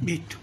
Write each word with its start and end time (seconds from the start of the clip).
Listo. 0.00 0.36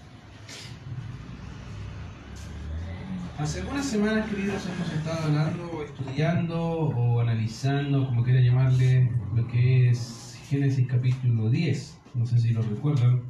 Hace 3.37 3.61
algunas 3.61 3.85
semanas, 3.85 4.29
queridos, 4.29 4.65
hemos 4.65 4.93
estado 4.93 5.25
hablando, 5.25 5.83
estudiando 5.83 6.61
o 6.61 7.21
analizando, 7.21 8.05
como 8.05 8.23
quiera 8.23 8.41
llamarle, 8.41 9.11
lo 9.33 9.47
que 9.47 9.89
es 9.89 10.37
Génesis 10.49 10.87
capítulo 10.87 11.49
10. 11.49 12.01
No 12.15 12.25
sé 12.25 12.39
si 12.39 12.51
lo 12.51 12.61
recuerdan. 12.61 13.21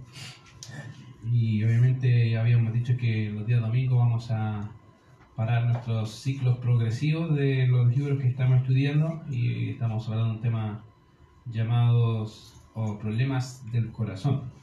Y 1.32 1.64
obviamente 1.64 2.38
habíamos 2.38 2.74
dicho 2.74 2.98
que 2.98 3.30
los 3.30 3.46
días 3.46 3.62
domingos 3.62 3.98
vamos 3.98 4.32
a 4.32 4.72
parar 5.36 5.66
nuestros 5.66 6.12
ciclos 6.12 6.58
progresivos 6.58 7.36
de 7.36 7.68
los 7.68 7.96
libros 7.96 8.20
que 8.20 8.28
estamos 8.28 8.62
estudiando 8.62 9.24
y 9.30 9.72
estamos 9.72 10.08
hablando 10.08 10.30
de 10.30 10.36
un 10.38 10.42
tema 10.42 10.84
llamados 11.52 12.62
o 12.74 12.98
problemas 12.98 13.64
del 13.72 13.92
corazón. 13.92 14.55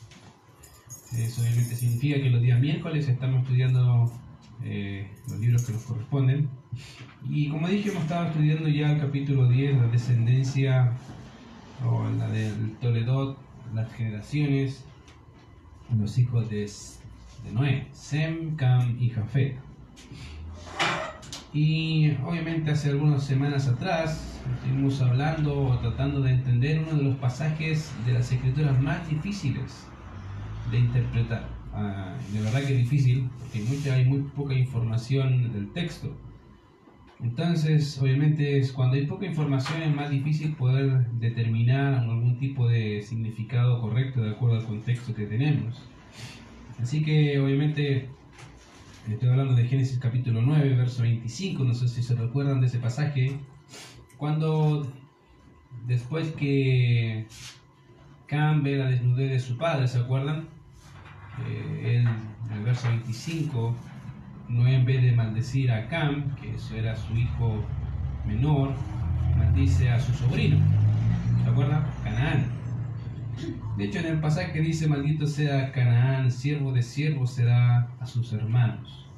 Eso 1.16 1.42
obviamente 1.42 1.76
significa 1.76 2.16
que 2.16 2.30
los 2.30 2.40
días 2.40 2.58
miércoles 2.58 3.06
estamos 3.06 3.42
estudiando 3.42 4.10
eh, 4.64 5.10
los 5.28 5.38
libros 5.38 5.66
que 5.66 5.72
nos 5.72 5.82
corresponden. 5.82 6.48
Y 7.28 7.50
como 7.50 7.68
dije, 7.68 7.90
hemos 7.90 8.04
estado 8.04 8.28
estudiando 8.28 8.68
ya 8.68 8.92
el 8.92 9.00
capítulo 9.00 9.48
10, 9.48 9.76
la 9.76 9.86
descendencia 9.88 10.92
o 11.84 12.08
la 12.18 12.28
del 12.28 12.76
Toledot, 12.80 13.36
las 13.74 13.92
generaciones, 13.92 14.84
los 15.94 16.16
hijos 16.16 16.48
de, 16.48 16.70
de 17.44 17.52
Noé, 17.52 17.88
Sem, 17.92 18.56
Cam 18.56 18.96
y 18.98 19.10
Jafet. 19.10 19.58
Y 21.52 22.12
obviamente 22.24 22.70
hace 22.70 22.88
algunas 22.88 23.22
semanas 23.24 23.68
atrás 23.68 24.40
estuvimos 24.54 25.02
hablando 25.02 25.60
o 25.60 25.78
tratando 25.78 26.22
de 26.22 26.32
entender 26.32 26.78
uno 26.78 26.96
de 26.96 27.02
los 27.04 27.16
pasajes 27.16 27.92
de 28.06 28.14
las 28.14 28.32
escrituras 28.32 28.80
más 28.80 29.06
difíciles 29.10 29.91
de 30.72 30.78
interpretar. 30.78 31.48
Ah, 31.72 32.16
de 32.32 32.40
verdad 32.40 32.64
que 32.64 32.72
es 32.72 32.78
difícil, 32.78 33.28
porque 33.38 33.60
mucha, 33.60 33.94
hay 33.94 34.04
muy 34.04 34.22
poca 34.22 34.54
información 34.54 35.52
del 35.52 35.70
texto. 35.72 36.14
Entonces, 37.20 38.00
obviamente, 38.02 38.58
es 38.58 38.72
cuando 38.72 38.96
hay 38.96 39.06
poca 39.06 39.26
información 39.26 39.80
es 39.82 39.94
más 39.94 40.10
difícil 40.10 40.54
poder 40.54 41.06
determinar 41.12 41.94
algún 41.94 42.36
tipo 42.38 42.68
de 42.68 43.00
significado 43.02 43.80
correcto 43.80 44.22
de 44.22 44.30
acuerdo 44.30 44.56
al 44.56 44.64
contexto 44.64 45.14
que 45.14 45.26
tenemos. 45.26 45.80
Así 46.80 47.04
que, 47.04 47.38
obviamente, 47.38 48.08
estoy 49.08 49.28
hablando 49.28 49.54
de 49.54 49.68
Génesis 49.68 49.98
capítulo 49.98 50.42
9, 50.42 50.74
verso 50.74 51.02
25, 51.02 51.62
no 51.62 51.74
sé 51.74 51.86
si 51.88 52.02
se 52.02 52.16
recuerdan 52.16 52.60
de 52.60 52.66
ese 52.66 52.78
pasaje, 52.78 53.38
cuando 54.16 54.90
después 55.86 56.32
que 56.32 57.26
Cam 58.26 58.62
ve 58.62 58.76
la 58.76 58.86
desnudez 58.86 59.30
de 59.30 59.40
su 59.40 59.56
padre, 59.56 59.86
¿se 59.86 59.98
acuerdan? 59.98 60.48
Eh, 61.48 61.96
él, 61.96 62.08
en 62.50 62.56
el 62.56 62.64
verso 62.64 62.88
25, 62.88 63.74
no 64.48 64.66
en 64.66 64.84
vez 64.84 65.02
de 65.02 65.12
maldecir 65.12 65.70
a 65.70 65.88
Cam, 65.88 66.34
que 66.36 66.54
eso 66.54 66.76
era 66.76 66.94
su 66.94 67.16
hijo 67.16 67.64
menor, 68.26 68.72
maldice 69.36 69.90
a 69.90 70.00
su 70.00 70.12
sobrino. 70.12 70.58
¿Se 71.42 71.50
acuerdan? 71.50 71.84
Canaán. 72.04 72.46
De 73.76 73.84
hecho, 73.84 73.98
en 73.98 74.06
el 74.06 74.20
pasaje 74.20 74.60
dice, 74.60 74.86
maldito 74.86 75.26
sea 75.26 75.72
Canaán, 75.72 76.30
siervo 76.30 76.72
de 76.72 76.82
siervo 76.82 77.26
será 77.26 77.88
a 77.98 78.06
sus 78.06 78.32
hermanos. 78.32 79.08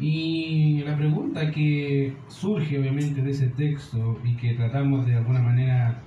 Y 0.00 0.82
la 0.84 0.96
pregunta 0.96 1.50
que 1.50 2.16
surge 2.28 2.78
obviamente 2.78 3.22
de 3.22 3.30
ese 3.30 3.48
texto 3.48 4.18
y 4.24 4.34
que 4.36 4.54
tratamos 4.54 5.06
de 5.06 5.16
alguna 5.16 5.40
manera 5.40 6.02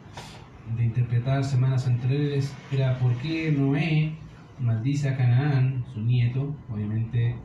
de 0.77 0.85
interpretar 0.85 1.43
semanas 1.43 1.87
anteriores 1.87 2.53
era 2.71 2.97
por 2.99 3.13
qué 3.15 3.51
Noé 3.51 4.13
maldice 4.61 5.09
a 5.09 5.17
Canaán, 5.17 5.83
su 5.93 6.01
nieto, 6.01 6.55
obviamente, 6.69 7.35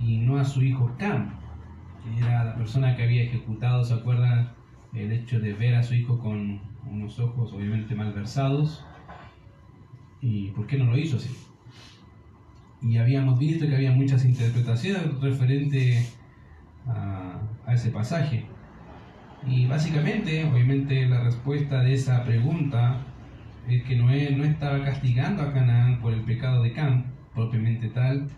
y 0.00 0.18
no 0.18 0.38
a 0.38 0.44
su 0.44 0.62
hijo 0.62 0.94
Cam, 0.98 1.34
que 2.02 2.24
era 2.24 2.44
la 2.44 2.54
persona 2.54 2.96
que 2.96 3.02
había 3.02 3.24
ejecutado, 3.24 3.84
¿se 3.84 3.94
acuerdan? 3.94 4.52
El 4.94 5.12
hecho 5.12 5.38
de 5.38 5.52
ver 5.52 5.74
a 5.76 5.82
su 5.82 5.94
hijo 5.94 6.18
con 6.18 6.60
unos 6.90 7.18
ojos 7.18 7.52
obviamente 7.52 7.94
malversados. 7.94 8.84
¿Y 10.20 10.50
por 10.50 10.66
qué 10.66 10.78
no 10.78 10.86
lo 10.86 10.98
hizo 10.98 11.16
así? 11.16 11.30
Y 12.82 12.96
habíamos 12.96 13.38
visto 13.38 13.66
que 13.66 13.76
había 13.76 13.92
muchas 13.92 14.24
interpretaciones 14.24 15.20
referente 15.20 16.04
a, 16.86 17.40
a 17.66 17.74
ese 17.74 17.90
pasaje. 17.90 18.46
Y 19.46 19.66
básicamente, 19.66 20.44
obviamente, 20.44 21.06
la 21.06 21.22
respuesta 21.22 21.82
de 21.82 21.94
esa 21.94 22.24
pregunta 22.24 22.98
es 23.76 23.84
que 23.84 23.96
Noé 23.96 24.30
no 24.36 24.44
estaba 24.44 24.82
castigando 24.84 25.42
a 25.42 25.52
Canaán 25.52 26.00
por 26.00 26.12
el 26.12 26.22
pecado 26.22 26.62
de 26.62 26.72
Cam, 26.72 27.04
propiamente 27.34 27.88
tal, 27.88 28.28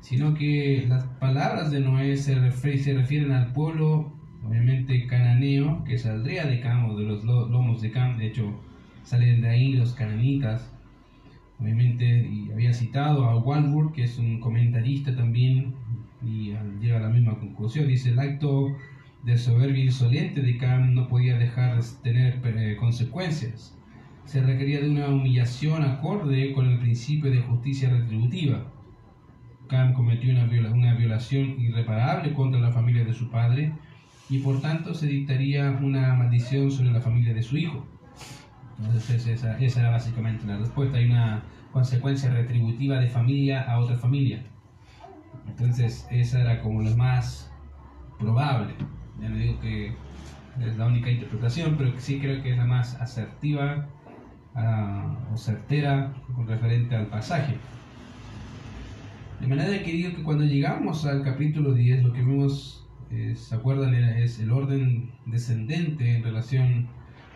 sino 0.00 0.34
que 0.34 0.84
las 0.88 1.04
palabras 1.04 1.70
de 1.70 1.80
Noé 1.80 2.16
se, 2.16 2.34
se 2.78 2.94
refieren 2.94 3.32
al 3.32 3.52
pueblo, 3.52 4.12
obviamente 4.44 5.06
cananeo, 5.06 5.84
que 5.84 5.98
saldría 5.98 6.46
de 6.46 6.60
Cam 6.60 6.90
o 6.90 6.96
de 6.96 7.04
los 7.04 7.24
lomos 7.24 7.82
de 7.82 7.90
Cam, 7.90 8.16
de 8.18 8.26
hecho 8.26 8.60
salen 9.02 9.42
de 9.42 9.48
ahí 9.48 9.72
los 9.72 9.94
cananitas, 9.94 10.72
obviamente, 11.60 12.06
y 12.06 12.50
había 12.50 12.72
citado 12.72 13.26
a 13.26 13.36
Walbur, 13.36 13.92
que 13.92 14.04
es 14.04 14.18
un 14.18 14.40
comentarista 14.40 15.14
también, 15.14 15.74
y 16.22 16.54
llega 16.80 16.96
a 16.96 17.02
la 17.02 17.08
misma 17.10 17.38
conclusión, 17.38 17.86
dice 17.86 18.10
el 18.10 18.18
acto 18.18 18.74
de 19.24 19.36
soberbia 19.38 19.84
insolente 19.84 20.42
de 20.42 20.56
Cam 20.56 20.94
no 20.94 21.08
podía 21.08 21.36
dejar 21.36 21.82
de 21.82 21.88
tener 22.02 22.40
eh, 22.44 22.76
consecuencias 22.76 23.74
se 24.24 24.42
requería 24.42 24.80
de 24.80 24.90
una 24.90 25.08
humillación 25.08 25.82
acorde 25.82 26.52
con 26.52 26.66
el 26.66 26.78
principio 26.78 27.30
de 27.30 27.40
justicia 27.40 27.90
retributiva. 27.90 28.64
Cam 29.68 29.92
cometió 29.92 30.32
una, 30.32 30.94
violación 30.94 31.60
irreparable 31.60 32.32
contra 32.34 32.60
la 32.60 32.72
familia 32.72 33.04
de 33.04 33.14
su 33.14 33.30
padre 33.30 33.72
y 34.28 34.38
por 34.38 34.60
tanto 34.60 34.94
se 34.94 35.06
dictaría 35.06 35.70
una 35.70 36.14
maldición 36.14 36.70
sobre 36.70 36.92
la 36.92 37.00
familia 37.00 37.34
de 37.34 37.42
su 37.42 37.56
hijo. 37.56 37.86
Entonces 38.78 39.26
esa, 39.26 39.58
esa 39.58 39.80
era 39.80 39.90
básicamente 39.90 40.46
la 40.46 40.58
respuesta. 40.58 40.96
Hay 40.96 41.06
una 41.06 41.42
consecuencia 41.72 42.30
retributiva 42.30 42.98
de 42.98 43.08
familia 43.08 43.62
a 43.62 43.78
otra 43.78 43.96
familia. 43.96 44.42
Entonces 45.46 46.06
esa 46.10 46.40
era 46.40 46.60
como 46.62 46.82
lo 46.82 46.96
más 46.96 47.52
probable. 48.18 48.74
Ya 49.20 49.28
no 49.28 49.36
digo 49.36 49.60
que 49.60 49.92
es 50.60 50.76
la 50.76 50.86
única 50.86 51.10
interpretación, 51.10 51.76
pero 51.76 51.92
sí 51.98 52.18
creo 52.20 52.42
que 52.42 52.52
es 52.52 52.56
la 52.56 52.64
más 52.64 52.94
asertiva 53.00 53.88
o 54.54 55.36
certera 55.36 56.12
con 56.34 56.46
referente 56.46 56.94
al 56.94 57.06
pasaje. 57.06 57.56
De 59.40 59.48
manera 59.48 59.82
que 59.82 59.92
digo 59.92 60.14
que 60.14 60.22
cuando 60.22 60.44
llegamos 60.44 61.04
al 61.06 61.22
capítulo 61.22 61.74
10, 61.74 62.04
lo 62.04 62.12
que 62.12 62.22
vemos, 62.22 62.86
eh, 63.10 63.34
¿se 63.34 63.54
acuerdan? 63.54 63.94
Es 63.94 64.38
el 64.38 64.52
orden 64.52 65.10
descendente 65.26 66.16
en 66.16 66.22
relación 66.22 66.88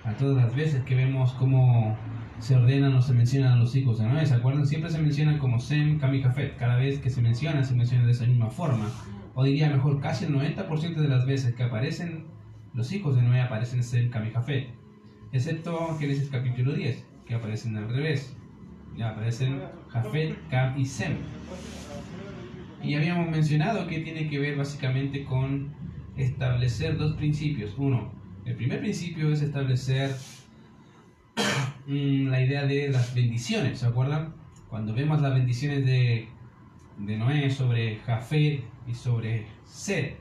a 0.05 0.13
todas 0.13 0.37
las 0.37 0.55
veces 0.55 0.85
que 0.85 0.95
vemos 0.95 1.33
cómo 1.33 1.97
se 2.39 2.55
ordenan 2.55 2.95
o 2.95 3.03
se 3.03 3.13
mencionan 3.13 3.55
a 3.55 3.57
los 3.57 3.75
hijos 3.75 3.99
de 3.99 4.07
Noé. 4.07 4.25
¿Se 4.25 4.35
acuerdan? 4.35 4.67
Siempre 4.67 4.91
se 4.91 5.01
mencionan 5.01 5.39
como 5.39 5.59
Sem, 5.59 5.99
Cam 5.99 6.15
y 6.15 6.23
Jafet. 6.23 6.57
Cada 6.57 6.77
vez 6.77 7.01
que 7.01 7.11
se 7.11 7.21
menciona, 7.21 7.65
se 7.65 7.75
menciona 7.75 8.07
de 8.07 8.13
esa 8.13 8.27
misma 8.27 8.49
forma. 8.49 8.89
O 9.35 9.45
diría 9.45 9.69
mejor, 9.69 10.01
casi 10.01 10.25
el 10.25 10.35
90% 10.35 10.95
de 10.95 11.09
las 11.09 11.27
veces 11.27 11.55
que 11.55 11.65
aparecen 11.65 12.27
los 12.75 12.93
hijos 12.93 13.17
de 13.17 13.23
Noé 13.23 13.41
aparecen 13.41 13.83
Sem, 13.83 14.09
Cam 14.09 14.25
y 14.25 14.31
Jafet. 14.31 14.69
Excepto 15.33 15.97
Génesis 15.99 16.31
capítulo 16.31 16.73
10 16.73 17.08
que 17.29 17.35
aparecen 17.35 17.77
al 17.77 17.89
revés. 17.89 18.35
Aparecen 19.05 19.63
Jafet, 19.91 20.37
Cam 20.49 20.77
y 20.77 20.85
Sem. 20.85 21.19
Y 22.83 22.95
habíamos 22.95 23.29
mencionado 23.29 23.87
que 23.87 24.01
tiene 24.01 24.29
que 24.29 24.39
ver 24.39 24.57
básicamente 24.57 25.25
con 25.25 25.73
establecer 26.17 26.97
dos 26.97 27.15
principios. 27.15 27.75
Uno, 27.77 28.11
el 28.45 28.57
primer 28.57 28.81
principio 28.81 29.31
es 29.31 29.43
establecer 29.43 30.11
mm, 31.87 32.29
la 32.29 32.41
idea 32.41 32.67
de 32.67 32.89
las 32.89 33.15
bendiciones, 33.15 33.79
¿se 33.79 33.87
acuerdan? 33.87 34.35
Cuando 34.69 34.95
vemos 34.95 35.21
las 35.21 35.35
bendiciones 35.35 35.87
de, 35.87 36.29
de 36.99 37.17
Noé 37.17 37.51
sobre 37.51 37.99
Jafet 37.99 38.65
y 38.87 38.95
sobre 38.95 39.47
Ser, 39.65 40.17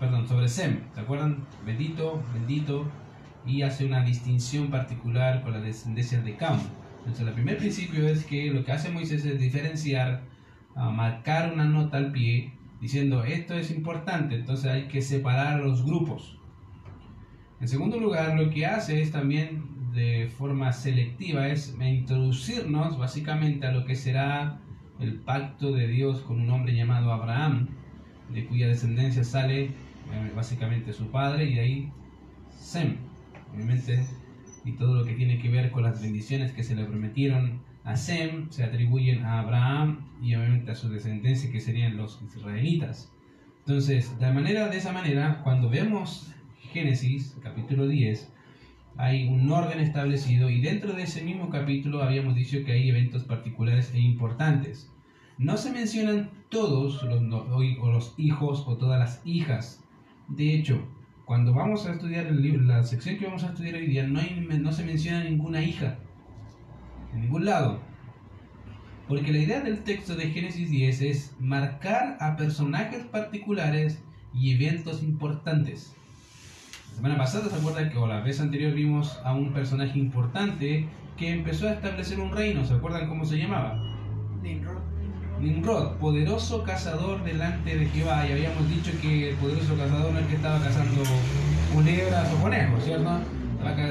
perdón, 0.00 0.26
sobre 0.26 0.48
Sem, 0.48 0.80
¿se 0.94 1.00
acuerdan? 1.00 1.46
Bendito, 1.64 2.22
bendito, 2.34 2.90
y 3.48 3.62
hace 3.62 3.86
una 3.86 4.04
distinción 4.04 4.68
particular 4.68 5.42
con 5.42 5.52
la 5.52 5.60
descendencia 5.60 6.20
de 6.20 6.36
Cam. 6.36 6.60
Entonces, 6.98 7.26
el 7.26 7.32
primer 7.32 7.56
principio 7.56 8.06
es 8.06 8.24
que 8.24 8.50
lo 8.50 8.64
que 8.64 8.72
hace 8.72 8.90
Moisés 8.90 9.24
es 9.24 9.40
diferenciar, 9.40 10.22
marcar 10.76 11.52
una 11.52 11.64
nota 11.64 11.96
al 11.96 12.12
pie, 12.12 12.52
diciendo 12.80 13.24
esto 13.24 13.54
es 13.54 13.70
importante, 13.70 14.36
entonces 14.36 14.70
hay 14.70 14.88
que 14.88 15.00
separar 15.00 15.60
los 15.60 15.84
grupos. 15.84 16.38
En 17.60 17.66
segundo 17.66 17.98
lugar, 17.98 18.38
lo 18.38 18.50
que 18.50 18.66
hace 18.66 19.00
es 19.00 19.10
también 19.10 19.64
de 19.92 20.28
forma 20.28 20.72
selectiva, 20.72 21.48
es 21.48 21.74
introducirnos 21.80 22.98
básicamente 22.98 23.66
a 23.66 23.72
lo 23.72 23.84
que 23.84 23.96
será 23.96 24.60
el 25.00 25.14
pacto 25.14 25.72
de 25.72 25.88
Dios 25.88 26.20
con 26.20 26.40
un 26.40 26.50
hombre 26.50 26.76
llamado 26.76 27.12
Abraham, 27.12 27.68
de 28.32 28.44
cuya 28.46 28.68
descendencia 28.68 29.24
sale 29.24 29.64
eh, 29.64 29.72
básicamente 30.36 30.92
su 30.92 31.10
padre 31.10 31.46
y 31.46 31.54
de 31.54 31.60
ahí 31.60 31.92
Sem 32.50 33.07
obviamente, 33.52 34.06
y 34.64 34.72
todo 34.72 34.94
lo 34.94 35.04
que 35.04 35.14
tiene 35.14 35.38
que 35.38 35.48
ver 35.48 35.70
con 35.70 35.82
las 35.82 36.02
bendiciones 36.02 36.52
que 36.52 36.62
se 36.62 36.74
le 36.74 36.84
prometieron 36.84 37.60
a 37.84 37.96
Sem 37.96 38.50
se 38.50 38.64
atribuyen 38.64 39.24
a 39.24 39.40
Abraham 39.40 40.06
y 40.20 40.34
obviamente 40.34 40.70
a 40.70 40.74
su 40.74 40.90
descendencia 40.90 41.50
que 41.50 41.60
serían 41.60 41.96
los 41.96 42.20
israelitas. 42.22 43.10
Entonces, 43.60 44.18
de 44.18 44.32
manera 44.32 44.68
de 44.68 44.76
esa 44.76 44.92
manera, 44.92 45.40
cuando 45.42 45.70
vemos 45.70 46.32
Génesis 46.72 47.36
capítulo 47.42 47.86
10, 47.86 48.30
hay 48.98 49.28
un 49.28 49.50
orden 49.50 49.80
establecido 49.80 50.50
y 50.50 50.60
dentro 50.60 50.92
de 50.92 51.04
ese 51.04 51.22
mismo 51.22 51.48
capítulo 51.50 52.02
habíamos 52.02 52.34
dicho 52.34 52.64
que 52.64 52.72
hay 52.72 52.90
eventos 52.90 53.24
particulares 53.24 53.92
e 53.94 54.00
importantes. 54.00 54.90
No 55.38 55.56
se 55.56 55.72
mencionan 55.72 56.30
todos 56.48 57.02
los, 57.04 57.22
o 57.22 57.92
los 57.92 58.14
hijos 58.18 58.64
o 58.66 58.76
todas 58.76 58.98
las 58.98 59.22
hijas. 59.24 59.84
De 60.28 60.54
hecho, 60.54 60.86
cuando 61.28 61.52
vamos 61.52 61.84
a 61.84 61.92
estudiar 61.92 62.26
el 62.26 62.40
libro, 62.40 62.62
la 62.62 62.82
sección 62.84 63.18
que 63.18 63.26
vamos 63.26 63.44
a 63.44 63.48
estudiar 63.48 63.74
hoy 63.74 63.86
día, 63.86 64.06
no, 64.06 64.18
no 64.60 64.72
se 64.72 64.82
menciona 64.82 65.24
ninguna 65.24 65.62
hija. 65.62 65.98
En 67.12 67.20
ningún 67.20 67.44
lado. 67.44 67.80
Porque 69.06 69.30
la 69.30 69.36
idea 69.36 69.60
del 69.60 69.84
texto 69.84 70.16
de 70.16 70.30
Génesis 70.30 70.70
10 70.70 71.02
es 71.02 71.34
marcar 71.38 72.16
a 72.20 72.34
personajes 72.36 73.04
particulares 73.04 74.02
y 74.32 74.54
eventos 74.54 75.02
importantes. 75.02 75.94
La 76.92 76.96
semana 76.96 77.18
pasada 77.18 77.50
se 77.50 77.56
acuerdan 77.56 77.90
que 77.90 77.98
o 77.98 78.06
la 78.06 78.22
vez 78.22 78.40
anterior 78.40 78.72
vimos 78.72 79.20
a 79.22 79.34
un 79.34 79.52
personaje 79.52 79.98
importante 79.98 80.88
que 81.18 81.30
empezó 81.30 81.68
a 81.68 81.72
establecer 81.72 82.20
un 82.20 82.32
reino. 82.32 82.64
¿Se 82.64 82.72
acuerdan 82.72 83.06
cómo 83.06 83.26
se 83.26 83.36
llamaba? 83.36 83.78
Nimrod. 84.42 84.77
Nimrod, 85.40 85.96
poderoso 85.98 86.64
cazador 86.64 87.22
delante 87.22 87.76
de 87.76 87.86
Jehová. 87.86 88.26
Y 88.26 88.32
habíamos 88.32 88.68
dicho 88.68 88.90
que 89.00 89.30
el 89.30 89.36
poderoso 89.36 89.76
cazador 89.76 90.12
no 90.12 90.18
es 90.18 90.26
que 90.26 90.34
estaba 90.34 90.60
cazando 90.60 91.02
culebras 91.72 92.32
o 92.32 92.42
conejos, 92.42 92.84
¿cierto? 92.84 93.20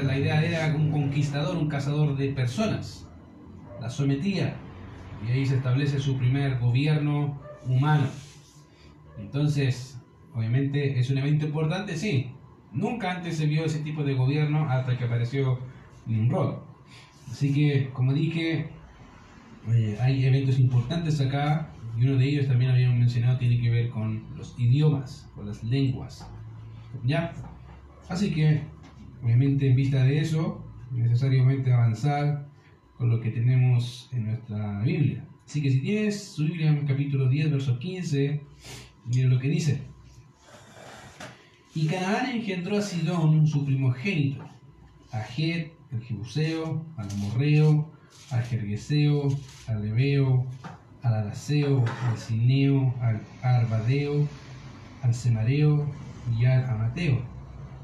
La 0.04 0.18
idea 0.18 0.42
era 0.42 0.74
un 0.74 0.90
conquistador, 0.90 1.56
un 1.56 1.68
cazador 1.68 2.16
de 2.16 2.28
personas. 2.30 3.06
La 3.80 3.88
sometía 3.88 4.56
y 5.26 5.30
ahí 5.30 5.46
se 5.46 5.56
establece 5.56 5.98
su 6.00 6.16
primer 6.16 6.58
gobierno 6.58 7.40
humano. 7.66 8.08
Entonces, 9.18 9.98
obviamente 10.34 10.98
es 10.98 11.10
un 11.10 11.18
evento 11.18 11.46
importante, 11.46 11.96
sí. 11.96 12.32
Nunca 12.72 13.10
antes 13.12 13.36
se 13.36 13.46
vio 13.46 13.64
ese 13.64 13.80
tipo 13.80 14.04
de 14.04 14.14
gobierno 14.14 14.68
hasta 14.68 14.98
que 14.98 15.04
apareció 15.04 15.58
Nimrod. 16.06 16.56
Así 17.30 17.52
que, 17.52 17.90
como 17.92 18.12
dije, 18.12 18.70
hay 20.00 20.24
eventos 20.24 20.58
importantes 20.58 21.20
acá 21.20 21.70
y 21.98 22.04
uno 22.04 22.16
de 22.16 22.28
ellos 22.28 22.46
también 22.46 22.70
habíamos 22.70 22.98
mencionado 22.98 23.38
tiene 23.38 23.60
que 23.60 23.70
ver 23.70 23.90
con 23.90 24.22
los 24.36 24.54
idiomas, 24.58 25.28
con 25.34 25.46
las 25.46 25.62
lenguas. 25.64 26.28
¿Ya? 27.04 27.32
Así 28.08 28.30
que, 28.30 28.62
obviamente 29.22 29.68
en 29.68 29.76
vista 29.76 30.02
de 30.04 30.20
eso, 30.20 30.64
necesariamente 30.92 31.72
avanzar 31.72 32.48
con 32.96 33.10
lo 33.10 33.20
que 33.20 33.30
tenemos 33.30 34.08
en 34.12 34.26
nuestra 34.26 34.80
Biblia. 34.82 35.24
Así 35.46 35.62
que 35.62 35.70
si 35.70 35.80
tienes 35.80 36.22
su 36.22 36.44
Biblia 36.44 36.68
en 36.68 36.86
capítulo 36.86 37.28
10, 37.28 37.50
verso 37.50 37.78
15, 37.78 38.40
mira 39.06 39.28
lo 39.28 39.38
que 39.38 39.48
dice. 39.48 39.82
Y 41.74 41.86
Canaán 41.86 42.30
engendró 42.30 42.78
a 42.78 42.82
Sidón, 42.82 43.46
su 43.46 43.64
primogénito, 43.64 44.44
a 45.12 45.22
Het, 45.22 45.72
el 45.92 46.02
Jebuseo, 46.02 46.84
al 46.96 47.10
Amorreo, 47.10 47.90
al 48.30 48.42
Jergueseo, 48.42 49.28
al 49.68 49.82
Leveo, 49.82 50.46
al 51.02 51.14
Araseo, 51.14 51.84
al 52.06 52.18
Cineo, 52.18 52.94
al 53.00 53.20
Arbadeo, 53.42 54.26
al 55.02 55.14
Semareo 55.14 55.86
y 56.36 56.44
al 56.46 56.64
Amateo. 56.64 57.20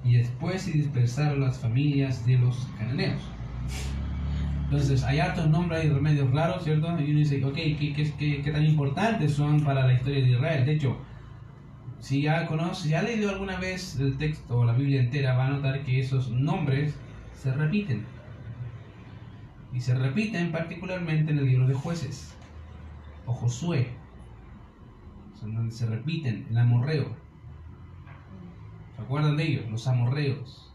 Y 0.02 0.14
después 0.14 0.62
se 0.62 0.72
dispersaron 0.72 1.40
las 1.40 1.58
familias 1.58 2.26
de 2.26 2.38
los 2.38 2.68
cananeos. 2.78 3.22
Entonces, 4.64 5.04
hay 5.04 5.20
hartos 5.20 5.48
nombres 5.48 5.84
y 5.84 5.88
remedios 5.88 6.30
raros, 6.32 6.64
¿cierto? 6.64 6.88
Y 7.00 7.10
uno 7.10 7.18
dice, 7.20 7.44
ok, 7.44 7.54
¿qué, 7.54 8.12
qué, 8.42 8.50
tan 8.50 8.64
importantes 8.64 9.32
son 9.32 9.62
para 9.62 9.86
la 9.86 9.94
historia 9.94 10.22
de 10.22 10.30
Israel? 10.32 10.66
De 10.66 10.72
hecho, 10.72 10.96
si 12.00 12.22
ya 12.22 12.46
conoce, 12.46 12.88
si 12.88 12.94
ha 12.94 13.02
leído 13.02 13.30
alguna 13.30 13.58
vez 13.58 13.98
el 14.00 14.18
texto 14.18 14.58
o 14.58 14.64
la 14.64 14.72
Biblia 14.72 15.00
entera, 15.00 15.36
va 15.36 15.46
a 15.46 15.50
notar 15.50 15.84
que 15.84 16.00
esos 16.00 16.30
nombres 16.30 16.94
se 17.34 17.52
repiten. 17.52 18.04
Y 19.74 19.80
se 19.80 19.94
repiten 19.94 20.52
particularmente 20.52 21.32
en 21.32 21.38
el 21.38 21.46
libro 21.46 21.66
de 21.66 21.74
jueces 21.74 22.34
o 23.26 23.32
Josué, 23.32 23.88
son 25.38 25.54
donde 25.54 25.74
se 25.74 25.86
repiten, 25.86 26.46
el 26.48 26.58
amorreo. 26.58 27.16
¿Se 28.96 29.02
acuerdan 29.02 29.36
de 29.36 29.44
ellos? 29.44 29.70
Los 29.70 29.88
amorreos, 29.88 30.72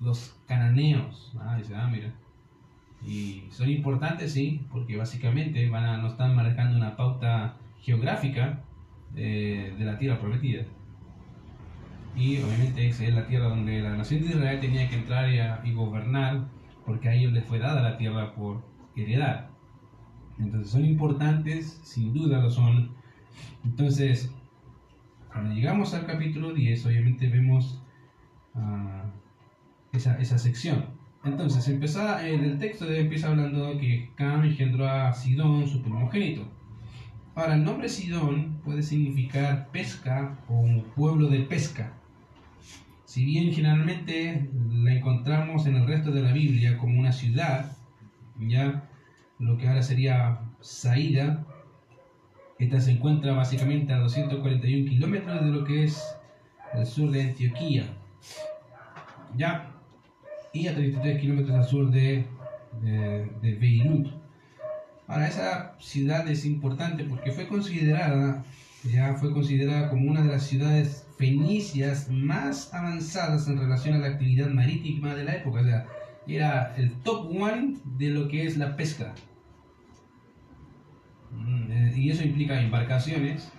los 0.00 0.36
cananeos. 0.46 1.32
Ah, 1.40 1.56
dice, 1.56 1.74
ah, 1.74 1.88
mira. 1.90 2.12
Y 3.06 3.44
son 3.50 3.70
importantes, 3.70 4.32
sí, 4.32 4.66
porque 4.70 4.96
básicamente 4.96 5.68
van 5.70 5.84
a, 5.84 5.98
nos 5.98 6.12
están 6.12 6.34
marcando 6.34 6.76
una 6.76 6.96
pauta 6.96 7.56
geográfica 7.80 8.62
de, 9.14 9.74
la 9.78 9.98
tierra 9.98 10.20
prometida. 10.20 10.64
Y 12.16 12.38
obviamente 12.42 12.88
es 12.88 13.00
la 13.14 13.26
tierra 13.26 13.48
donde 13.48 13.80
la 13.80 13.96
nación 13.96 14.22
de 14.22 14.28
Israel 14.28 14.60
tenía 14.60 14.88
que 14.88 14.96
entrar 14.96 15.28
y, 15.64 15.72
gobernar, 15.72 16.48
porque 16.88 17.10
a 17.10 17.14
ellos 17.14 17.34
les 17.34 17.44
fue 17.44 17.58
dada 17.58 17.82
la 17.82 17.98
tierra 17.98 18.34
por 18.34 18.64
heredad. 18.96 19.50
Entonces 20.38 20.72
son 20.72 20.86
importantes, 20.86 21.78
sin 21.84 22.14
duda 22.14 22.40
lo 22.40 22.50
son. 22.50 22.92
Entonces, 23.62 24.32
cuando 25.30 25.54
llegamos 25.54 25.92
al 25.92 26.06
capítulo 26.06 26.54
10, 26.54 26.86
obviamente 26.86 27.28
vemos 27.28 27.82
uh, 28.54 29.06
esa, 29.92 30.18
esa 30.18 30.38
sección. 30.38 30.86
Entonces, 31.24 31.68
empezaba, 31.68 32.26
en 32.26 32.42
el 32.42 32.58
texto 32.58 32.90
empieza 32.90 33.28
hablando 33.28 33.76
que 33.78 34.10
Cam 34.14 34.44
engendró 34.44 34.88
a 34.88 35.12
Sidón, 35.12 35.68
su 35.68 35.82
primogénito. 35.82 36.48
Ahora, 37.34 37.56
el 37.56 37.64
nombre 37.64 37.90
Sidón 37.90 38.60
puede 38.64 38.82
significar 38.82 39.68
pesca 39.72 40.38
o 40.48 40.54
un 40.54 40.84
pueblo 40.96 41.28
de 41.28 41.40
pesca. 41.40 41.92
Si 43.08 43.24
bien 43.24 43.54
generalmente 43.54 44.50
la 44.70 44.92
encontramos 44.92 45.64
en 45.64 45.76
el 45.76 45.86
resto 45.86 46.10
de 46.10 46.20
la 46.20 46.30
Biblia 46.30 46.76
como 46.76 47.00
una 47.00 47.10
ciudad, 47.10 47.74
ya 48.38 48.86
lo 49.38 49.56
que 49.56 49.66
ahora 49.66 49.82
sería 49.82 50.40
Saída, 50.60 51.42
esta 52.58 52.78
se 52.82 52.90
encuentra 52.90 53.32
básicamente 53.32 53.94
a 53.94 54.00
241 54.00 54.90
kilómetros 54.90 55.42
de 55.42 55.50
lo 55.50 55.64
que 55.64 55.84
es 55.84 56.04
el 56.74 56.84
sur 56.84 57.10
de 57.10 57.22
Antioquía. 57.22 57.86
Ya, 59.38 59.70
y 60.52 60.66
a 60.66 60.74
33 60.74 61.18
kilómetros 61.18 61.56
al 61.56 61.64
sur 61.64 61.90
de, 61.90 62.26
de, 62.82 63.54
Beirut. 63.58 64.08
Ahora, 65.06 65.28
esa 65.28 65.76
ciudad 65.78 66.28
es 66.28 66.44
importante 66.44 67.04
porque 67.04 67.32
fue 67.32 67.48
considerada, 67.48 68.44
ya 68.84 69.14
fue 69.14 69.32
considerada 69.32 69.90
como 69.90 70.10
una 70.10 70.22
de 70.22 70.28
las 70.28 70.44
ciudades 70.44 71.06
fenicias 71.16 72.08
más 72.10 72.72
avanzadas 72.72 73.48
en 73.48 73.58
relación 73.58 73.94
a 73.94 73.98
la 73.98 74.08
actividad 74.08 74.48
marítima 74.48 75.14
de 75.14 75.24
la 75.24 75.36
época. 75.36 75.60
O 75.60 75.64
sea, 75.64 75.86
era 76.26 76.74
el 76.76 76.92
top 77.02 77.30
one 77.30 77.76
de 77.96 78.10
lo 78.10 78.28
que 78.28 78.46
es 78.46 78.56
la 78.56 78.76
pesca. 78.76 79.14
Mm, 81.32 81.72
eh, 81.72 81.92
y 81.96 82.10
eso 82.10 82.22
implica 82.22 82.60
embarcaciones, 82.60 83.50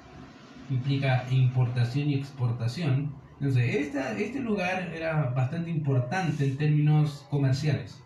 implica 0.70 1.26
importación 1.30 2.10
y 2.10 2.16
exportación, 2.16 3.14
entonces, 3.40 3.76
esta, 3.76 4.18
este 4.18 4.42
lugar 4.42 4.92
era 4.94 5.30
bastante 5.30 5.70
importante 5.70 6.44
en 6.46 6.58
términos 6.58 7.26
comerciales. 7.30 8.04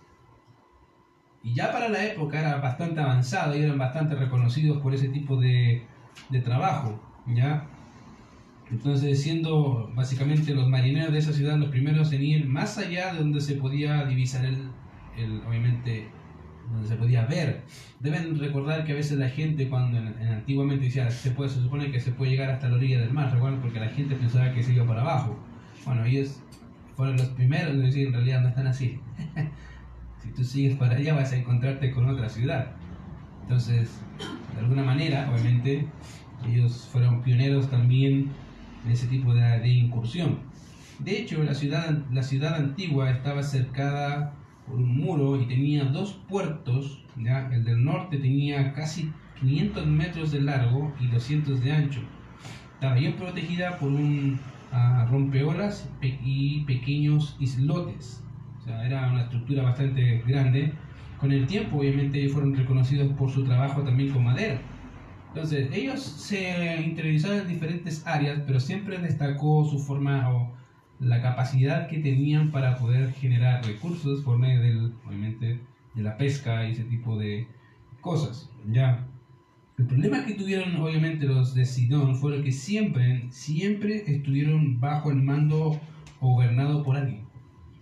Y 1.42 1.56
ya 1.56 1.72
para 1.72 1.90
la 1.90 2.06
época 2.06 2.40
era 2.40 2.58
bastante 2.58 3.02
avanzado 3.02 3.58
y 3.58 3.64
eran 3.64 3.80
bastante 3.80 4.16
reconocidos 4.16 4.78
por 4.82 4.94
ese 4.94 5.10
tipo 5.10 5.36
de, 5.42 5.88
de 6.30 6.40
trabajo. 6.42 7.00
¿ya? 7.28 7.68
Entonces, 8.72 9.22
siendo 9.22 9.92
básicamente 9.94 10.54
los 10.54 10.68
marineros 10.68 11.14
de 11.14 11.20
esa 11.20 11.34
ciudad 11.34 11.58
los 11.58 11.70
primeros 11.70 12.12
en 12.12 12.24
ir 12.24 12.48
más 12.48 12.78
allá 12.78 13.14
de 13.14 13.20
donde 13.20 13.42
se 13.42 13.56
podía 13.56 14.04
divisar 14.06 14.46
el, 14.46 15.42
obviamente, 15.48 16.08
donde 16.72 16.88
se 16.88 16.96
podía 16.96 17.26
ver. 17.26 17.62
Deben 18.00 18.40
recordar 18.40 18.86
que 18.86 18.94
a 18.94 18.96
veces 18.96 19.18
la 19.20 19.30
gente, 19.30 19.70
cuando 19.70 19.98
en, 19.98 20.08
antiguamente 20.28 20.86
decía, 20.86 21.10
se, 21.12 21.32
puede, 21.32 21.50
se 21.50 21.62
supone 21.62 21.92
que 21.92 22.00
se 22.00 22.12
puede 22.12 22.32
llegar 22.32 22.50
hasta 22.50 22.70
la 22.70 22.76
orilla 22.78 23.00
del 23.00 23.14
mar, 23.14 23.32
¿recuerdan? 23.32 23.62
Porque 23.62 23.80
la 23.80 23.90
gente 23.90 24.16
pensaba 24.16 24.52
que 24.54 24.64
se 24.64 24.74
iba 24.74 24.86
para 24.88 25.02
abajo. 25.02 25.38
Bueno, 25.86 26.06
ellos 26.06 26.40
fueron 26.96 27.18
los 27.18 27.28
primeros 27.30 27.72
en 27.72 27.82
decir, 27.82 28.08
en 28.08 28.14
realidad 28.14 28.42
no 28.42 28.50
están 28.50 28.68
así. 28.68 29.00
si 30.24 30.30
tú 30.32 30.44
sigues 30.44 30.78
para 30.78 30.96
allá 30.96 31.14
vas 31.14 31.32
a 31.34 31.38
encontrarte 31.38 31.92
con 31.92 32.10
otra 32.10 32.30
ciudad. 32.30 32.72
Entonces, 33.44 34.02
de 34.54 34.60
alguna 34.60 34.84
manera, 34.84 35.30
obviamente, 35.32 35.88
ellos 36.48 36.88
fueron 36.92 37.22
pioneros 37.22 37.70
también 37.70 38.32
en 38.86 38.92
ese 38.92 39.08
tipo 39.08 39.34
de, 39.34 39.68
incursión. 39.68 40.40
De 41.00 41.20
hecho, 41.20 41.44
la 41.44 41.54
ciudad, 41.54 42.04
la 42.12 42.24
ciudad 42.24 42.56
antigua 42.56 43.10
estaba 43.12 43.44
cercada 43.44 44.34
por 44.68 44.76
un 44.76 44.98
muro 44.98 45.42
y 45.42 45.48
tenía 45.48 45.86
dos 45.86 46.14
puertos, 46.30 47.04
¿ya? 47.18 47.50
el 47.52 47.64
del 47.64 47.84
norte 47.84 48.18
tenía 48.18 48.74
casi 48.74 49.12
500 49.40 49.88
metros 49.88 50.32
de 50.32 50.42
largo 50.42 50.94
y 51.00 51.08
200 51.08 51.62
de 51.62 51.72
ancho. 51.72 52.02
Estaba 52.76 52.96
bien 52.96 53.14
protegida 53.14 53.78
por 53.78 53.90
un 53.90 54.40
uh, 54.72 55.10
rompeolas 55.10 55.90
y 56.02 56.62
pequeños 56.62 57.36
islotes. 57.40 58.24
O 58.62 58.66
sea, 58.66 58.86
era 58.86 59.12
una 59.12 59.24
estructura 59.24 59.64
bastante 59.64 60.24
grande 60.26 60.74
con 61.24 61.32
el 61.32 61.48
tiempo, 61.48 61.78
obviamente, 61.78 62.28
fueron 62.28 62.54
reconocidos 62.54 63.14
por 63.14 63.32
su 63.32 63.46
trabajo 63.46 63.82
también 63.82 64.12
con 64.12 64.26
madera. 64.26 64.60
Entonces, 65.30 65.70
ellos 65.72 66.02
se 66.02 66.82
interiorizaron 66.84 67.40
en 67.40 67.48
diferentes 67.48 68.06
áreas, 68.06 68.42
pero 68.46 68.60
siempre 68.60 68.98
destacó 68.98 69.64
su 69.64 69.80
forma 69.80 70.30
o 70.34 70.52
la 71.00 71.22
capacidad 71.22 71.88
que 71.88 72.00
tenían 72.00 72.52
para 72.52 72.78
poder 72.78 73.14
generar 73.14 73.66
recursos 73.66 74.22
por 74.22 74.38
medio 74.38 74.92
obviamente, 75.08 75.62
de 75.96 76.04
la 76.04 76.18
pesca 76.18 76.68
y 76.68 76.74
ese 76.74 76.84
tipo 76.84 77.18
de 77.18 77.48
cosas. 78.02 78.50
Ya. 78.70 79.08
El 79.78 79.86
problema 79.86 80.26
que 80.26 80.34
tuvieron, 80.34 80.76
obviamente, 80.76 81.26
los 81.26 81.56
de 81.56 81.66
Sidón 81.66 82.18
fue 82.18 82.44
que 82.44 82.52
siempre, 82.52 83.28
siempre 83.30 84.04
estuvieron 84.08 84.78
bajo 84.82 85.10
el 85.10 85.24
mando 85.24 85.80
gobernado 86.20 86.84
por 86.84 86.98
alguien. 86.98 87.24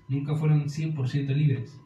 Nunca 0.07 0.35
fueron 0.35 0.65
100% 0.65 1.35
libres. 1.35 1.80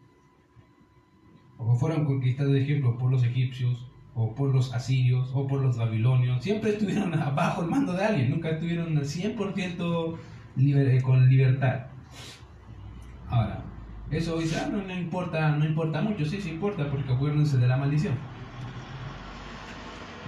O 1.58 1.76
fueron 1.76 2.06
conquistados, 2.06 2.54
de 2.54 2.62
ejemplo, 2.64 2.98
por 2.98 3.12
los 3.12 3.24
egipcios, 3.24 3.86
o 4.14 4.34
por 4.34 4.54
los 4.54 4.74
asirios, 4.74 5.30
o 5.34 5.46
por 5.48 5.62
los 5.62 5.78
babilonios. 5.78 6.44
Siempre 6.44 6.72
estuvieron 6.72 7.12
bajo 7.36 7.64
el 7.64 7.70
mando 7.70 7.94
de 7.94 8.06
alguien. 8.06 8.32
Nunca 8.32 8.50
estuvieron 8.50 8.98
al 8.98 9.06
100% 9.06 10.18
liber 10.56 11.02
con 11.02 11.30
libertad. 11.30 11.88
Ahora, 13.30 13.64
eso 14.12 14.38
dice, 14.38 14.60
ah, 14.60 14.70
no, 14.72 14.82
no, 14.84 14.96
importa, 14.96 15.50
no 15.56 15.66
importa 15.66 16.02
mucho. 16.02 16.26
Sí, 16.26 16.40
sí 16.42 16.52
importa, 16.52 16.90
porque 16.90 17.12
acuérdense 17.12 17.58
de 17.58 17.68
la 17.68 17.78
maldición. 17.78 18.14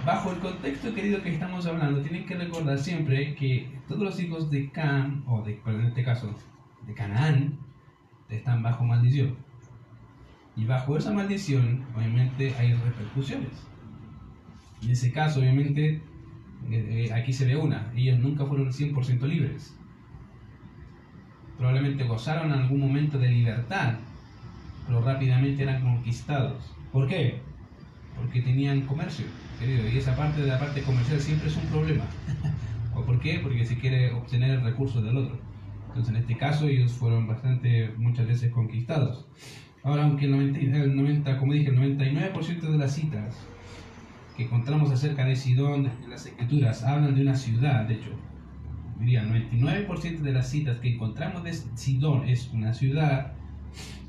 Bajo 0.04 0.32
el 0.32 0.38
contexto 0.38 0.94
querido 0.94 1.22
que 1.22 1.32
estamos 1.32 1.66
hablando, 1.66 2.00
tienen 2.00 2.26
que 2.26 2.34
recordar 2.34 2.78
siempre 2.78 3.34
que 3.34 3.78
todos 3.88 4.02
los 4.02 4.20
hijos 4.20 4.50
de 4.50 4.70
Can, 4.70 5.22
o 5.26 5.42
de, 5.42 5.60
en 5.66 5.84
este 5.84 6.04
caso, 6.04 6.34
de 6.86 6.94
Canaán, 6.94 7.58
están 8.28 8.62
bajo 8.62 8.84
maldición. 8.84 9.36
Y 10.58 10.64
bajo 10.64 10.96
esa 10.98 11.12
maldición, 11.12 11.84
obviamente, 11.94 12.52
hay 12.58 12.72
repercusiones. 12.72 13.52
En 14.82 14.90
ese 14.90 15.12
caso, 15.12 15.38
obviamente, 15.38 16.02
eh, 16.68 17.06
eh, 17.08 17.12
aquí 17.12 17.32
se 17.32 17.46
ve 17.46 17.56
una. 17.56 17.92
Ellos 17.94 18.18
nunca 18.18 18.44
fueron 18.44 18.72
100% 18.72 19.20
libres. 19.28 19.72
Probablemente 21.56 22.02
gozaron 22.04 22.52
en 22.52 22.58
algún 22.58 22.80
momento 22.80 23.18
de 23.18 23.28
libertad, 23.28 23.94
pero 24.86 25.00
rápidamente 25.00 25.62
eran 25.62 25.80
conquistados. 25.80 26.74
¿Por 26.92 27.06
qué? 27.06 27.40
Porque 28.16 28.42
tenían 28.42 28.82
comercio, 28.82 29.26
querido, 29.60 29.88
y 29.88 29.98
esa 29.98 30.16
parte 30.16 30.40
de 30.40 30.48
la 30.48 30.58
parte 30.58 30.82
comercial 30.82 31.20
siempre 31.20 31.48
es 31.48 31.56
un 31.56 31.66
problema. 31.66 32.04
¿Por 32.94 33.20
qué? 33.20 33.38
Porque 33.40 33.64
se 33.64 33.78
quiere 33.78 34.12
obtener 34.12 34.50
el 34.50 34.62
recurso 34.62 35.00
del 35.02 35.18
otro. 35.18 35.38
Entonces, 35.88 36.14
en 36.14 36.20
este 36.20 36.36
caso, 36.36 36.66
ellos 36.66 36.92
fueron 36.92 37.28
bastante, 37.28 37.92
muchas 37.96 38.26
veces 38.26 38.52
conquistados. 38.52 39.28
Ahora, 39.82 40.04
aunque 40.04 40.26
el 40.26 40.96
90, 40.96 41.38
como 41.38 41.52
dije, 41.52 41.70
el 41.70 41.78
99% 41.78 42.60
de 42.60 42.78
las 42.78 42.94
citas 42.94 43.36
que 44.36 44.44
encontramos 44.44 44.90
acerca 44.90 45.24
de 45.24 45.36
Sidón 45.36 45.90
en 46.04 46.10
las 46.10 46.26
escrituras 46.26 46.84
hablan 46.84 47.14
de 47.14 47.22
una 47.22 47.34
ciudad, 47.34 47.86
de 47.86 47.94
hecho, 47.94 48.10
diría, 48.98 49.22
el 49.22 49.50
99% 49.50 50.20
de 50.20 50.32
las 50.32 50.50
citas 50.50 50.78
que 50.80 50.94
encontramos 50.94 51.44
de 51.44 51.52
Sidón 51.52 52.28
es 52.28 52.50
una 52.52 52.72
ciudad, 52.72 53.32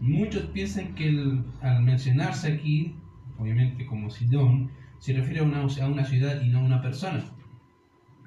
muchos 0.02 0.44
piensan 0.48 0.96
que 0.96 1.10
al 1.62 1.84
mencionarse 1.84 2.54
aquí, 2.54 2.96
obviamente 3.38 3.86
como 3.86 4.10
Sidón, 4.10 4.72
se 5.00 5.14
refiere 5.14 5.40
a 5.40 5.44
una, 5.44 5.62
a 5.62 5.88
una 5.88 6.06
ciudad 6.06 6.42
y 6.42 6.50
no 6.50 6.60
a 6.60 6.64
una 6.64 6.82
persona. 6.82 7.24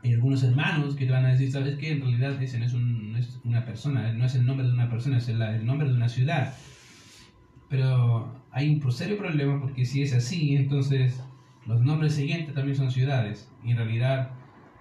Hay 0.02 0.14
algunos 0.14 0.42
hermanos 0.42 0.96
que 0.96 1.06
te 1.06 1.12
van 1.12 1.24
a 1.24 1.28
decir, 1.28 1.52
¿sabes 1.52 1.78
qué? 1.78 1.92
En 1.92 2.00
realidad 2.00 2.42
ese 2.42 2.58
no 2.58 2.64
es, 2.64 2.74
un, 2.74 3.14
es 3.16 3.40
una 3.44 3.64
persona, 3.64 4.12
no 4.12 4.24
es 4.24 4.34
el 4.34 4.44
nombre 4.44 4.66
de 4.66 4.72
una 4.72 4.90
persona, 4.90 5.18
es 5.18 5.28
el, 5.28 5.40
el, 5.40 5.64
nombre 5.64 5.88
de 5.88 5.94
una 5.94 6.08
ciudad. 6.08 6.54
Pero 7.72 8.30
hay 8.50 8.68
un 8.68 8.92
serio 8.92 9.16
problema 9.16 9.58
porque 9.58 9.86
si 9.86 10.02
es 10.02 10.12
así, 10.12 10.54
entonces 10.56 11.24
los 11.64 11.80
nombres 11.80 12.14
siguientes 12.14 12.54
también 12.54 12.76
son 12.76 12.90
ciudades. 12.90 13.50
Y 13.64 13.70
en 13.70 13.78
realidad, 13.78 14.32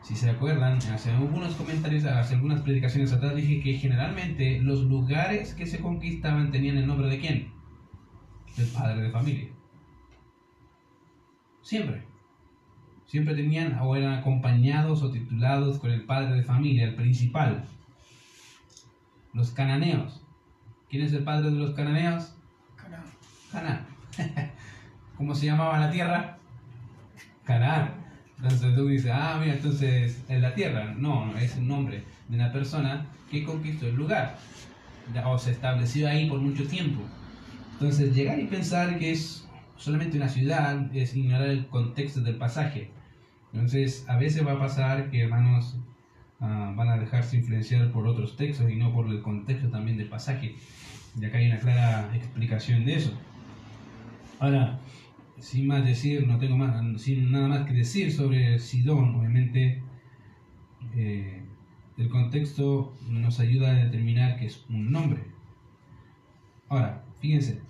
si 0.01 0.13
se 0.13 0.29
acuerdan, 0.29 0.75
hace 0.75 1.09
algunos 1.11 1.55
comentarios, 1.55 2.03
hace 2.03 2.35
algunas 2.35 2.59
predicaciones 2.59 3.13
atrás 3.13 3.33
dije 3.33 3.61
que 3.61 3.75
generalmente 3.75 4.59
los 4.59 4.83
lugares 4.83 5.53
que 5.53 5.67
se 5.67 5.79
conquistaban 5.79 6.51
tenían 6.51 6.75
el 6.75 6.85
nombre 6.85 7.07
de 7.07 7.19
quién? 7.21 7.53
Del 8.57 8.67
padre 8.67 9.03
de 9.03 9.09
familia. 9.09 9.47
Siempre. 11.61 12.03
Siempre 13.05 13.35
tenían 13.35 13.79
o 13.79 13.95
eran 13.95 14.15
acompañados 14.15 15.01
o 15.01 15.11
titulados 15.11 15.79
con 15.79 15.91
el 15.91 16.03
padre 16.03 16.35
de 16.35 16.43
familia, 16.43 16.89
el 16.89 16.95
principal. 16.95 17.63
Los 19.31 19.51
cananeos. 19.51 20.21
¿Quién 20.89 21.03
es 21.03 21.13
el 21.13 21.23
padre 21.23 21.51
de 21.51 21.57
los 21.57 21.71
cananeos? 21.71 22.35
Canaán. 23.51 23.85
¿Cómo 25.17 25.35
se 25.35 25.45
llamaba 25.47 25.79
la 25.79 25.91
tierra? 25.91 26.37
Canaán. 27.43 27.93
Entonces 28.37 28.75
tú 28.75 28.87
dices, 28.87 29.11
ah, 29.13 29.37
mira, 29.39 29.53
entonces 29.53 30.23
es 30.27 30.41
la 30.41 30.53
tierra. 30.53 30.95
No, 30.97 31.27
no, 31.27 31.37
es 31.37 31.57
el 31.57 31.67
nombre 31.67 32.03
de 32.27 32.35
una 32.35 32.51
persona 32.51 33.05
que 33.29 33.43
conquistó 33.43 33.87
el 33.87 33.95
lugar 33.95 34.37
o 35.25 35.37
se 35.37 35.51
estableció 35.51 36.07
ahí 36.07 36.29
por 36.29 36.39
mucho 36.39 36.67
tiempo. 36.67 37.01
Entonces 37.73 38.15
llegar 38.15 38.39
y 38.39 38.45
pensar 38.45 38.97
que 38.97 39.11
es 39.11 39.47
solamente 39.77 40.17
una 40.17 40.29
ciudad 40.29 40.95
es 40.95 41.15
ignorar 41.15 41.49
el 41.49 41.67
contexto 41.67 42.21
del 42.21 42.35
pasaje. 42.35 42.91
Entonces 43.53 44.05
a 44.07 44.17
veces 44.17 44.45
va 44.45 44.53
a 44.53 44.59
pasar 44.59 45.09
que 45.09 45.23
hermanos 45.23 45.77
uh, 46.39 46.75
van 46.75 46.89
a 46.89 46.97
dejarse 46.97 47.37
influenciar 47.37 47.91
por 47.91 48.07
otros 48.07 48.37
textos 48.37 48.69
y 48.69 48.75
no 48.75 48.93
por 48.93 49.07
el 49.07 49.21
contexto 49.21 49.69
también 49.69 49.97
del 49.97 50.07
pasaje. 50.07 50.55
Y 51.19 51.25
acá 51.25 51.39
hay 51.39 51.47
una 51.47 51.59
clara 51.59 52.09
explicación 52.15 52.85
de 52.85 52.95
eso. 52.95 53.11
Ahora, 54.41 54.79
sin 55.37 55.67
más 55.67 55.85
decir, 55.85 56.25
no 56.25 56.39
tengo 56.39 56.57
más, 56.57 56.99
sin 56.99 57.31
nada 57.31 57.47
más 57.47 57.67
que 57.67 57.73
decir 57.73 58.11
sobre 58.11 58.57
Sidón, 58.57 59.13
obviamente 59.13 59.83
eh, 60.95 61.43
el 61.99 62.09
contexto 62.09 62.91
nos 63.07 63.39
ayuda 63.39 63.69
a 63.69 63.85
determinar 63.85 64.39
que 64.39 64.47
es 64.47 64.65
un 64.67 64.91
nombre. 64.91 65.21
Ahora, 66.69 67.03
fíjense, 67.19 67.61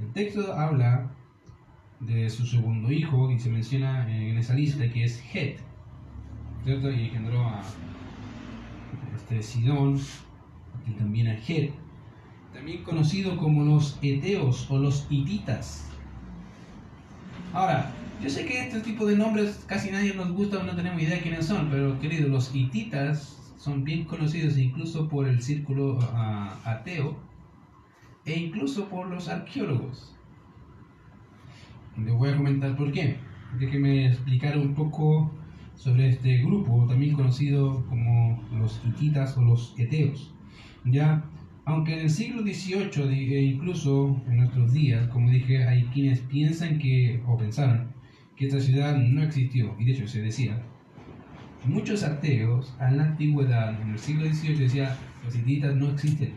el 0.00 0.12
texto 0.12 0.52
habla 0.52 1.12
de 2.00 2.28
su 2.28 2.44
segundo 2.44 2.90
hijo 2.90 3.30
y 3.30 3.38
se 3.38 3.48
menciona 3.48 4.12
en 4.12 4.36
esa 4.38 4.54
lista 4.54 4.90
que 4.90 5.04
es 5.04 5.22
Het, 5.32 5.60
¿cierto? 6.64 6.90
Y 6.90 7.04
engendró 7.04 7.40
a 7.40 7.62
este 9.14 9.40
Sidón 9.40 9.96
y 10.88 10.90
también 10.94 11.28
a 11.28 11.34
Het, 11.34 11.72
también 12.52 12.82
conocido 12.82 13.36
como 13.36 13.64
los 13.64 13.98
Eteos 14.02 14.70
o 14.70 14.78
los 14.78 15.06
Hititas. 15.10 15.88
Ahora, 17.52 17.92
yo 18.22 18.30
sé 18.30 18.46
que 18.46 18.62
este 18.62 18.80
tipo 18.80 19.04
de 19.04 19.16
nombres 19.16 19.64
casi 19.66 19.90
nadie 19.90 20.14
nos 20.14 20.30
gusta 20.30 20.58
o 20.58 20.62
no 20.62 20.76
tenemos 20.76 21.02
idea 21.02 21.16
de 21.16 21.22
quiénes 21.22 21.44
son, 21.44 21.68
pero 21.70 21.98
queridos, 21.98 22.30
los 22.30 22.54
hititas 22.54 23.52
son 23.56 23.82
bien 23.82 24.04
conocidos 24.04 24.56
incluso 24.56 25.08
por 25.08 25.26
el 25.26 25.42
círculo 25.42 25.98
uh, 25.98 26.48
ateo 26.64 27.16
e 28.24 28.38
incluso 28.38 28.88
por 28.88 29.08
los 29.08 29.28
arqueólogos. 29.28 30.14
Les 31.98 32.14
voy 32.14 32.30
a 32.30 32.36
comentar 32.36 32.76
por 32.76 32.92
qué. 32.92 33.16
Déjenme 33.58 34.06
explicar 34.06 34.56
un 34.56 34.74
poco 34.74 35.30
sobre 35.74 36.08
este 36.08 36.38
grupo, 36.38 36.86
también 36.88 37.14
conocido 37.14 37.84
como 37.86 38.40
los 38.56 38.80
hititas 38.86 39.36
o 39.36 39.42
los 39.42 39.74
eteos. 39.78 40.32
Ya, 40.84 41.24
aunque 41.64 41.94
en 41.94 42.00
el 42.00 42.10
siglo 42.10 42.42
XVIII 42.42 43.34
e 43.34 43.42
incluso 43.42 44.20
en 44.26 44.38
nuestros 44.38 44.72
días, 44.72 45.08
como 45.08 45.30
dije, 45.30 45.64
hay 45.64 45.84
quienes 45.86 46.20
piensan 46.20 46.78
que, 46.78 47.22
o 47.26 47.36
pensaron, 47.36 47.92
que 48.36 48.46
esta 48.46 48.60
ciudad 48.60 48.96
no 48.96 49.22
existió, 49.22 49.76
y 49.78 49.84
de 49.84 49.92
hecho 49.92 50.08
se 50.08 50.22
decía. 50.22 50.60
Muchos 51.64 52.02
ateos 52.02 52.74
en 52.80 52.96
la 52.96 53.04
antigüedad, 53.04 53.80
en 53.80 53.90
el 53.90 53.98
siglo 53.98 54.26
XVIII, 54.26 54.56
decían, 54.56 54.96
los 55.24 55.36
hititas 55.36 55.76
no 55.76 55.90
existen. 55.90 56.34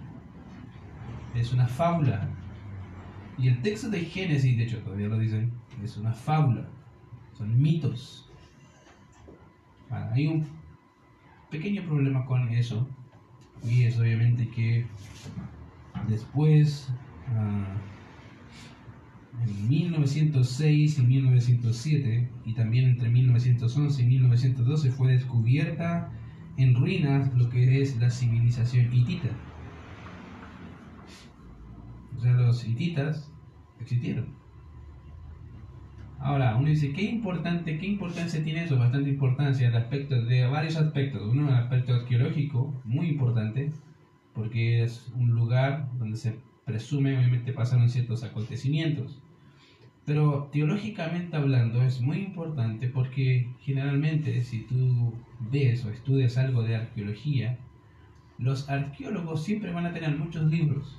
Es 1.34 1.52
una 1.52 1.66
fábula. 1.66 2.30
Y 3.38 3.48
el 3.48 3.60
texto 3.64 3.90
de 3.90 4.02
Génesis, 4.02 4.56
de 4.56 4.64
hecho 4.64 4.80
todavía 4.80 5.08
lo 5.08 5.18
dicen, 5.18 5.52
es 5.84 5.98
una 5.98 6.14
fábula. 6.14 6.70
Son 7.34 7.60
mitos. 7.60 8.30
Bueno, 9.90 10.08
hay 10.14 10.28
un 10.28 10.48
pequeño 11.50 11.84
problema 11.84 12.26
con 12.26 12.48
eso, 12.50 12.88
y 13.64 13.84
es 13.84 13.98
obviamente 14.00 14.48
que 14.50 14.86
después, 16.08 16.90
uh, 17.32 17.66
en 19.44 19.68
1906 19.68 21.00
y 21.00 21.02
1907, 21.02 22.30
y 22.46 22.54
también 22.54 22.90
entre 22.90 23.10
1911 23.10 24.02
y 24.02 24.06
1912, 24.06 24.92
fue 24.92 25.14
descubierta 25.14 26.12
en 26.58 26.76
ruinas 26.76 27.34
lo 27.36 27.50
que 27.50 27.82
es 27.82 27.98
la 27.98 28.10
civilización 28.10 28.94
hitita. 28.94 29.30
O 32.18 32.22
sea, 32.22 32.34
los 32.34 32.66
hititas 32.66 33.30
existieron. 33.80 34.45
Ahora, 36.26 36.56
uno 36.56 36.70
dice, 36.70 36.92
¿qué 36.92 37.04
importante, 37.04 37.78
qué 37.78 37.86
importancia 37.86 38.44
tiene 38.44 38.64
eso? 38.64 38.80
Bastante 38.80 39.10
importancia 39.12 39.68
el 39.68 39.76
aspecto 39.76 40.24
de 40.24 40.48
varios 40.48 40.76
aspectos. 40.76 41.22
Uno, 41.22 41.50
el 41.50 41.54
aspecto 41.54 41.94
arqueológico, 41.94 42.74
muy 42.84 43.10
importante, 43.10 43.72
porque 44.34 44.84
es 44.84 45.08
un 45.14 45.30
lugar 45.30 45.88
donde 46.00 46.18
se 46.18 46.40
presume 46.66 47.16
obviamente 47.16 47.54
pasaron 47.54 47.92
ciertos 47.92 48.24
acontecimientos. 48.24 49.20
Pero 50.04 50.50
teológicamente 50.52 51.38
hablando 51.38 51.84
es 51.84 52.02
muy 52.02 52.18
importante 52.18 52.88
porque 52.88 53.48
generalmente 53.62 54.44
si 54.44 54.62
tú 54.62 55.14
ves 55.52 55.86
o 55.86 55.92
estudias 55.92 56.40
algo 56.40 56.64
de 56.64 56.76
arqueología, 56.76 57.60
los 58.40 58.68
arqueólogos 58.68 59.44
siempre 59.44 59.72
van 59.72 59.86
a 59.86 59.94
tener 59.94 60.18
muchos 60.18 60.50
libros 60.50 60.98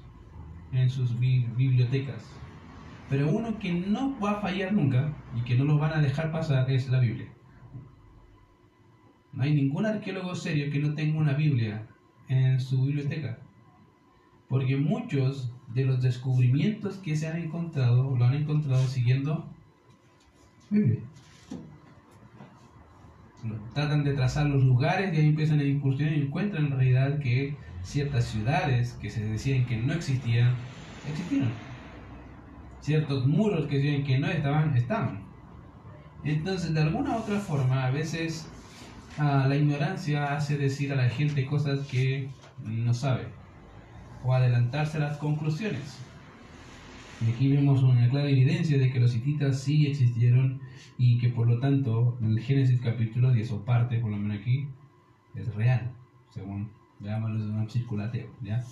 en 0.71 0.89
sus 0.89 1.19
bibliotecas. 1.19 2.46
Pero 3.09 3.31
uno 3.31 3.59
que 3.59 3.73
no 3.73 4.19
va 4.19 4.33
a 4.33 4.41
fallar 4.41 4.73
nunca 4.73 5.13
y 5.37 5.43
que 5.43 5.55
no 5.55 5.65
lo 5.65 5.79
van 5.79 5.93
a 5.93 6.01
dejar 6.01 6.33
pasar 6.33 6.71
es 6.71 6.89
la 6.89 6.99
Biblia. 6.99 7.29
No 9.33 9.43
hay 9.43 9.55
ningún 9.55 9.87
arqueólogo 9.87 10.35
serio 10.35 10.71
que 10.71 10.79
no 10.79 10.95
tenga 10.95 11.19
una 11.19 11.35
Biblia 11.35 11.87
en 12.29 12.59
su 12.61 12.83
biblioteca. 12.83 13.39
Porque 14.49 14.77
muchos 14.77 15.53
de 15.75 15.85
los 15.85 16.03
descubrimientos 16.03 16.97
que 16.97 17.17
se 17.17 17.29
han 17.29 17.37
encontrado 17.37 18.17
lo 18.17 18.25
han 18.25 18.35
encontrado 18.35 18.87
siguiendo 18.87 19.47
Biblia. 20.71 21.01
Tratan 23.75 24.03
de 24.03 24.15
trazar 24.15 24.47
los 24.47 24.65
lugares 24.65 25.15
y 25.15 25.19
ahí 25.19 25.29
empiezan 25.29 25.61
a 25.61 25.65
incursionar 25.65 26.17
y 26.17 26.23
encuentran 26.23 26.67
en 26.67 26.73
realidad 26.73 27.19
que 27.21 27.55
ciertas 27.83 28.25
ciudades 28.25 28.95
que 28.95 29.11
se 29.11 29.25
decían 29.25 29.67
que 29.67 29.77
no 29.77 29.93
existían, 29.93 30.55
existieron. 31.09 31.66
Ciertos 32.87 33.27
muros 33.27 33.67
que 33.67 33.79
decían 33.79 34.05
que 34.05 34.17
no 34.17 34.29
estaban, 34.29 34.77
estaban. 34.77 35.19
Entonces, 36.23 36.73
de 36.73 36.83
alguna 36.83 37.17
u 37.17 37.19
otra 37.19 37.41
forma, 37.41 37.85
a 37.85 37.91
veces 37.91 38.49
ah, 39.19 39.47
la 39.49 39.57
ignorancia 39.57 40.37
hace 40.37 40.57
decir 40.57 40.93
a 40.93 40.95
la 40.95 41.09
gente 41.09 41.47
cosas 41.47 41.85
que 41.89 42.31
no 42.63 42.95
sabe 42.95 43.25
o 44.23 44.33
adelantarse 44.33 44.99
a 44.99 45.01
las 45.01 45.19
conclusiones. 45.19 45.99
Y 47.27 47.33
aquí 47.33 47.49
vemos 47.49 47.83
una 47.83 48.09
clara 48.09 48.29
evidencia 48.29 48.79
de 48.79 48.93
que 48.93 49.01
los 49.01 49.17
hititas 49.17 49.59
sí 49.59 49.89
existieron 49.89 50.61
y 50.97 51.19
que 51.19 51.31
por 51.31 51.49
lo 51.49 51.59
tanto 51.59 52.17
el 52.23 52.39
Génesis 52.39 52.81
capítulo 52.81 53.33
10 53.33 53.51
o 53.51 53.65
parte, 53.65 53.99
por 53.99 54.13
lo 54.13 54.17
menos 54.17 54.39
aquí, 54.39 54.69
es 55.35 55.53
real, 55.57 55.91
según 56.31 56.71
veámoslo 57.01 57.47
de 57.47 57.51
un 57.51 57.69
círculo 57.69 58.05
ateo, 58.05 58.29
¿ya? 58.43 58.63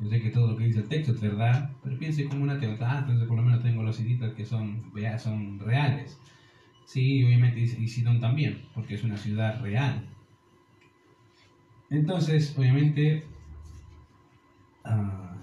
Yo 0.00 0.08
sé 0.08 0.20
que 0.20 0.30
todo 0.30 0.52
lo 0.52 0.56
que 0.56 0.64
dice 0.64 0.80
el 0.80 0.88
texto 0.88 1.12
es 1.12 1.20
verdad, 1.20 1.70
pero 1.82 1.98
piense 1.98 2.24
como 2.24 2.42
un 2.42 2.50
ateo, 2.50 2.76
ah, 2.80 2.98
entonces 3.00 3.28
por 3.28 3.36
lo 3.36 3.42
menos 3.42 3.62
tengo 3.62 3.82
los 3.82 4.00
hititas 4.00 4.32
que 4.34 4.44
son, 4.44 4.90
son 5.18 5.58
reales. 5.58 6.18
Sí, 6.86 7.22
obviamente 7.24 7.60
y 7.60 7.86
Sidón 7.88 8.20
también, 8.20 8.64
porque 8.74 8.94
es 8.94 9.04
una 9.04 9.16
ciudad 9.16 9.60
real. 9.60 10.08
Entonces, 11.90 12.54
obviamente, 12.56 13.24
Ah, 14.84 15.36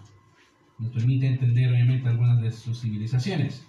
nos 0.80 0.92
permite 0.92 1.28
entender 1.28 1.72
obviamente 1.72 2.08
algunas 2.08 2.42
de 2.42 2.52
sus 2.52 2.82
civilizaciones. 2.82 3.66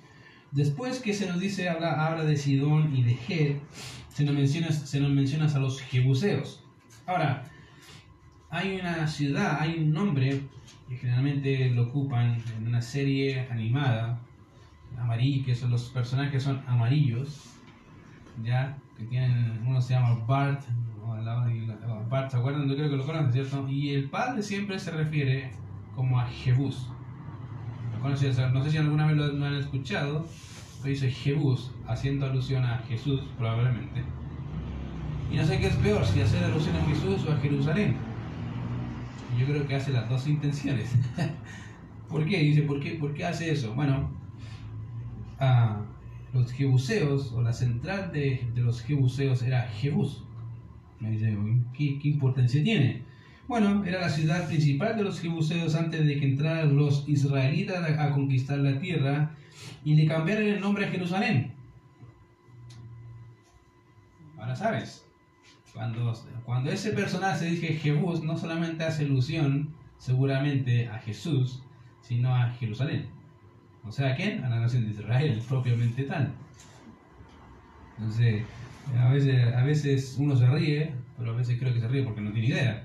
Después 0.50 1.00
que 1.00 1.12
se 1.12 1.26
nos 1.26 1.40
dice, 1.40 1.68
habla, 1.68 2.07
habla 2.07 2.25
de 2.25 2.37
Sidón 2.37 2.95
y 2.97 3.02
de 3.02 3.14
Ger, 3.14 3.61
se 4.09 4.25
nos 4.25 4.35
menciona, 4.35 4.73
se 4.73 5.00
nos 5.00 5.11
menciona 5.11 5.47
a 5.47 5.59
los 5.59 5.80
jebuseos. 5.80 6.64
Ahora, 7.07 7.50
hay 8.50 8.78
una 8.80 9.07
ciudad, 9.07 9.59
hay 9.61 9.78
un 9.78 9.92
nombre 9.92 10.40
que 10.88 10.97
generalmente 10.97 11.71
lo 11.71 11.85
ocupan 11.85 12.38
en 12.57 12.66
una 12.66 12.80
serie 12.80 13.47
animada, 13.50 14.21
amarillo, 14.99 15.45
que 15.45 15.54
son 15.54 15.71
los 15.71 15.90
personajes 15.90 16.42
son 16.42 16.62
amarillos, 16.66 17.54
ya, 18.42 18.78
que 18.97 19.04
tienen, 19.04 19.61
uno 19.66 19.80
se 19.80 19.95
llama 19.95 20.25
Bart, 20.26 20.62
Bart, 22.09 22.30
¿se 22.30 22.37
acuerdan? 22.37 22.68
Yo 22.68 22.76
creo 22.76 22.90
que 22.90 22.97
lo 22.97 23.04
conocen, 23.04 23.33
¿cierto? 23.33 23.68
Y 23.68 23.90
el 23.90 24.09
padre 24.09 24.42
siempre 24.42 24.78
se 24.78 24.90
refiere 24.90 25.50
como 25.95 26.18
a 26.18 26.26
Jebús. 26.26 26.88
No 28.02 28.16
sé 28.16 28.71
si 28.71 28.76
alguna 28.78 29.07
vez 29.07 29.16
lo, 29.16 29.45
han 29.45 29.54
escuchado, 29.54 30.26
pero 30.81 30.90
dice 30.90 31.11
Jebús, 31.11 31.72
haciendo 31.87 32.27
alusión 32.27 32.64
a 32.64 32.79
Jesús, 32.88 33.22
probablemente. 33.37 34.05
Y 35.31 35.37
no 35.37 35.44
sé 35.44 35.59
qué 35.59 35.66
es 35.66 35.77
peor, 35.77 36.05
si 36.07 36.20
hacer 36.20 36.44
alusión 36.44 36.77
a 36.77 36.85
Jesús 36.85 37.27
o 37.29 37.33
a 37.33 37.37
Jerusalén. 37.38 37.96
Yo 39.38 39.46
creo 39.46 39.66
que 39.66 39.77
hace 39.77 39.92
las 39.92 40.09
dos 40.09 40.27
intenciones. 40.27 40.90
¿Por 42.09 42.27
qué? 42.27 42.38
Dice, 42.38 42.62
¿por 42.62 42.81
qué, 42.81 42.92
¿por 42.92 43.14
qué 43.14 43.24
hace 43.24 43.51
eso? 43.51 43.74
Bueno, 43.74 44.11
los 46.33 46.53
jebuseos, 46.53 47.33
o 47.33 47.42
la 47.42 47.53
central 47.53 48.12
de, 48.12 48.46
los 48.57 48.83
jebuseos 48.83 49.42
era 49.42 49.62
Jebús. 49.68 50.24
Me 51.01 51.12
dice, 51.12 51.37
¿qué, 51.77 51.98
¿qué, 51.98 52.09
importancia 52.09 52.62
tiene? 52.62 53.03
Bueno, 53.46 53.85
era 53.85 54.01
la 54.01 54.11
ciudad 54.11 54.46
principal 54.46 54.96
de 54.96 55.05
los 55.05 55.20
jebuseos 55.20 55.74
antes 55.74 56.05
de 56.05 56.18
que 56.18 56.27
entraran 56.27 56.77
los 56.77 57.09
israelitas 57.09 57.98
a, 57.98 58.11
conquistar 58.11 58.59
la 58.59 58.79
tierra 58.79 59.31
y 59.85 59.94
le 59.94 60.07
cambiaron 60.07 60.46
el 60.46 60.61
nombre 60.61 60.87
a 60.87 60.90
Jerusalén. 60.90 61.53
Ahora 64.37 64.55
sabes, 64.55 65.08
cuando, 65.79 66.12
cuando 66.45 66.73
ese 66.73 66.91
personaje 66.91 67.45
dice 67.45 67.69
Jebús, 67.69 68.25
no 68.25 68.37
solamente 68.37 68.83
hace 68.83 69.05
alusión 69.05 69.73
seguramente 69.97 70.88
a 70.88 70.99
Jesús, 70.99 71.62
sino 72.01 72.35
a 72.35 72.51
Jerusalén. 72.51 73.07
O 73.85 73.93
sea, 73.93 74.12
¿a 74.12 74.17
quién? 74.17 74.43
A 74.45 74.49
la 74.49 74.59
nación 74.59 74.87
de 74.87 74.91
Israel, 74.91 75.41
propiamente 75.49 76.03
tal. 76.03 76.33
Entonces, 77.97 78.43
a 78.99 79.62
veces, 79.62 80.17
uno 80.19 80.35
se 80.35 80.49
ríe, 80.49 80.95
pero 81.17 81.31
a 81.31 81.37
veces 81.37 81.61
creo 81.61 81.73
que 81.73 81.81
se 81.81 81.87
ríe 81.87 82.03
porque 82.03 82.23
no 82.23 82.33
tiene 82.33 82.49
idea. 82.49 82.85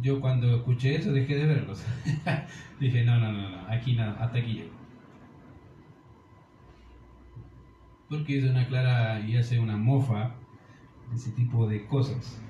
Yo 0.00 0.18
cuando 0.22 0.56
escuché 0.56 0.96
eso 0.96 1.12
dejé 1.12 1.36
de 1.36 1.44
verlos. 1.44 1.84
Dije, 2.80 3.04
no, 3.04 3.18
no, 3.18 3.32
no, 3.32 3.50
no, 3.50 3.68
aquí 3.68 3.96
nada, 3.96 4.16
hasta 4.18 4.38
aquí 4.38 4.54
llego. 4.54 4.70
Porque 8.08 8.38
es 8.38 8.44
una 8.44 8.66
clara 8.66 9.20
y 9.20 9.36
hace 9.36 9.60
una 9.60 9.76
mofa 9.76 10.39
ese 11.14 11.30
tipo 11.32 11.66
de 11.66 11.86
cosas. 11.86 12.40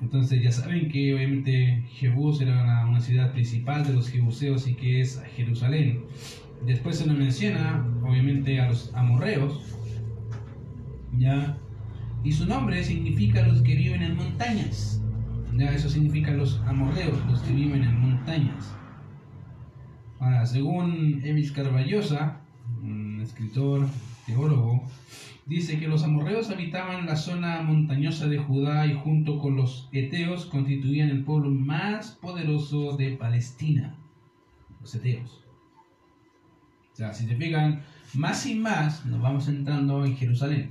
Entonces 0.00 0.42
ya 0.42 0.52
saben 0.52 0.88
que 0.90 1.14
obviamente 1.14 1.84
Jebús 1.92 2.40
era 2.40 2.86
una, 2.86 3.00
ciudad 3.00 3.32
principal 3.32 3.86
de 3.86 3.94
los 3.94 4.10
jebuseos 4.10 4.66
y 4.66 4.74
que 4.74 5.00
es 5.00 5.22
Jerusalén. 5.36 6.04
Después 6.66 6.98
se 6.98 7.06
nos 7.06 7.16
menciona 7.16 7.86
obviamente 8.02 8.60
a 8.60 8.68
los 8.68 8.94
amorreos, 8.94 9.76
ya 11.18 11.58
y 12.24 12.32
su 12.32 12.46
nombre 12.46 12.82
significa 12.82 13.46
los 13.46 13.60
que 13.60 13.74
viven 13.74 14.02
en 14.02 14.16
montañas. 14.16 15.02
Ya, 15.56 15.72
eso 15.72 15.90
significa 15.90 16.32
los 16.32 16.58
amorreos, 16.66 17.18
los 17.26 17.40
que 17.40 17.52
viven 17.52 17.84
en 17.84 18.00
montañas. 18.00 18.74
Según 20.44 21.20
Evis 21.22 21.52
Carballosa, 21.52 22.40
un 22.82 23.20
escritor, 23.20 23.86
teólogo, 24.26 24.84
dice 25.46 25.78
que 25.78 25.88
los 25.88 26.02
amorreos 26.04 26.50
habitaban 26.50 27.06
la 27.06 27.16
zona 27.16 27.62
montañosa 27.62 28.26
de 28.28 28.38
Judá 28.38 28.86
y 28.86 28.94
junto 28.94 29.38
con 29.38 29.56
los 29.56 29.88
eteos 29.92 30.46
constituían 30.46 31.10
el 31.10 31.24
pueblo 31.24 31.50
más 31.50 32.12
poderoso 32.12 32.96
de 32.96 33.12
Palestina, 33.16 33.94
los 34.80 34.94
eteos. 34.94 35.42
O 36.92 36.96
sea, 36.96 37.12
si 37.12 37.26
te 37.26 37.36
fijan, 37.36 37.82
más 38.14 38.46
y 38.46 38.54
más 38.54 39.04
nos 39.04 39.20
vamos 39.20 39.48
entrando 39.48 40.04
en 40.04 40.16
Jerusalén 40.16 40.70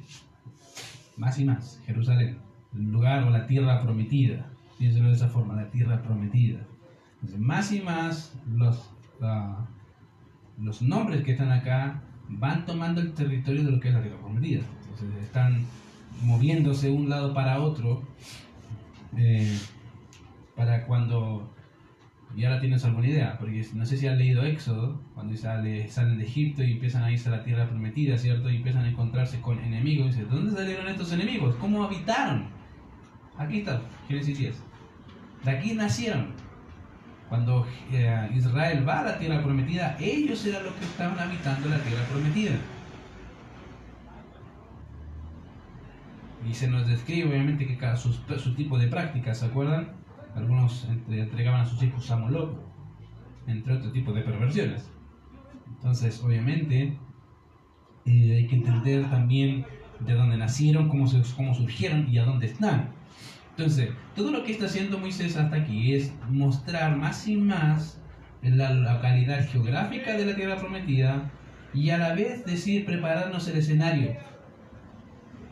más 1.17 1.39
y 1.39 1.45
más, 1.45 1.79
Jerusalén, 1.85 2.37
el 2.73 2.91
lugar 2.91 3.23
o 3.23 3.29
la 3.29 3.45
tierra 3.45 3.81
prometida, 3.81 4.47
piénselo 4.77 5.09
de 5.09 5.15
esa 5.15 5.29
forma, 5.29 5.55
la 5.55 5.69
tierra 5.69 6.01
prometida. 6.01 6.59
Más 7.37 7.71
y 7.71 7.81
más 7.81 8.35
los, 8.53 8.89
los 10.59 10.81
nombres 10.81 11.23
que 11.23 11.31
están 11.31 11.51
acá 11.51 12.01
van 12.39 12.65
tomando 12.65 13.01
el 13.01 13.13
territorio 13.13 13.63
de 13.63 13.71
lo 13.71 13.79
que 13.79 13.89
es 13.89 13.93
la 13.93 14.01
tierra 14.01 14.19
prometida. 14.19 14.61
Entonces, 14.81 15.23
están 15.23 15.65
moviéndose 16.23 16.87
de 16.87 16.93
un 16.93 17.09
lado 17.09 17.33
para 17.33 17.61
otro 17.61 18.03
eh, 19.17 19.57
para 20.55 20.85
cuando 20.85 21.53
y 22.35 22.45
ahora 22.45 22.59
tienes 22.59 22.83
alguna 22.83 23.07
idea, 23.07 23.37
porque 23.37 23.63
no 23.75 23.85
sé 23.85 23.95
si 23.95 24.07
has 24.07 24.17
leído 24.17 24.43
Éxodo, 24.43 24.99
cuando 25.13 25.37
sale, 25.37 25.87
salen 25.87 26.17
de 26.17 26.25
Egipto 26.25 26.63
y 26.63 26.71
empiezan 26.71 27.03
a 27.03 27.11
irse 27.11 27.29
a 27.29 27.33
la 27.33 27.43
tierra 27.43 27.69
prometida, 27.69 28.17
¿cierto? 28.17 28.49
Y 28.49 28.55
empiezan 28.55 28.85
a 28.85 28.89
encontrarse 28.89 29.39
con 29.39 29.59
enemigos. 29.59 30.07
Y 30.07 30.09
dicen, 30.09 30.29
¿de 30.29 30.35
dónde 30.35 30.51
salieron 30.51 30.87
estos 30.87 31.11
enemigos? 31.11 31.55
¿Cómo 31.57 31.83
habitaron? 31.83 32.47
Aquí 33.37 33.59
está, 33.59 33.81
Génesis 34.07 34.37
10. 34.39 34.63
De 35.43 35.51
aquí 35.51 35.73
nacieron. 35.73 36.29
Cuando 37.33 37.65
eh, 37.91 38.29
Israel 38.35 38.87
va 38.87 38.99
a 38.99 39.03
la 39.05 39.17
tierra 39.17 39.41
prometida, 39.41 39.97
ellos 39.99 40.45
eran 40.45 40.65
los 40.65 40.73
que 40.75 40.85
estaban 40.85 41.17
habitando 41.17 41.67
la 41.67 41.79
tierra 41.79 42.03
prometida. 42.11 42.51
Y 46.47 46.53
se 46.53 46.67
nos 46.67 46.87
describe 46.87 47.29
obviamente 47.29 47.65
que 47.65 47.75
cada 47.75 47.95
su, 47.95 48.13
tipo 48.53 48.77
de 48.77 48.87
prácticas, 48.87 49.39
¿se 49.39 49.47
acuerdan? 49.47 49.93
Algunos 50.35 50.87
entregaban 51.09 51.61
a 51.61 51.65
sus 51.65 51.81
hijos 51.81 52.11
a 52.11 52.17
Moloch, 52.17 52.55
entre 53.47 53.77
otro 53.77 53.91
tipo 53.91 54.13
de 54.13 54.21
perversiones. 54.21 54.91
Entonces, 55.77 56.21
obviamente, 56.23 56.99
eh, 58.05 58.35
hay 58.35 58.45
que 58.45 58.57
entender 58.57 59.09
también 59.09 59.65
de 60.01 60.13
dónde 60.13 60.37
nacieron, 60.37 60.87
cómo, 60.87 61.07
cómo 61.35 61.55
surgieron 61.55 62.07
y 62.11 62.19
a 62.19 62.25
dónde 62.25 62.45
están. 62.45 62.89
Entonces, 63.55 63.91
todo 64.15 64.31
lo 64.31 64.43
que 64.43 64.51
está 64.51 64.65
haciendo 64.65 64.97
Moisés 64.97 65.37
hasta 65.37 65.57
aquí 65.57 65.93
es 65.93 66.11
mostrar 66.29 66.97
más 66.97 67.27
y 67.27 67.35
más 67.35 68.01
la 68.41 68.73
localidad 68.73 69.47
geográfica 69.47 70.17
de 70.17 70.25
la 70.25 70.35
tierra 70.35 70.57
prometida 70.57 71.31
y 71.73 71.91
a 71.91 71.97
la 71.97 72.13
vez 72.13 72.45
decir 72.45 72.85
prepararnos 72.85 73.47
el 73.47 73.57
escenario. 73.57 74.15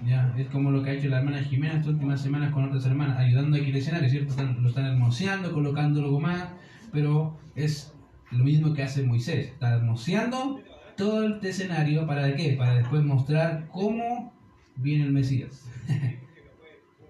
Ya, 0.06 0.34
es 0.36 0.48
como 0.48 0.72
lo 0.72 0.82
que 0.82 0.90
ha 0.90 0.94
hecho 0.94 1.10
la 1.10 1.20
hermana 1.20 1.44
Jimena 1.44 1.76
estas 1.76 1.90
últimas 1.90 2.22
semanas 2.22 2.52
con 2.52 2.66
otras 2.66 2.86
hermanas, 2.88 3.20
ayudando 3.20 3.56
a 3.56 3.60
que 3.60 3.70
el 3.70 3.76
escenario, 3.76 4.10
¿cierto? 4.10 4.34
lo 4.60 4.70
están 4.70 4.86
hermoseando, 4.86 5.54
colocando 5.54 6.02
algo 6.02 6.20
más, 6.20 6.50
pero 6.92 7.40
es 7.56 7.94
lo 8.32 8.44
mismo 8.44 8.74
que 8.74 8.82
hace 8.82 9.04
Moisés, 9.04 9.50
está 9.50 9.76
hermoseando 9.76 10.60
todo 10.98 11.24
el 11.24 11.46
escenario 11.46 12.08
para 12.08 12.36
qué? 12.36 12.54
Para 12.58 12.76
después 12.76 13.04
mostrar 13.04 13.68
cómo 13.72 14.34
viene 14.76 15.06
el 15.06 15.12
Mesías. 15.12 15.70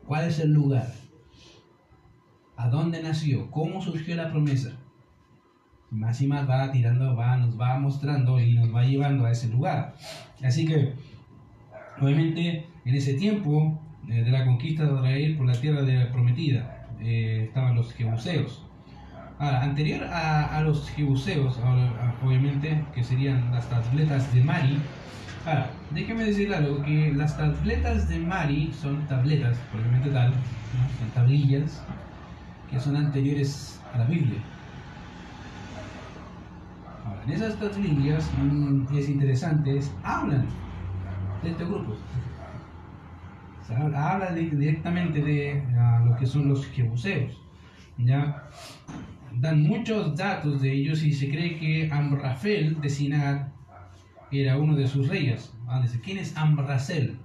¿Cuál 0.06 0.28
es 0.28 0.40
el 0.40 0.52
lugar? 0.52 0.92
¿A 2.58 2.70
dónde 2.70 3.02
nació? 3.02 3.50
¿Cómo 3.50 3.82
surgió 3.82 4.16
la 4.16 4.30
promesa? 4.30 4.78
Más 5.90 6.22
y 6.22 6.28
más 6.28 6.50
va 6.50 6.72
tirando, 6.72 7.16
va, 7.16 7.38
nos 7.38 7.60
va 7.60 7.78
mostrando 7.80 8.40
y 8.40 8.54
nos 8.54 8.74
va 8.74 8.84
llevando 8.84 9.26
a 9.26 9.32
ese 9.32 9.50
lugar. 9.50 9.96
Así 10.44 10.66
que, 10.66 10.94
obviamente, 12.00 12.68
en 12.86 12.96
ese 12.96 13.16
tiempo 13.16 13.80
eh, 14.10 14.24
de 14.24 14.32
la 14.32 14.46
conquista 14.46 14.86
de 14.86 14.94
Israel 14.94 15.38
por 15.38 15.48
la 15.48 15.60
tierra 15.60 15.82
de 15.82 16.06
prometida, 16.08 16.88
eh, 17.00 17.46
estaban 17.48 17.76
los 17.76 17.94
jebuseos. 17.94 18.64
Ahora, 19.40 19.64
anterior 19.64 20.04
a, 20.04 20.62
los 20.62 20.88
jebuseos, 20.92 21.60
obviamente, 22.24 22.84
que 22.94 23.04
serían 23.04 23.52
las 23.52 23.68
tabletas 23.68 24.32
de 24.36 24.44
Mari. 24.44 24.78
Ahora, 25.46 25.72
déjeme 25.90 26.26
decirle 26.26 26.56
algo, 26.56 26.84
que 26.84 27.12
las 27.16 27.36
tabletas 27.36 28.08
de 28.08 28.20
Mari 28.20 28.72
son 28.80 29.08
tabletas, 29.08 29.58
obviamente 29.74 30.10
tal, 30.12 30.32
son 31.00 31.10
tablillas, 31.16 31.82
que 32.70 32.80
son 32.80 32.96
anteriores 32.96 33.82
a 33.94 34.00
la 34.00 34.06
Biblia. 34.06 34.40
Ahora, 37.06 37.24
en 37.26 37.32
esas 37.32 37.58
tablillas 37.58 38.30
es 38.94 39.10
interesante, 39.10 39.80
hablan 40.04 40.46
de 41.42 41.50
este 41.50 41.66
grupo. 41.66 41.96
habla 43.96 44.32
directamente 44.34 45.22
de 45.22 45.64
lo 46.06 46.16
que 46.18 46.28
son 46.28 46.50
los 46.50 46.68
jebuseos. 46.68 47.42
¿ya? 47.98 48.48
dan 49.34 49.64
muchos 49.64 50.16
datos 50.16 50.62
de 50.62 50.74
ellos 50.74 51.04
y 51.04 51.14
se 51.14 51.30
cree 51.30 51.58
que 51.58 51.90
Amrafel 51.92 52.80
de 52.82 52.90
Sinar 52.90 53.52
era 54.32 54.58
uno 54.58 54.76
de 54.76 54.88
sus 54.88 55.10
reyes. 55.10 55.54
Ah, 55.68 55.82
dice, 55.82 56.00
¿quién 56.00 56.18
es 56.18 56.36
Amrasel? 56.38 57.18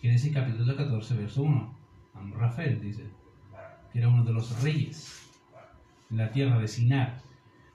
Génesis 0.00 0.32
capítulo 0.32 0.74
14, 0.74 1.14
verso 1.14 1.42
1. 1.42 1.74
Amrafel 2.14 2.80
dice, 2.80 3.04
que 3.92 3.98
era 3.98 4.08
uno 4.08 4.24
de 4.24 4.32
los 4.32 4.62
reyes 4.62 5.30
de 6.08 6.16
la 6.16 6.30
tierra 6.30 6.58
de 6.58 6.68
Sinar. 6.68 7.20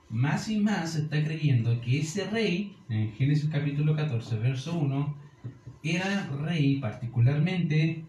Más 0.08 0.48
y 0.48 0.58
más 0.58 0.92
se 0.92 1.02
está 1.02 1.22
creyendo 1.22 1.80
que 1.80 2.00
ese 2.00 2.28
rey, 2.30 2.76
en 2.88 3.12
Génesis 3.12 3.48
capítulo 3.50 3.94
14, 3.94 4.38
verso 4.38 4.74
1, 4.76 5.14
era 5.82 6.28
rey 6.42 6.80
particularmente 6.80 8.04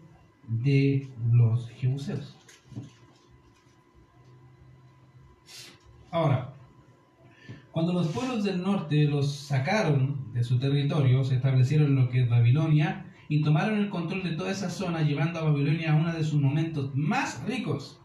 de 0.48 1.08
los 1.30 1.70
jebuseos. 1.70 2.36
Ahora, 6.10 6.52
cuando 7.72 7.94
los 7.94 8.08
pueblos 8.08 8.44
del 8.44 8.62
norte 8.62 9.04
los 9.04 9.34
sacaron 9.34 10.32
de 10.34 10.44
su 10.44 10.58
territorio, 10.58 11.24
se 11.24 11.36
establecieron 11.36 11.88
en 11.88 11.96
lo 11.96 12.10
que 12.10 12.22
es 12.22 12.28
Babilonia 12.28 13.06
y 13.28 13.42
tomaron 13.42 13.78
el 13.78 13.88
control 13.88 14.22
de 14.22 14.32
toda 14.32 14.50
esa 14.50 14.68
zona, 14.68 15.00
llevando 15.00 15.38
a 15.38 15.44
Babilonia 15.44 15.92
a 15.92 15.96
uno 15.96 16.12
de 16.12 16.22
sus 16.22 16.38
momentos 16.38 16.94
más 16.94 17.42
ricos. 17.46 17.98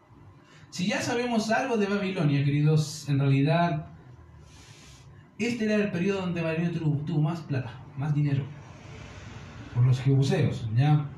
Si 0.70 0.88
ya 0.88 1.02
sabemos 1.02 1.52
algo 1.52 1.76
de 1.76 1.86
Babilonia, 1.86 2.46
queridos, 2.46 3.10
en 3.10 3.20
realidad 3.20 3.88
este 5.38 5.66
era 5.66 5.76
el 5.76 5.92
periodo 5.92 6.22
donde 6.22 6.42
Babilonia 6.42 6.80
tuvo, 6.80 7.22
más 7.22 7.42
plata, 7.42 7.72
más 7.98 8.16
dinero, 8.16 8.44
por 9.76 9.86
los 9.86 10.00
jebuseos, 10.00 10.66
¿ya? 10.78 11.10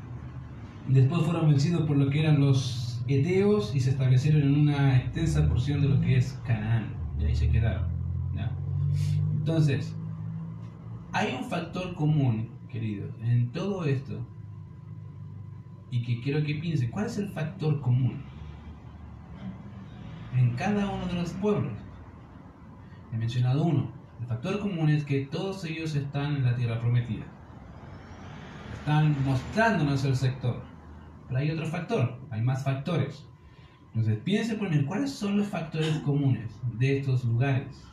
Después 0.88 1.22
fueron 1.22 1.50
vencidos 1.50 1.84
por 1.84 1.98
lo 1.98 2.10
que 2.10 2.22
eran 2.22 2.40
los 2.40 3.04
eteos 3.08 3.76
y 3.76 3.80
se 3.80 3.92
establecieron 3.92 4.42
en 4.42 4.56
una 4.56 4.98
extensa 4.98 5.48
porción 5.48 5.82
de 5.82 5.90
lo 5.90 6.02
que 6.02 6.18
es 6.18 6.40
Canaán. 6.48 6.96
Y 7.20 7.26
ahí 7.26 7.36
se 7.36 7.50
quedaron. 7.50 7.89
Entonces, 9.38 9.96
hay 11.12 11.36
un 11.36 11.46
factor 11.46 11.96
común, 11.96 12.50
queridos, 12.70 13.14
en 13.22 13.52
todo 13.52 13.86
esto. 13.86 14.26
Y 15.92 16.04
que 16.04 16.22
quiero 16.22 16.44
que 16.44 16.56
piensen, 16.56 16.92
¿cuál 16.92 17.08
es 17.08 17.18
el 17.18 17.30
factor 17.30 17.82
común? 17.82 18.22
En 20.36 20.52
cada 20.56 20.90
uno 20.90 21.08
de 21.08 21.14
los 21.14 21.32
pueblos. 21.34 21.74
He 23.12 23.18
mencionado 23.18 23.64
uno. 23.64 23.92
El 24.22 24.28
factor 24.28 24.60
común 24.60 24.90
es 24.90 25.04
que 25.04 25.26
todos 25.26 25.64
ellos 25.66 25.96
están 25.96 26.36
en 26.36 26.46
la 26.46 26.56
tierra 26.56 26.80
prometida. 26.80 27.26
Están 28.74 29.16
mostrándonos 29.26 30.04
el 30.06 30.16
sector. 30.16 30.62
Pero 31.28 31.40
hay 31.40 31.52
otro 31.52 31.66
factor, 31.66 32.20
hay 32.30 32.42
más 32.42 32.64
factores. 32.64 33.26
Entonces, 33.88 34.20
piense 34.24 34.56
por 34.56 34.70
mí, 34.70 34.84
¿cuáles 34.84 35.12
son 35.12 35.38
los 35.38 35.48
factores 35.48 35.98
comunes 36.00 36.52
de 36.78 37.00
estos 37.00 37.26
lugares? 37.26 37.89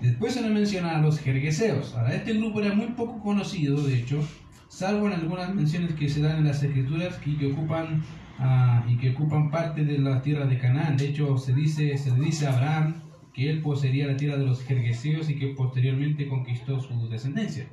Después 0.00 0.34
se 0.34 0.42
nos 0.42 0.50
menciona 0.50 0.96
a 0.96 1.00
los 1.00 1.18
jergueseos. 1.18 1.94
Ahora, 1.94 2.14
este 2.14 2.34
grupo 2.34 2.60
era 2.60 2.74
muy 2.74 2.88
poco 2.88 3.20
conocido, 3.20 3.82
de 3.82 3.98
hecho, 3.98 4.20
salvo 4.68 5.06
en 5.06 5.14
algunas 5.14 5.54
menciones 5.54 5.94
que 5.94 6.08
se 6.08 6.20
dan 6.20 6.38
en 6.38 6.44
las 6.44 6.62
escrituras 6.62 7.18
y 7.24 7.36
que 7.36 7.52
ocupan, 7.52 8.02
ah, 8.38 8.84
y 8.88 8.96
que 8.98 9.10
ocupan 9.10 9.50
parte 9.50 9.84
de 9.84 9.98
la 9.98 10.22
tierra 10.22 10.46
de 10.46 10.58
Canaán. 10.58 10.96
De 10.96 11.08
hecho, 11.08 11.38
se, 11.38 11.54
dice, 11.54 11.96
se 11.96 12.10
le 12.10 12.24
dice 12.24 12.46
a 12.46 12.54
Abraham 12.54 13.02
que 13.32 13.50
él 13.50 13.62
poseería 13.62 14.06
la 14.06 14.16
tierra 14.16 14.36
de 14.36 14.46
los 14.46 14.62
jergueseos 14.62 15.28
y 15.30 15.36
que 15.38 15.48
posteriormente 15.48 16.28
conquistó 16.28 16.80
su 16.80 17.08
descendencia 17.08 17.68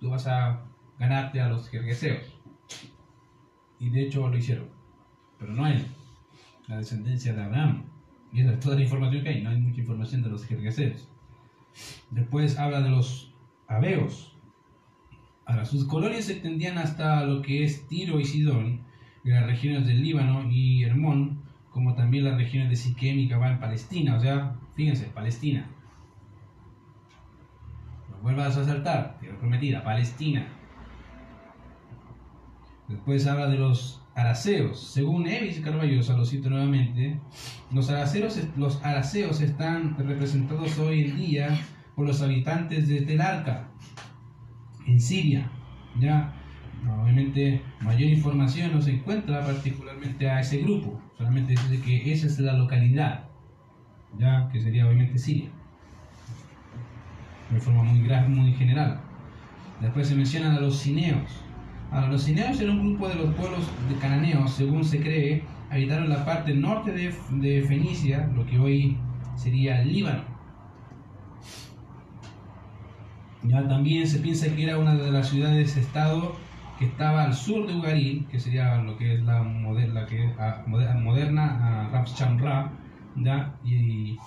tú 0.00 0.10
vas 0.10 0.26
a 0.26 0.64
ganarte 0.98 1.40
a 1.40 1.48
los 1.48 1.68
jergueseos. 1.68 2.34
Y 3.78 3.90
de 3.90 4.02
hecho 4.02 4.28
lo 4.28 4.36
hicieron. 4.36 4.68
Pero 5.38 5.52
no 5.52 5.66
él, 5.66 5.86
la 6.66 6.78
descendencia 6.78 7.32
de 7.32 7.42
Abraham. 7.42 7.84
Y 8.32 8.40
esa 8.40 8.52
es 8.52 8.60
toda 8.60 8.76
la 8.76 8.82
información 8.82 9.22
que 9.22 9.30
hay, 9.30 9.42
no 9.42 9.50
hay 9.50 9.60
mucha 9.60 9.80
información 9.80 10.22
de 10.22 10.28
los 10.30 10.44
jergueseos. 10.44 11.08
Después 12.10 12.58
habla 12.58 12.80
de 12.80 12.90
los 12.90 13.32
abeos. 13.66 14.36
Ahora, 15.46 15.64
sus 15.64 15.86
colonias 15.86 16.26
se 16.26 16.32
extendían 16.34 16.76
hasta 16.78 17.24
lo 17.24 17.40
que 17.40 17.64
es 17.64 17.86
Tiro 17.88 18.20
y 18.20 18.24
Sidón, 18.24 18.80
y 19.24 19.30
las 19.30 19.46
regiones 19.46 19.86
del 19.86 20.02
Líbano 20.02 20.50
y 20.50 20.84
Hermón, 20.84 21.42
como 21.70 21.94
también 21.94 22.24
las 22.24 22.36
regiones 22.36 22.70
de 22.70 22.76
Siquem 22.76 23.18
y 23.18 23.28
Cabal, 23.28 23.58
Palestina. 23.58 24.16
O 24.16 24.20
sea, 24.20 24.56
fíjense, 24.74 25.06
Palestina 25.06 25.68
vuelvas 28.22 28.56
a 28.56 28.64
saltar, 28.64 29.16
tierra 29.20 29.38
prometida, 29.38 29.82
Palestina. 29.82 30.46
Después 32.88 33.26
habla 33.26 33.48
de 33.48 33.58
los 33.58 34.02
araceos. 34.18 34.80
Según 34.80 35.26
Evis 35.26 35.60
Carballosa, 35.60 36.16
lo 36.16 36.24
cito 36.24 36.50
nuevamente, 36.50 37.20
los 37.70 37.88
araceos, 37.88 38.38
los 38.56 38.82
araceos 38.84 39.40
están 39.40 39.96
representados 39.96 40.78
hoy 40.78 41.04
en 41.04 41.16
día 41.16 41.58
por 41.94 42.06
los 42.06 42.20
habitantes 42.22 42.88
de 42.88 43.02
Telarca, 43.02 43.68
en 44.86 45.00
Siria. 45.00 45.50
Ya, 46.00 46.34
obviamente, 47.00 47.62
mayor 47.80 48.10
información 48.10 48.72
no 48.72 48.82
se 48.82 48.92
encuentra 48.92 49.44
particularmente 49.44 50.28
a 50.28 50.40
ese 50.40 50.58
grupo, 50.58 51.00
solamente 51.16 51.52
dice 51.52 51.80
que 51.80 52.12
esa 52.12 52.26
es 52.26 52.38
la 52.38 52.54
localidad, 52.54 53.24
ya, 54.18 54.48
que 54.52 54.60
sería 54.60 54.86
obviamente 54.86 55.18
Siria 55.18 55.50
de 57.50 57.60
forma 57.60 57.82
muy, 57.82 58.00
muy 58.28 58.52
general. 58.54 59.00
Después 59.80 60.08
se 60.08 60.14
mencionan 60.14 60.56
a 60.56 60.60
los 60.60 60.78
cineos. 60.78 61.44
Ahora, 61.90 62.08
los 62.08 62.22
cineos 62.22 62.60
eran 62.60 62.78
un 62.78 62.90
grupo 62.90 63.08
de 63.08 63.14
los 63.14 63.34
pueblos 63.34 63.66
de 63.88 63.96
cananeos, 63.96 64.52
según 64.52 64.84
se 64.84 65.00
cree, 65.00 65.44
habitaron 65.70 66.08
la 66.08 66.24
parte 66.24 66.54
norte 66.54 66.92
de, 66.92 67.62
Fenicia, 67.62 68.30
lo 68.34 68.44
que 68.46 68.58
hoy 68.58 68.98
sería 69.36 69.80
el 69.80 69.92
Líbano. 69.92 70.22
Ya 73.44 73.66
también 73.66 74.06
se 74.06 74.18
piensa 74.18 74.54
que 74.54 74.64
era 74.64 74.78
una 74.78 74.96
de 74.96 75.10
las 75.10 75.30
ciudades-estado 75.30 76.36
que 76.78 76.86
estaba 76.86 77.24
al 77.24 77.34
sur 77.34 77.66
de 77.66 77.74
Ugarit, 77.74 78.28
que 78.28 78.38
sería 78.38 78.76
lo 78.82 78.96
que 78.98 79.14
es 79.14 79.22
la 79.22 79.42
moderna, 79.42 80.04
que, 80.06 80.34
a, 80.38 80.64
moderna 80.66 81.88
Rapschamra, 81.90 82.72
y, 83.64 84.18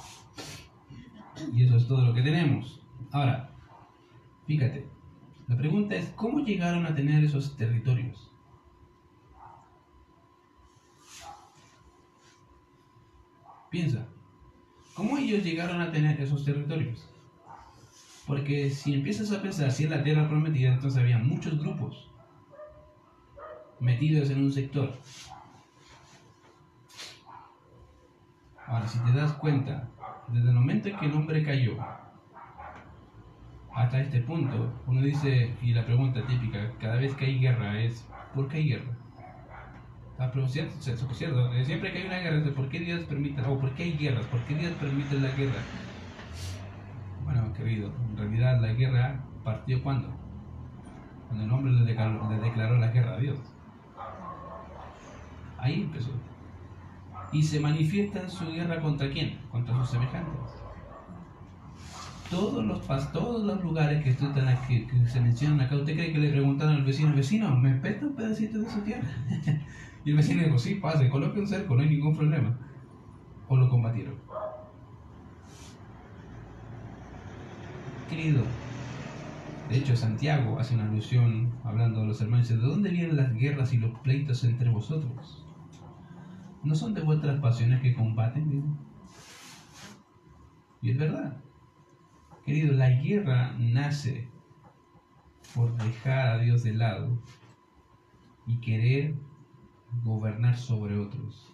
y 1.54 1.64
eso 1.64 1.78
es 1.78 1.88
todo 1.88 2.06
lo 2.06 2.14
que 2.14 2.24
tenemos. 2.24 2.82
Ahora, 3.12 3.52
fíjate, 4.48 4.88
la 5.52 5.58
pregunta 5.58 5.96
es, 5.96 6.08
¿cómo 6.16 6.40
llegaron 6.40 6.86
a 6.86 6.96
tener 6.96 7.22
esos 7.26 7.58
territorios? 7.58 8.32
Piensa, 13.70 14.08
¿cómo 14.94 15.18
ellos 15.18 15.44
llegaron 15.44 15.82
a 15.82 15.92
tener 15.92 16.22
esos 16.22 16.46
territorios? 16.46 17.06
Porque 18.26 18.70
si 18.70 18.94
empiezas 18.94 19.30
a 19.34 19.42
pensar 19.42 19.70
si 19.74 19.84
es 19.84 19.90
la 19.90 20.02
tierra 20.02 20.30
prometida, 20.30 20.72
entonces 20.72 21.02
había 21.02 21.18
muchos 21.18 21.60
grupos 21.60 22.10
metidos 23.82 24.30
en 24.30 24.46
un 24.46 24.54
sector. 24.54 24.98
Ahora, 28.66 28.88
si 28.88 29.00
te 29.00 29.12
das 29.12 29.34
cuenta, 29.34 29.90
desde 30.30 30.48
el 30.48 30.56
momento 30.56 30.88
en 30.88 30.98
que 30.98 31.08
el 31.08 31.14
hombre 31.14 31.44
cayó 31.44 31.76
hasta 33.74 34.00
este 34.00 34.22
punto, 34.22 34.74
uno 34.88 35.02
dice, 35.02 35.56
y 35.62 35.74
la 35.74 35.86
pregunta 35.86 36.26
típica, 36.26 36.72
cada 36.80 36.96
vez 36.98 37.16
que 37.16 37.26
hay 37.26 37.40
guerra 37.40 37.80
es, 37.80 38.08
¿por 38.36 38.48
qué 38.48 38.58
hay 38.58 38.70
guerra? 38.70 38.98
Ah, 40.20 40.30
pero 40.34 40.48
cierto, 40.48 40.76
cierto, 40.80 41.54
eh, 41.54 41.66
siempre 41.66 41.92
que 41.92 42.00
hay 42.00 42.06
una 42.06 42.20
guerra, 42.20 42.54
¿por 42.54 42.70
qué 42.70 42.80
Dios 42.80 43.02
permite, 43.06 43.42
o 43.42 43.60
por 43.60 43.72
qué 43.72 43.84
hay 43.84 43.94
guerras? 43.94 44.26
¿Por 44.26 44.40
qué 44.42 44.56
Dios 44.56 44.74
permite 44.74 45.20
la 45.20 45.32
guerra? 45.32 45.62
Bueno, 47.24 47.54
querido, 47.54 47.92
en 48.10 48.18
realidad 48.18 48.62
la 48.62 48.74
guerra 48.74 49.24
partió 49.44 49.82
cuando? 49.82 50.10
Cuando 51.28 51.46
el 51.46 51.52
hombre 51.52 51.72
le 51.72 51.86
declaró, 51.86 52.30
le 52.30 52.40
declaró 52.40 52.78
la 52.78 52.92
guerra 52.92 53.14
a 53.14 53.18
Dios. 53.18 53.40
Ahí 55.58 55.82
empezó 55.82 56.12
y 57.32 57.44
se 57.44 57.60
manifiesta 57.60 58.20
en 58.20 58.30
su 58.30 58.52
guerra 58.52 58.82
contra 58.82 59.10
quién? 59.10 59.40
Contra 59.50 59.76
sus 59.76 59.90
semejantes. 59.90 60.51
Todos 62.32 62.64
los, 62.64 63.12
todos 63.12 63.44
los 63.44 63.62
lugares 63.62 64.02
que, 64.06 64.14
se 65.06 65.20
mencionan 65.20 65.60
acá, 65.60 65.76
¿usted 65.76 65.96
cree 65.96 66.14
que 66.14 66.18
le 66.18 66.30
preguntaron 66.30 66.76
al 66.76 66.86
vecino, 66.86 67.14
vecino, 67.14 67.54
¿me 67.58 67.76
presta 67.76 68.06
un 68.06 68.16
pedacito 68.16 68.60
de 68.60 68.70
su 68.70 68.80
tierra? 68.82 69.10
y 70.06 70.12
el 70.12 70.16
vecino 70.16 70.42
dijo, 70.42 70.58
sí, 70.58 70.76
pase, 70.76 71.10
coloque 71.10 71.42
un 71.42 71.48
cerco, 71.48 71.76
no 71.76 71.82
hay 71.82 71.90
ningún 71.90 72.16
problema. 72.16 72.58
O 73.50 73.58
lo 73.58 73.68
combatieron. 73.68 74.16
Querido, 78.10 78.44
de 79.70 79.78
hecho 79.78 79.98
Santiago 79.98 80.58
hace 80.58 80.76
una 80.76 80.86
alusión 80.86 81.52
hablando 81.66 82.00
de 82.00 82.08
los 82.08 82.22
hermanos, 82.22 82.48
¿de 82.48 82.56
dónde 82.56 82.92
vienen 82.92 83.18
las 83.18 83.34
guerras 83.34 83.74
y 83.74 83.78
los 83.78 84.00
pleitos 84.00 84.46
entre 84.46 84.70
vosotros? 84.70 85.46
¿No 86.64 86.76
son 86.76 86.94
de 86.94 87.02
vuestras 87.02 87.42
pasiones 87.42 87.82
que 87.82 87.94
combaten? 87.94 88.78
Y 90.82 90.92
es 90.92 90.98
verdad. 90.98 91.42
Querido, 92.46 92.74
la 92.74 92.90
guerra 92.90 93.56
nace 93.60 94.28
por 95.54 95.76
dejar 95.78 96.28
a 96.30 96.38
Dios 96.40 96.64
de 96.64 96.74
lado 96.74 97.22
y 98.48 98.60
querer 98.62 99.16
gobernar 100.04 100.58
sobre 100.58 100.98
otros. 100.98 101.54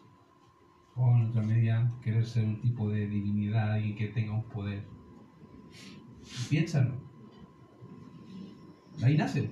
O 0.95 1.15
en 1.15 1.25
otra 1.25 1.41
medida, 1.41 1.91
querer 2.01 2.25
ser 2.25 2.45
un 2.45 2.61
tipo 2.61 2.89
de 2.89 3.07
divinidad, 3.07 3.77
y 3.77 3.95
que 3.95 4.07
tenga 4.07 4.33
un 4.33 4.43
poder. 4.43 4.87
Piénsalo. 6.49 6.95
Ahí 9.03 9.15
nace. 9.15 9.51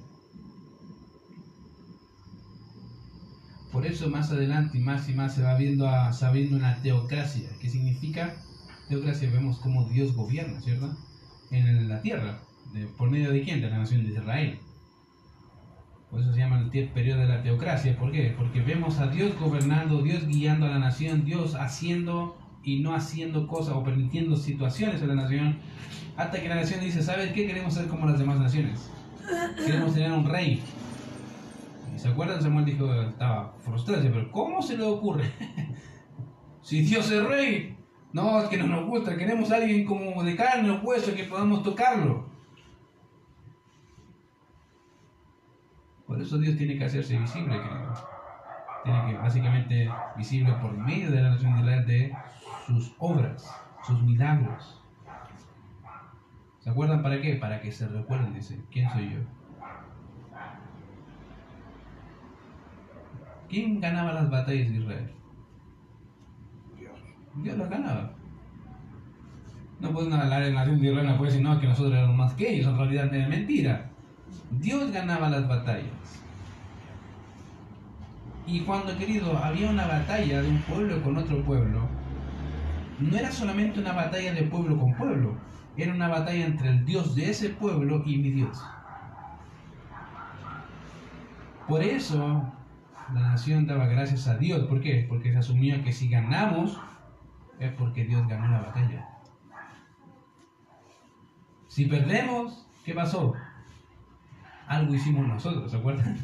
Por 3.71 3.85
eso 3.85 4.09
más 4.09 4.31
adelante 4.31 4.77
y 4.77 4.81
más 4.81 5.09
y 5.09 5.13
más 5.13 5.35
se 5.35 5.43
va 5.43 5.57
viendo, 5.57 5.87
a, 5.87 6.13
sabiendo 6.13 6.55
una 6.55 6.81
teocracia. 6.81 7.49
¿Qué 7.59 7.69
significa? 7.69 8.41
Teocracia 8.87 9.29
vemos 9.29 9.59
cómo 9.59 9.87
Dios 9.89 10.15
gobierna, 10.15 10.61
¿cierto? 10.61 10.95
En 11.59 11.89
la 11.89 12.01
tierra. 12.01 12.39
¿Por 12.97 13.09
medio 13.09 13.31
de 13.31 13.41
quién? 13.41 13.61
De 13.61 13.69
la 13.69 13.77
nación 13.77 14.05
de 14.05 14.13
Israel. 14.13 14.59
Por 16.09 16.21
eso 16.21 16.33
se 16.33 16.39
llama 16.39 16.59
el 16.59 16.89
periodo 16.89 17.21
de 17.21 17.27
la 17.27 17.41
teocracia. 17.41 17.95
¿Por 17.97 18.11
qué? 18.11 18.33
Porque 18.37 18.61
vemos 18.61 18.99
a 18.99 19.07
Dios 19.07 19.37
gobernando, 19.39 20.01
Dios 20.01 20.27
guiando 20.27 20.65
a 20.65 20.69
la 20.69 20.79
nación, 20.79 21.25
Dios 21.25 21.55
haciendo 21.55 22.37
y 22.63 22.79
no 22.79 22.95
haciendo 22.95 23.47
cosas 23.47 23.75
o 23.75 23.83
permitiendo 23.83 24.35
situaciones 24.35 25.01
a 25.01 25.05
la 25.05 25.15
nación, 25.15 25.59
hasta 26.17 26.41
que 26.41 26.49
la 26.49 26.55
nación 26.55 26.81
dice, 26.81 27.01
¿sabes 27.01 27.31
qué? 27.31 27.45
Queremos 27.45 27.73
ser 27.73 27.87
como 27.87 28.07
las 28.07 28.19
demás 28.19 28.39
naciones. 28.39 28.89
Queremos 29.65 29.93
tener 29.93 30.11
un 30.11 30.25
rey, 30.25 30.61
¿Se 31.97 32.09
acuerdan? 32.09 32.41
Samuel 32.41 32.65
dijo, 32.65 32.93
estaba 33.01 33.55
frustrado, 33.63 34.03
pero 34.03 34.31
¿cómo 34.31 34.61
se 34.61 34.77
le 34.77 34.83
ocurre? 34.83 35.31
si 36.61 36.81
Dios 36.81 37.09
es 37.09 37.23
rey, 37.23 37.74
no, 38.15 38.39
es 38.39 38.47
que 38.47 38.55
no 38.57 38.67
nos 38.67 38.85
gusta, 38.85 39.17
queremos 39.17 39.51
alguien 39.51 39.83
como 39.83 40.23
de 40.23 40.37
carne 40.37 40.71
o 40.71 40.79
hueso 40.79 41.13
que 41.13 41.25
podamos 41.25 41.63
tocarlo. 41.63 42.29
Por 46.07 46.21
eso 46.21 46.37
Dios 46.37 46.55
tiene 46.55 46.77
que 46.77 46.85
hacerse 46.85 47.17
visible, 47.17 47.61
querido. 47.61 47.93
Tiene 48.85 49.05
que, 49.05 49.17
básicamente, 49.17 49.91
visible 50.15 50.53
por 50.61 50.71
medio 50.77 51.11
de 51.11 51.21
la 51.21 51.31
nación 51.31 51.65
de 51.65 52.15
sus 52.65 52.95
obras, 52.99 53.53
sus 53.85 54.01
milagros. 54.01 54.81
¿Se 56.61 56.69
acuerdan 56.69 57.03
para 57.03 57.19
qué? 57.19 57.35
Para 57.35 57.59
que 57.59 57.69
se 57.69 57.85
recuerden, 57.85 58.33
dice, 58.33 58.61
¿quién 58.71 58.89
soy 58.91 59.09
yo? 59.09 59.19
¿Quién 63.49 63.81
ganaba 63.81 64.13
las 64.13 64.29
batallas 64.29 64.69
de 64.69 64.77
Israel? 64.77 65.15
Dios. 67.41 67.57
Las 67.57 67.69
ganaba. 67.69 68.11
No 69.79 69.91
pueden 69.91 70.13
hablar 70.13 70.43
en 70.43 70.55
la 70.55 70.61
nación 70.61 70.79
de 70.79 70.87
Israel, 70.87 71.07
no 71.07 71.17
puede 71.17 71.31
decir 71.31 71.45
no, 71.45 71.59
que 71.59 71.67
nosotros 71.67 71.93
éramos 71.93 72.15
más 72.15 72.33
que 72.33 72.55
ellos, 72.55 72.67
en 72.67 72.77
realidad 72.77 73.13
es 73.13 73.27
mentira. 73.27 73.89
Dios 74.51 74.91
ganaba 74.91 75.29
las 75.29 75.47
batallas. 75.47 76.21
Y 78.47 78.61
cuando, 78.61 78.97
querido, 78.97 79.37
había 79.37 79.69
una 79.69 79.87
batalla 79.87 80.41
de 80.41 80.49
un 80.49 80.59
pueblo 80.59 81.01
con 81.01 81.17
otro 81.17 81.43
pueblo, 81.43 81.87
no 82.99 83.17
era 83.17 83.31
solamente 83.31 83.79
una 83.79 83.91
batalla 83.91 84.33
de 84.33 84.43
pueblo 84.43 84.77
con 84.79 84.93
pueblo, 84.93 85.35
era 85.75 85.93
una 85.93 86.07
batalla 86.07 86.45
entre 86.45 86.69
el 86.69 86.85
Dios 86.85 87.15
de 87.15 87.29
ese 87.29 87.49
pueblo 87.49 88.03
y 88.05 88.17
mi 88.17 88.31
Dios. 88.31 88.63
Por 91.67 91.81
eso 91.81 92.43
la 93.13 93.21
nación 93.21 93.65
daba 93.65 93.87
gracias 93.87 94.27
a 94.27 94.37
Dios. 94.37 94.65
¿Por 94.67 94.79
qué? 94.81 95.05
Porque 95.09 95.31
se 95.31 95.39
asumía 95.39 95.83
que 95.83 95.91
si 95.91 96.07
ganamos 96.07 96.79
es 97.59 97.71
porque 97.73 98.05
Dios 98.05 98.27
ganó 98.27 98.47
la 98.47 98.61
batalla. 98.61 99.09
Si 101.67 101.85
perdemos, 101.85 102.65
¿qué 102.83 102.93
pasó? 102.93 103.33
Algo 104.67 104.93
hicimos 104.93 105.27
nosotros, 105.27 105.71
¿se 105.71 105.77
acuerdan? 105.77 106.17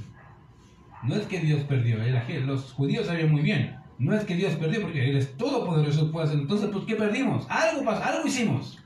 No 1.03 1.15
es 1.15 1.25
que 1.27 1.39
Dios 1.39 1.61
perdió, 1.63 1.97
los 2.45 2.73
judíos 2.73 3.07
sabían 3.07 3.31
muy 3.31 3.41
bien. 3.41 3.75
No 3.97 4.15
es 4.15 4.23
que 4.23 4.35
Dios 4.35 4.53
perdió 4.55 4.81
porque 4.81 5.09
Él 5.09 5.17
es 5.17 5.37
todopoderoso, 5.37 6.11
puede. 6.11 6.33
Entonces, 6.33 6.69
pues, 6.71 6.85
¿qué 6.85 6.95
perdimos? 6.95 7.45
Algo 7.49 7.83
pasó, 7.85 8.03
algo 8.03 8.27
hicimos 8.27 8.83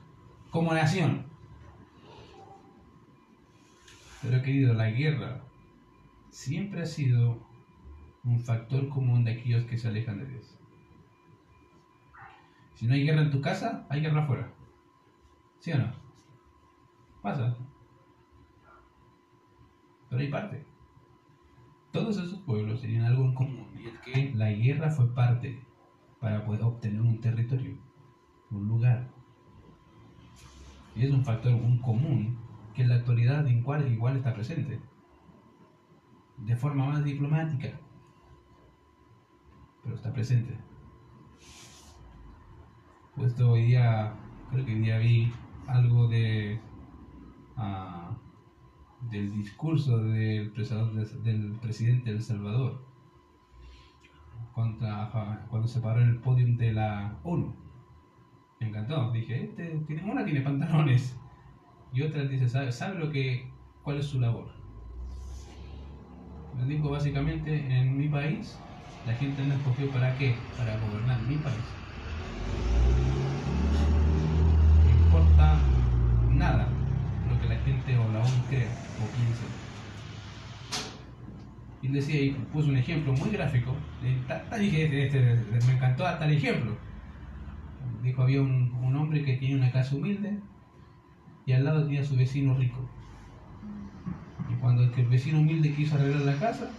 como 0.50 0.74
nación. 0.74 1.24
Pero 4.22 4.42
querido, 4.42 4.74
la 4.74 4.90
guerra 4.90 5.40
siempre 6.30 6.82
ha 6.82 6.86
sido 6.86 7.38
un 8.24 8.40
factor 8.40 8.88
común 8.88 9.24
de 9.24 9.32
aquellos 9.32 9.64
que 9.64 9.78
se 9.78 9.88
alejan 9.88 10.18
de 10.18 10.26
Dios. 10.26 10.58
Si 12.76 12.86
no 12.86 12.92
hay 12.92 13.04
guerra 13.04 13.22
en 13.22 13.30
tu 13.30 13.40
casa, 13.40 13.86
hay 13.88 14.02
guerra 14.02 14.22
afuera. 14.22 14.52
¿Sí 15.60 15.72
o 15.72 15.78
no? 15.78 15.90
Pasa. 17.22 17.56
Pero 20.10 20.20
hay 20.20 20.28
parte. 20.28 20.64
Todos 21.90 22.18
esos 22.18 22.38
pueblos 22.40 22.82
tenían 22.82 23.06
algo 23.06 23.24
en 23.24 23.34
común 23.34 23.66
y 23.74 23.86
es 23.86 23.98
que 24.00 24.34
la 24.34 24.52
guerra 24.52 24.90
fue 24.90 25.12
parte 25.14 25.58
para 26.20 26.44
poder 26.44 26.62
obtener 26.64 27.00
un 27.00 27.18
territorio, 27.18 27.78
un 28.50 28.68
lugar. 28.68 29.08
Y 30.94 31.06
es 31.06 31.10
un 31.10 31.24
factor 31.24 31.54
un 31.54 31.78
común 31.78 32.36
que 32.74 32.82
en 32.82 32.90
la 32.90 32.96
actualidad 32.96 33.46
igual, 33.46 33.90
igual 33.90 34.18
está 34.18 34.34
presente. 34.34 34.78
De 36.36 36.56
forma 36.56 36.86
más 36.86 37.02
diplomática, 37.02 37.80
pero 39.82 39.96
está 39.96 40.12
presente. 40.12 40.58
Puesto 43.16 43.52
hoy 43.52 43.62
día, 43.62 44.12
creo 44.50 44.66
que 44.66 44.74
hoy 44.74 44.80
día 44.80 44.98
vi 44.98 45.32
algo 45.66 46.06
de 46.06 46.60
uh, 47.56 48.14
del 49.10 49.32
discurso 49.32 49.98
del, 49.98 50.52
presidente 51.62 52.10
de 52.10 52.16
El 52.16 52.22
Salvador 52.22 52.84
contra, 54.52 55.46
cuando 55.48 55.66
se 55.66 55.80
paró 55.80 56.02
en 56.02 56.08
el 56.08 56.18
podio 56.18 56.46
de 56.58 56.72
la 56.72 57.18
ONU. 57.24 57.54
Me 58.60 58.68
encantó. 58.68 59.10
Dije, 59.12 59.44
este, 59.44 59.82
una 60.04 60.22
tiene 60.22 60.42
pantalones 60.42 61.18
y 61.94 62.02
otra 62.02 62.22
dice, 62.24 62.48
¿sabe, 62.50 62.70
sabe 62.70 62.98
lo 62.98 63.10
que, 63.10 63.50
cuál 63.82 63.98
es 63.98 64.06
su 64.06 64.20
labor? 64.20 64.48
Me 66.54 66.66
dijo 66.66 66.90
básicamente, 66.90 67.54
en 67.54 67.96
mi 67.96 68.08
país 68.08 68.58
la 69.06 69.14
gente 69.14 69.42
no 69.46 69.54
escogió 69.54 69.90
para 69.90 70.16
qué, 70.18 70.34
para 70.58 70.78
gobernar 70.80 71.20
mi 71.22 71.36
país. 71.36 71.64
Importa 75.36 75.58
nada 76.32 76.66
lo 77.28 77.38
que 77.38 77.48
la 77.48 77.56
gente 77.56 77.98
o 77.98 78.10
la 78.10 78.20
ONU 78.20 78.44
crea 78.48 78.68
o 78.96 79.04
piense. 79.14 79.44
Y 81.82 81.88
decía, 81.88 82.22
y 82.22 82.30
puso 82.54 82.70
un 82.70 82.78
ejemplo 82.78 83.12
muy 83.12 83.28
gráfico. 83.28 83.74
Dije, 84.58 85.06
este, 85.06 85.36
me 85.66 85.74
encantó 85.74 86.06
hasta 86.06 86.24
el 86.24 86.38
ejemplo. 86.38 86.74
Dijo, 88.02 88.22
había 88.22 88.40
un, 88.40 88.72
un 88.82 88.96
hombre 88.96 89.22
que 89.22 89.36
tiene 89.36 89.56
una 89.56 89.70
casa 89.70 89.94
humilde 89.94 90.38
y 91.44 91.52
al 91.52 91.64
lado 91.64 91.84
tenía 91.84 92.02
su 92.02 92.16
vecino 92.16 92.54
rico. 92.54 92.88
Y 94.50 94.54
cuando 94.54 94.84
el 94.84 95.06
vecino 95.08 95.40
humilde 95.40 95.74
quiso 95.74 95.96
arreglar 95.96 96.22
la 96.22 96.38
casa, 96.38 96.70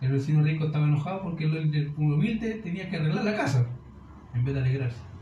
el 0.00 0.10
vecino 0.10 0.42
rico 0.42 0.64
estaba 0.64 0.86
enojado 0.86 1.22
porque 1.22 1.44
el, 1.44 1.92
humilde 1.96 2.54
tenía 2.54 2.90
que 2.90 2.96
arreglar 2.96 3.24
la 3.24 3.36
casa. 3.36 3.68
en 4.34 4.44
vez 4.44 4.54
de 4.54 4.60
alegrarse. 4.62 5.13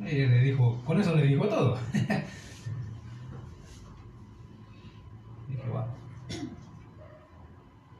Y 0.00 0.04
le 0.04 0.40
dijo, 0.40 0.80
con 0.84 1.00
eso 1.00 1.14
le 1.14 1.26
dijo 1.26 1.46
todo. 1.48 1.78
dije, 5.48 5.68
wow. 5.70 5.86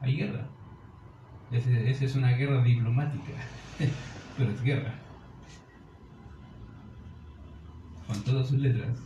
Hay 0.00 0.16
guerra. 0.16 0.48
Esa 1.50 2.04
es 2.04 2.14
una 2.14 2.32
guerra 2.32 2.62
diplomática. 2.62 3.32
Pero 4.38 4.50
es 4.50 4.62
guerra. 4.62 4.94
Con 8.06 8.22
todas 8.22 8.48
sus 8.48 8.58
letras. 8.58 8.96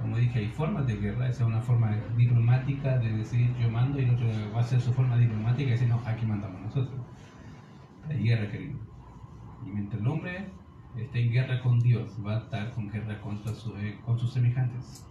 Como 0.00 0.16
dije, 0.16 0.38
hay 0.38 0.48
formas 0.48 0.86
de 0.86 0.96
guerra. 0.96 1.28
Esa 1.28 1.42
es 1.42 1.48
una 1.48 1.60
forma 1.60 1.96
diplomática 2.16 2.98
de 2.98 3.12
decir 3.12 3.52
yo 3.58 3.68
mando 3.68 3.98
y 4.00 4.04
el 4.04 4.14
otro 4.14 4.28
va 4.54 4.60
a 4.60 4.64
ser 4.64 4.80
su 4.80 4.92
forma 4.92 5.18
diplomática 5.18 5.68
y 5.68 5.72
decir 5.72 5.88
no, 5.88 6.00
aquí 6.06 6.24
mandamos 6.24 6.60
nosotros. 6.60 7.00
Hay 8.08 8.22
guerra, 8.22 8.50
querido. 8.50 8.78
Y 9.66 9.70
mientras 9.70 10.00
el 10.00 10.08
hombre 10.08 10.59
esté 10.96 11.22
en 11.22 11.32
guerra 11.32 11.60
con 11.62 11.78
Dios, 11.80 12.16
va 12.24 12.36
a 12.36 12.38
estar 12.38 12.72
con 12.72 12.90
guerra 12.90 13.20
contra 13.20 13.52
eh, 13.78 13.98
con 14.04 14.18
sus 14.18 14.32
semejantes. 14.32 15.06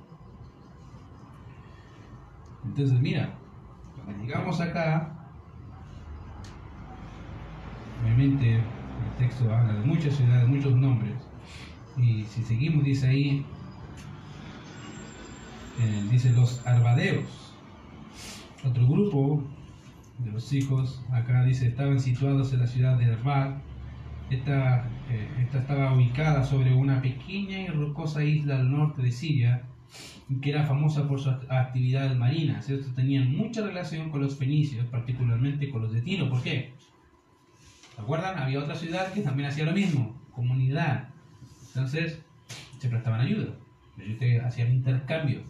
Entonces, 2.66 3.00
mira, 3.00 3.34
cuando 4.04 4.24
llegamos 4.24 4.60
acá, 4.60 5.16
obviamente 8.04 8.56
el 8.56 9.16
texto 9.18 9.54
habla 9.54 9.74
de 9.74 9.86
muchas 9.86 10.16
ciudades, 10.16 10.48
muchos 10.48 10.76
nombres, 10.76 11.16
y 11.98 12.24
si 12.26 12.44
seguimos, 12.44 12.84
dice 12.84 13.08
ahí, 13.08 13.46
eh, 15.80 16.08
dice 16.12 16.32
los 16.32 16.66
arbadeos, 16.66 17.54
otro 18.66 18.86
grupo 18.88 19.44
de 20.18 20.32
los 20.32 20.52
hijos, 20.52 21.02
acá 21.12 21.44
dice, 21.44 21.68
estaban 21.68 22.00
situados 22.00 22.52
en 22.54 22.60
la 22.60 22.68
ciudad 22.68 22.98
de 22.98 23.06
Arba, 23.06 23.62
esta, 24.30 24.86
eh, 25.10 25.28
esta 25.42 25.60
estaba 25.60 25.94
ubicada 25.94 26.44
sobre 26.44 26.74
una 26.74 27.02
pequeña 27.02 27.62
y 27.62 27.68
rocosa 27.68 28.24
isla 28.24 28.58
al 28.58 28.72
norte 28.72 29.02
de 29.02 29.12
Siria, 29.12 29.64
que 30.42 30.52
era 30.52 30.66
famosa 30.66 31.08
por 31.08 31.20
sus 31.20 31.34
actividades 31.50 32.16
marinas. 32.16 32.70
Estos 32.70 32.94
tenían 32.94 33.36
mucha 33.36 33.66
relación 33.66 34.12
con 34.12 34.22
los 34.22 34.38
fenicios, 34.38 34.86
particularmente 34.88 35.70
con 35.70 35.82
los 35.82 35.92
de 35.92 36.02
Tiro. 36.02 36.30
¿Por 36.30 36.44
qué? 36.44 36.74
¿Se 37.96 38.02
acuerdan? 38.02 38.38
Había 38.38 38.60
otra 38.60 38.76
ciudad 38.76 39.12
que 39.12 39.22
también 39.22 39.50
hacía 39.50 39.66
lo 39.66 39.72
mismo, 39.72 40.16
comunidad. 40.32 41.10
Entonces, 41.70 42.24
se 42.78 42.90
prestaban 42.90 43.22
ayuda. 43.22 43.54
Ellos 43.98 44.46
hacían 44.46 44.72
intercambio. 44.72 45.42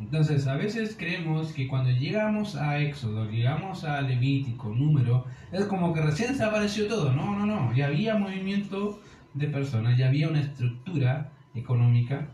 Entonces, 0.00 0.46
a 0.46 0.56
veces 0.56 0.96
creemos 0.98 1.52
que 1.52 1.68
cuando 1.68 1.90
llegamos 1.90 2.56
a 2.56 2.78
Éxodo, 2.78 3.30
llegamos 3.30 3.84
a 3.84 4.00
Levítico, 4.00 4.68
número, 4.68 5.24
es 5.52 5.64
como 5.66 5.94
que 5.94 6.00
recién 6.00 6.34
se 6.34 6.44
apareció 6.44 6.86
todo. 6.88 7.12
No, 7.12 7.36
no, 7.36 7.46
no. 7.46 7.74
Ya 7.74 7.86
había 7.86 8.16
movimiento 8.16 9.00
de 9.34 9.48
personas, 9.48 9.96
ya 9.96 10.08
había 10.08 10.28
una 10.28 10.40
estructura 10.40 11.30
económica. 11.54 12.28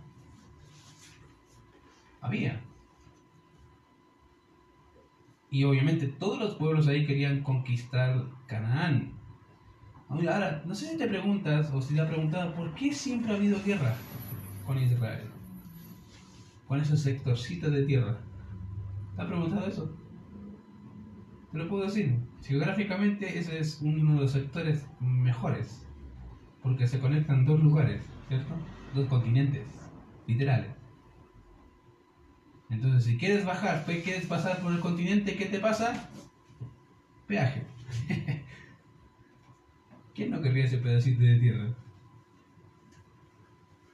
Había. 2.21 2.61
Y 5.51 5.65
obviamente 5.65 6.07
todos 6.07 6.39
los 6.39 6.55
pueblos 6.55 6.87
ahí 6.87 7.07
querían 7.07 7.43
conquistar 7.43 8.25
Canaán. 8.47 9.13
Ahora, 10.09 10.63
no 10.65 10.75
sé 10.75 10.89
si 10.91 10.97
te 10.97 11.07
preguntas 11.07 11.71
o 11.73 11.81
si 11.81 11.95
te 11.95 12.01
has 12.01 12.09
preguntado 12.09 12.55
por 12.55 12.75
qué 12.75 12.93
siempre 12.93 13.33
ha 13.33 13.37
habido 13.37 13.63
guerra 13.63 13.95
con 14.67 14.77
Israel. 14.81 15.30
Con 16.71 16.81
esos 16.81 17.01
sectorcitos 17.01 17.73
de 17.73 17.85
tierra. 17.85 18.21
¿Te 19.17 19.23
has 19.23 19.27
preguntado 19.27 19.67
eso? 19.67 19.93
Te 21.51 21.59
lo 21.59 21.69
puedo 21.69 21.83
decir. 21.83 22.17
Geográficamente 22.45 23.41
ese 23.41 23.59
es 23.59 23.81
uno 23.83 24.15
de 24.15 24.21
los 24.21 24.31
sectores 24.31 24.87
mejores. 25.01 25.85
Porque 26.63 26.87
se 26.87 27.01
conectan 27.01 27.45
dos 27.45 27.61
lugares, 27.61 28.05
¿cierto? 28.29 28.55
Dos 28.95 29.09
continentes, 29.09 29.67
literales. 30.29 30.71
Entonces, 32.71 33.03
si 33.03 33.19
quieres 33.19 33.45
bajar, 33.45 33.85
quieres 33.85 34.27
pasar 34.27 34.61
por 34.61 34.73
el 34.73 34.79
continente, 34.79 35.37
¿qué 35.37 35.47
te 35.47 35.59
pasa? 35.59 36.09
Peaje. 37.27 37.65
¿Quién 40.15 40.31
no 40.31 40.41
querría 40.41 40.67
ese 40.67 40.79
pedacito 40.79 41.25
de 41.25 41.41
tierra? 41.41 41.75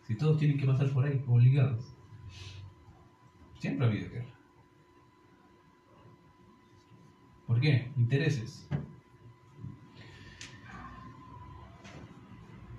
Si 0.06 0.14
todos 0.14 0.38
tienen 0.38 0.58
que 0.58 0.66
pasar 0.66 0.92
por 0.92 1.06
ahí, 1.06 1.24
obligados. 1.26 1.95
Siempre 3.66 3.84
ha 3.84 3.90
habido 3.90 4.10
guerra. 4.10 4.34
¿Por 7.48 7.60
qué? 7.60 7.90
Intereses. 7.96 8.68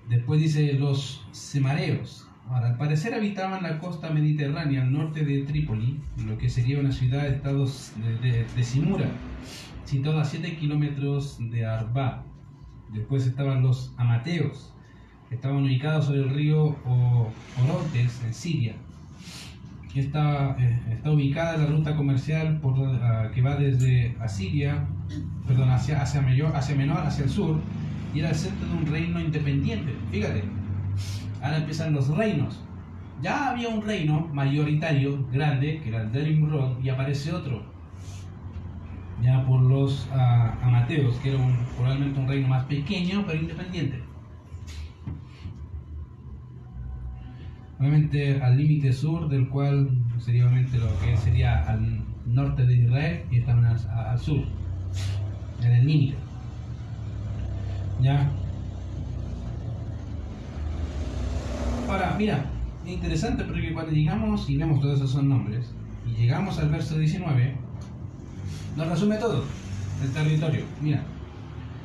Después 0.08 0.40
dice 0.40 0.72
los 0.72 1.26
semareos. 1.32 2.26
Ahora, 2.48 2.68
al 2.68 2.78
parecer 2.78 3.12
habitaban 3.12 3.62
la 3.62 3.80
costa 3.80 4.08
mediterránea 4.08 4.80
al 4.80 4.90
norte 4.90 5.26
de 5.26 5.42
Trípoli, 5.42 6.00
lo 6.26 6.38
que 6.38 6.48
sería 6.48 6.80
una 6.80 6.92
ciudad-estado 6.92 7.66
de, 8.22 8.46
de, 8.56 8.64
Simura, 8.64 9.10
situada 9.84 10.22
a 10.22 10.24
7 10.24 10.56
kilómetros 10.56 11.36
de 11.50 11.66
Arba. 11.66 12.24
Después 12.94 13.26
estaban 13.26 13.62
los 13.62 13.92
amateos, 13.98 14.72
que 15.28 15.34
estaban 15.34 15.64
ubicados 15.64 16.06
sobre 16.06 16.20
el 16.20 16.30
río 16.30 16.74
Orontes, 17.62 18.22
en 18.24 18.32
Siria. 18.32 18.87
Está, 19.98 20.56
eh, 20.58 20.80
está 20.92 21.10
ubicada 21.10 21.56
la 21.56 21.66
ruta 21.66 21.96
comercial 21.96 22.60
que 23.34 23.42
va 23.42 23.56
desde 23.56 24.16
Asiria, 24.20 24.86
perdón, 25.46 25.70
hacia, 25.70 26.00
hacia, 26.00 26.20
mayor, 26.20 26.54
hacia 26.54 26.76
Menor, 26.76 26.98
hacia 26.98 27.24
el 27.24 27.30
sur, 27.30 27.60
y 28.14 28.20
era 28.20 28.30
el 28.30 28.34
centro 28.34 28.68
de 28.68 28.74
un 28.74 28.86
reino 28.86 29.20
independiente. 29.20 29.94
Fíjate, 30.10 30.44
ahora 31.42 31.58
empiezan 31.58 31.92
los 31.92 32.08
reinos. 32.08 32.62
Ya 33.20 33.50
había 33.50 33.68
un 33.68 33.82
reino 33.82 34.28
mayoritario, 34.32 35.26
grande, 35.32 35.80
que 35.82 35.88
era 35.88 36.02
el 36.02 36.12
de 36.12 36.78
y 36.82 36.88
aparece 36.88 37.32
otro, 37.32 37.64
ya 39.20 39.44
por 39.44 39.60
los 39.60 40.06
uh, 40.12 40.64
amateos, 40.64 41.16
que 41.16 41.30
era 41.30 41.38
probablemente 41.76 42.20
un 42.20 42.28
reino 42.28 42.48
más 42.48 42.64
pequeño, 42.64 43.24
pero 43.26 43.40
independiente. 43.40 44.07
Obviamente 47.78 48.42
al 48.42 48.56
límite 48.56 48.92
sur, 48.92 49.28
del 49.28 49.48
cual 49.48 49.88
sería 50.18 50.46
obviamente 50.46 50.78
lo 50.78 50.98
que 51.00 51.16
sería 51.16 51.64
al 51.68 52.02
norte 52.26 52.66
de 52.66 52.74
Israel, 52.74 53.22
y 53.30 53.38
estaban 53.38 53.64
al, 53.64 54.18
sur, 54.18 54.44
en 55.62 55.72
el 55.72 55.86
límite. 55.86 56.16
¿Ya? 58.00 58.30
Ahora, 61.88 62.14
mira, 62.18 62.44
es 62.84 62.92
interesante 62.92 63.44
porque 63.44 63.72
cuando 63.72 63.92
llegamos 63.92 64.50
y 64.50 64.56
vemos 64.56 64.80
todos 64.80 65.00
esos 65.00 65.22
nombres, 65.22 65.72
y 66.04 66.20
llegamos 66.20 66.58
al 66.58 66.70
verso 66.70 66.98
19, 66.98 67.54
nos 68.76 68.88
resume 68.88 69.16
todo 69.16 69.44
el 70.02 70.10
territorio. 70.10 70.64
Mira, 70.80 71.02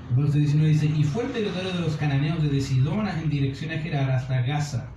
el 0.09 0.23
verso 0.23 0.37
19 0.37 0.69
dice, 0.69 0.85
y 0.87 1.03
fue 1.03 1.25
el 1.25 1.31
territorio 1.31 1.71
de 1.71 1.81
los 1.81 1.95
cananeos 1.97 2.41
desde 2.41 2.61
Sidón 2.61 3.07
en 3.07 3.29
dirección 3.29 3.71
a 3.71 3.77
Gerar 3.77 4.09
hasta 4.09 4.41
Gaza. 4.41 4.92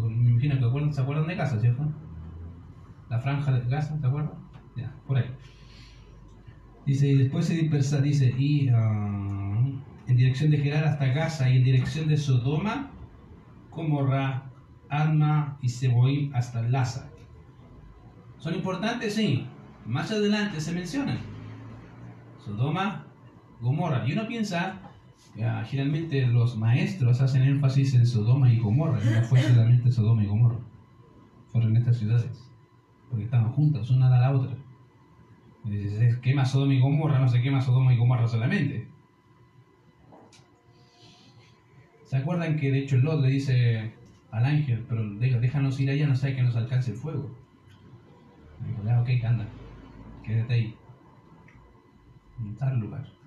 Me 0.00 0.30
imagino 0.30 0.54
que 0.56 0.92
se 0.92 1.00
acuerdan 1.00 1.26
de 1.26 1.34
Gaza, 1.34 1.60
¿cierto? 1.60 1.84
La 3.08 3.18
franja 3.18 3.52
de 3.52 3.68
Gaza, 3.68 3.98
¿se 3.98 4.06
acuerdan? 4.06 4.32
Ya, 4.76 4.94
por 5.06 5.18
ahí. 5.18 5.30
Dice, 6.86 7.08
y 7.08 7.16
después 7.16 7.46
se 7.46 7.54
dispersa, 7.54 8.00
dice, 8.00 8.34
y... 8.36 8.70
Uh, 8.70 9.28
en 10.08 10.16
dirección 10.16 10.50
de 10.50 10.58
Gerar 10.58 10.84
hasta 10.84 11.06
Gaza 11.06 11.50
y 11.50 11.58
en 11.58 11.64
dirección 11.64 12.08
de 12.08 12.16
Sodoma, 12.16 12.90
Gomorra, 13.70 14.50
Adma 14.88 15.58
y 15.60 15.68
Seboim 15.68 16.34
hasta 16.34 16.62
Laza. 16.62 17.10
¿Son 18.38 18.54
importantes? 18.54 19.14
Sí. 19.14 19.46
Más 19.84 20.10
adelante 20.10 20.60
se 20.62 20.72
mencionan. 20.72 21.18
Sodoma, 22.42 23.04
Gomorra. 23.60 24.08
Y 24.08 24.14
uno 24.14 24.26
piensa, 24.26 24.80
ya, 25.38 25.64
generalmente 25.64 26.26
los 26.26 26.56
maestros 26.56 27.20
hacen 27.20 27.42
énfasis 27.42 27.94
en 27.94 28.06
Sodoma 28.06 28.52
y 28.52 28.58
Gomorra. 28.58 28.98
Y 29.00 29.14
no 29.14 29.22
fue 29.22 29.40
solamente 29.40 29.92
Sodoma 29.92 30.24
y 30.24 30.26
Gomorra. 30.26 30.58
Fueron 31.52 31.76
estas 31.76 31.96
ciudades. 31.96 32.50
Porque 33.08 33.24
estaban 33.24 33.52
juntas, 33.52 33.88
una 33.90 34.08
a 34.08 34.20
la 34.20 34.32
otra. 34.32 34.56
Y 35.64 35.88
se 35.88 36.20
quema 36.20 36.44
Sodoma 36.44 36.74
y 36.74 36.80
Gomorra, 36.80 37.20
no 37.20 37.28
se 37.28 37.40
quema 37.40 37.60
Sodoma 37.60 37.94
y 37.94 37.96
Gomorra 37.96 38.26
solamente. 38.26 38.88
¿Se 42.04 42.16
acuerdan 42.16 42.56
que 42.56 42.72
de 42.72 42.80
hecho 42.80 42.96
Lot 42.96 43.20
le 43.20 43.28
dice 43.28 43.94
al 44.32 44.44
ángel, 44.44 44.84
pero 44.88 45.08
déjanos 45.14 45.78
ir 45.78 45.90
allá, 45.90 46.08
no 46.08 46.16
sea 46.16 46.34
que 46.34 46.42
nos 46.42 46.56
alcance 46.56 46.90
el 46.90 46.96
fuego? 46.96 47.30
dijo, 48.66 48.82
ya, 48.84 49.00
ok, 49.00 49.08
anda, 49.24 49.46
quédate 50.24 50.54
ahí, 50.54 50.74
en 52.40 52.56
tal 52.56 52.80
lugar. 52.80 53.17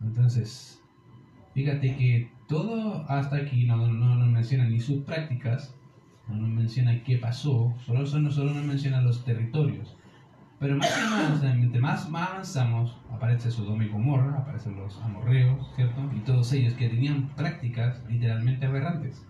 Entonces, 0.00 0.82
fíjate 1.54 1.96
que 1.96 2.30
todo 2.46 3.04
hasta 3.08 3.36
aquí 3.36 3.66
no, 3.66 3.76
nos 3.76 4.28
menciona 4.28 4.64
ni 4.64 4.80
sus 4.80 5.04
prácticas, 5.04 5.74
no 6.28 6.36
nos 6.36 6.50
menciona 6.50 7.02
qué 7.04 7.18
pasó, 7.18 7.74
solo, 7.84 8.06
solo 8.06 8.54
nos 8.54 8.64
menciona 8.64 9.00
los 9.00 9.24
territorios. 9.24 9.96
Pero 10.60 10.76
más 10.76 10.90
y 10.98 11.10
más, 11.10 11.56
mientras 11.56 12.10
más 12.10 12.30
avanzamos, 12.30 12.96
aparece 13.12 13.50
Sodoma 13.50 13.84
y 13.84 13.88
Gomorra, 13.88 14.38
aparecen 14.38 14.76
los 14.76 15.00
amorreos, 15.02 15.70
¿cierto? 15.76 16.00
Y 16.16 16.18
todos 16.20 16.52
ellos 16.52 16.74
que 16.74 16.88
tenían 16.88 17.28
prácticas 17.36 18.02
literalmente 18.08 18.66
aberrantes. 18.66 19.24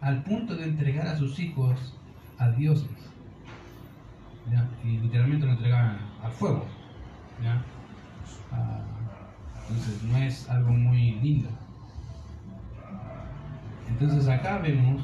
Al 0.00 0.24
punto 0.24 0.56
de 0.56 0.64
entregar 0.64 1.06
a 1.06 1.16
sus 1.16 1.38
hijos 1.38 1.96
a 2.38 2.50
dioses. 2.50 2.90
Y 4.82 4.98
literalmente 4.98 5.46
lo 5.46 5.52
entregaban 5.52 5.98
al 6.22 6.32
fuego. 6.32 6.66
Ah, 8.52 8.80
entonces 9.62 10.02
no 10.02 10.16
es 10.18 10.48
algo 10.48 10.72
muy 10.72 11.12
lindo. 11.20 11.48
Entonces 13.88 14.28
acá 14.28 14.58
vemos 14.58 15.02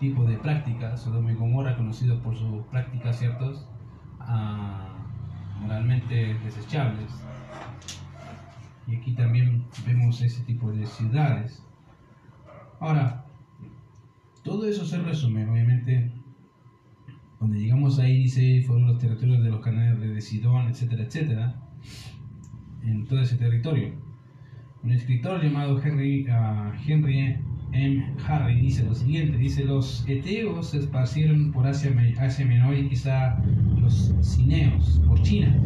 tipo 0.00 0.24
de 0.24 0.36
prácticas, 0.36 1.00
Sodoma 1.00 1.32
y 1.32 1.34
Gomorra 1.34 1.76
conocidos 1.76 2.20
por 2.20 2.36
sus 2.36 2.64
prácticas 2.66 3.18
ciertos, 3.18 3.66
ah, 4.20 4.88
moralmente 5.60 6.34
desechables. 6.44 7.10
Y 8.86 8.96
aquí 8.96 9.14
también 9.14 9.64
vemos 9.86 10.20
ese 10.20 10.42
tipo 10.44 10.70
de 10.72 10.86
ciudades. 10.86 11.62
Ahora, 12.80 13.24
todo 14.42 14.66
eso 14.66 14.84
se 14.84 14.98
resume, 14.98 15.48
obviamente, 15.48 16.12
cuando 17.38 17.56
llegamos 17.56 17.98
ahí, 17.98 18.24
dice, 18.24 18.62
fueron 18.66 18.88
los 18.88 18.98
territorios 18.98 19.42
de 19.42 19.50
los 19.50 19.60
canales 19.60 20.00
de 20.00 20.20
Sidón, 20.20 20.68
etcétera, 20.68 21.04
etcétera, 21.04 21.54
en 22.86 23.06
todo 23.06 23.20
ese 23.20 23.36
territorio. 23.36 23.92
Un 24.82 24.90
escritor 24.90 25.42
llamado 25.42 25.80
Henry, 25.82 26.26
uh, 26.28 26.72
Henry 26.86 27.38
M. 27.72 28.14
Harry 28.28 28.60
dice 28.60 28.84
lo 28.84 28.94
siguiente, 28.94 29.36
dice, 29.36 29.64
los 29.64 30.04
eteos 30.06 30.70
se 30.70 30.78
esparcieron 30.78 31.50
por 31.52 31.66
Asia, 31.66 31.92
Asia 32.20 32.46
Menor 32.46 32.76
y 32.76 32.88
quizá 32.88 33.36
los 33.80 34.14
cineos 34.20 35.00
por 35.06 35.20
China. 35.22 35.56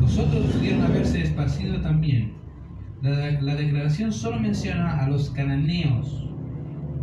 Los 0.00 0.18
otros 0.18 0.46
pudieron 0.46 0.82
haberse 0.82 1.22
esparcido 1.22 1.80
también. 1.80 2.32
La, 3.02 3.40
la 3.40 3.56
declaración 3.56 4.12
solo 4.12 4.38
menciona 4.38 5.00
a 5.00 5.08
los 5.08 5.30
cananeos, 5.30 6.28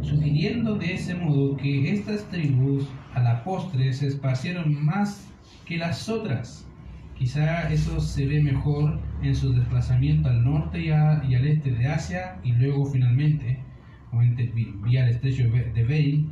sugiriendo 0.01 0.75
de 0.75 0.93
ese 0.93 1.15
modo 1.15 1.57
que 1.57 1.91
estas 1.91 2.23
tribus 2.29 2.87
a 3.13 3.21
la 3.21 3.43
postre 3.43 3.91
se 3.91 4.07
esparcieron 4.07 4.83
más 4.83 5.29
que 5.65 5.77
las 5.77 6.07
otras. 6.07 6.68
Quizá 7.19 7.69
eso 7.69 7.99
se 7.99 8.25
ve 8.25 8.41
mejor 8.41 8.97
en 9.21 9.35
su 9.35 9.51
desplazamiento 9.51 10.29
al 10.29 10.41
norte 10.41 10.79
y, 10.79 10.89
al 10.89 11.45
este 11.45 11.69
de 11.69 11.85
Asia 11.85 12.39
y 12.45 12.53
luego 12.53 12.85
finalmente, 12.85 13.59
vía 14.85 15.03
el 15.03 15.09
estrecho 15.09 15.43
de 15.43 15.83
Bering 15.83 16.31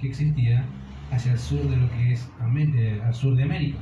que 0.00 0.08
existía 0.08 0.64
hacia 1.10 1.32
el 1.32 1.38
sur 1.38 1.68
de 1.68 1.76
lo 1.76 1.90
que 1.90 2.12
es 2.12 2.26
eh, 2.56 3.02
al 3.04 3.14
sur 3.14 3.36
de 3.36 3.42
América. 3.42 3.76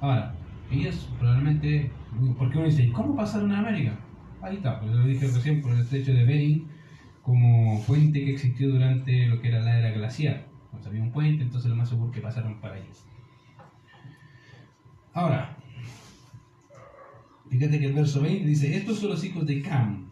Ahora, 0.00 0.34
ellos 0.70 1.10
probablemente, 1.18 1.90
porque 2.38 2.56
uno 2.56 2.66
dice, 2.66 2.90
¿cómo 2.92 3.14
pasaron 3.14 3.52
a 3.52 3.58
América? 3.58 3.98
Ahí 4.40 4.56
está, 4.56 4.80
pues 4.80 4.92
lo 4.92 5.04
dije 5.04 5.26
recién 5.26 5.60
por 5.60 5.72
el 5.72 5.80
estrecho 5.80 6.14
de 6.14 6.24
Bering 6.24 6.68
como 7.20 7.82
puente 7.84 8.24
que 8.24 8.32
existió 8.32 8.70
durante 8.70 9.26
lo 9.26 9.42
que 9.42 9.48
era 9.48 9.60
la 9.60 9.78
era 9.78 9.90
glacial. 9.90 10.46
Cuando 10.70 10.88
había 10.88 11.02
un 11.02 11.12
puente, 11.12 11.44
entonces 11.44 11.68
lo 11.68 11.76
más 11.76 11.90
seguro 11.90 12.10
que 12.10 12.22
pasaron 12.22 12.58
para 12.62 12.76
allí. 12.76 12.88
Ahora, 15.14 15.56
fíjate 17.48 17.78
que 17.78 17.86
el 17.86 17.92
verso 17.92 18.20
20 18.20 18.44
dice, 18.44 18.76
estos 18.76 18.98
son 18.98 19.10
los 19.10 19.22
hijos 19.22 19.46
de 19.46 19.62
Cam, 19.62 20.08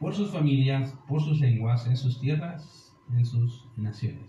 por 0.00 0.14
sus 0.14 0.30
familias, 0.30 0.94
por 1.06 1.22
sus 1.22 1.38
lenguas, 1.38 1.86
en 1.86 1.98
sus 1.98 2.18
tierras, 2.18 2.96
en 3.12 3.26
sus 3.26 3.66
naciones. 3.76 4.24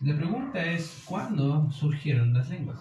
La 0.00 0.16
pregunta 0.16 0.64
es, 0.64 1.02
¿cuándo 1.04 1.68
surgieron 1.72 2.32
las 2.32 2.48
lenguas? 2.48 2.78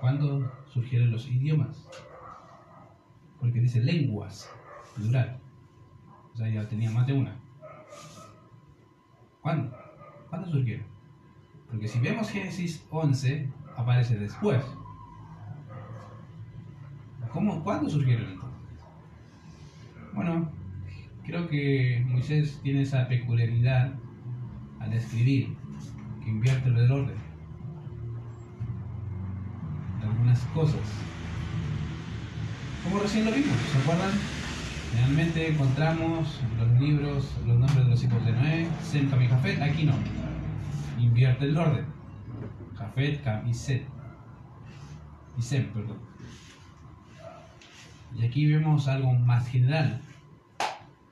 ¿Cuándo 0.00 0.50
surgieron 0.72 1.10
los 1.10 1.28
idiomas? 1.28 1.86
Porque 3.40 3.60
dice 3.60 3.82
lenguas 3.82 4.50
plural. 4.94 5.38
O 6.32 6.36
sea, 6.38 6.48
ya 6.48 6.66
tenía 6.66 6.90
más 6.90 7.06
de 7.06 7.12
una. 7.12 7.36
¿Cuándo? 9.42 9.76
¿Cuándo 10.30 10.50
surgieron? 10.50 10.99
Porque 11.70 11.88
si 11.88 12.00
vemos 12.00 12.30
Génesis 12.30 12.84
11, 12.90 13.48
aparece 13.76 14.16
después. 14.16 14.62
¿Cómo, 17.32 17.62
¿Cuándo 17.62 17.88
surgieron 17.88 18.28
entonces? 18.28 18.60
Bueno, 20.12 20.50
creo 21.24 21.46
que 21.46 22.04
Moisés 22.08 22.58
tiene 22.62 22.82
esa 22.82 23.06
peculiaridad 23.06 23.92
al 24.80 24.92
escribir, 24.92 25.54
que 26.24 26.30
invierte 26.30 26.68
el 26.68 26.90
orden 26.90 27.14
de 30.00 30.06
algunas 30.06 30.40
cosas. 30.46 30.80
Como 32.82 32.98
recién 32.98 33.26
lo 33.26 33.32
vimos, 33.32 33.56
¿se 33.72 33.78
acuerdan? 33.78 34.10
Generalmente 34.90 35.52
encontramos 35.52 36.40
los 36.58 36.80
libros, 36.80 37.30
los 37.46 37.58
nombres 37.58 37.84
de 37.84 37.90
los 37.90 38.02
hijos 38.02 38.26
de 38.26 38.32
Noé, 38.32 38.68
Sem, 38.82 39.06
y 39.06 39.28
Jafet. 39.28 39.62
Aquí 39.62 39.84
no. 39.84 39.94
Invierte 41.00 41.46
el 41.46 41.56
orden. 41.56 41.86
Jafet, 42.76 43.22
Cam 43.22 43.46
y 43.48 43.54
Set. 43.54 43.86
Y 45.38 45.42
Sem, 45.42 45.66
perdón. 45.72 45.98
Y 48.16 48.24
aquí 48.24 48.46
vemos 48.46 48.88
algo 48.88 49.12
más 49.14 49.48
general. 49.48 50.00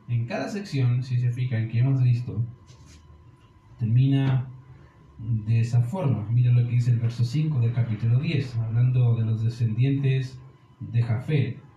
En 0.09 0.26
cada 0.26 0.49
sección, 0.49 1.03
si 1.03 1.18
se 1.18 1.30
fijan 1.30 1.68
que 1.68 1.78
hemos 1.78 2.03
visto, 2.03 2.45
termina 3.78 4.47
de 5.18 5.61
esa 5.61 5.82
forma. 5.82 6.26
Mira 6.30 6.53
lo 6.53 6.66
que 6.66 6.74
dice 6.74 6.91
el 6.91 6.99
verso 6.99 7.24
5 7.24 7.61
del 7.61 7.72
capítulo 7.72 8.18
10, 8.18 8.57
hablando 8.57 9.16
de 9.16 9.24
los 9.24 9.43
descendientes 9.43 10.39
de 10.80 11.03
Jafet 11.03 11.68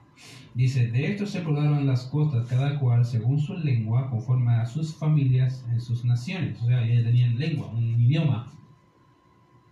Dice, 0.54 0.88
de 0.92 1.12
estos 1.12 1.30
se 1.30 1.42
poblaron 1.42 1.88
las 1.88 2.04
costas, 2.04 2.48
cada 2.48 2.78
cual 2.78 3.06
según 3.06 3.40
su 3.40 3.56
lengua, 3.56 4.10
conforme 4.10 4.54
a 4.54 4.66
sus 4.66 4.94
familias 4.96 5.66
en 5.72 5.80
sus 5.80 6.04
naciones. 6.04 6.62
O 6.62 6.66
sea, 6.66 6.86
ellos 6.86 7.06
tenían 7.06 7.40
lengua, 7.40 7.68
un 7.68 8.02
idioma. 8.02 8.52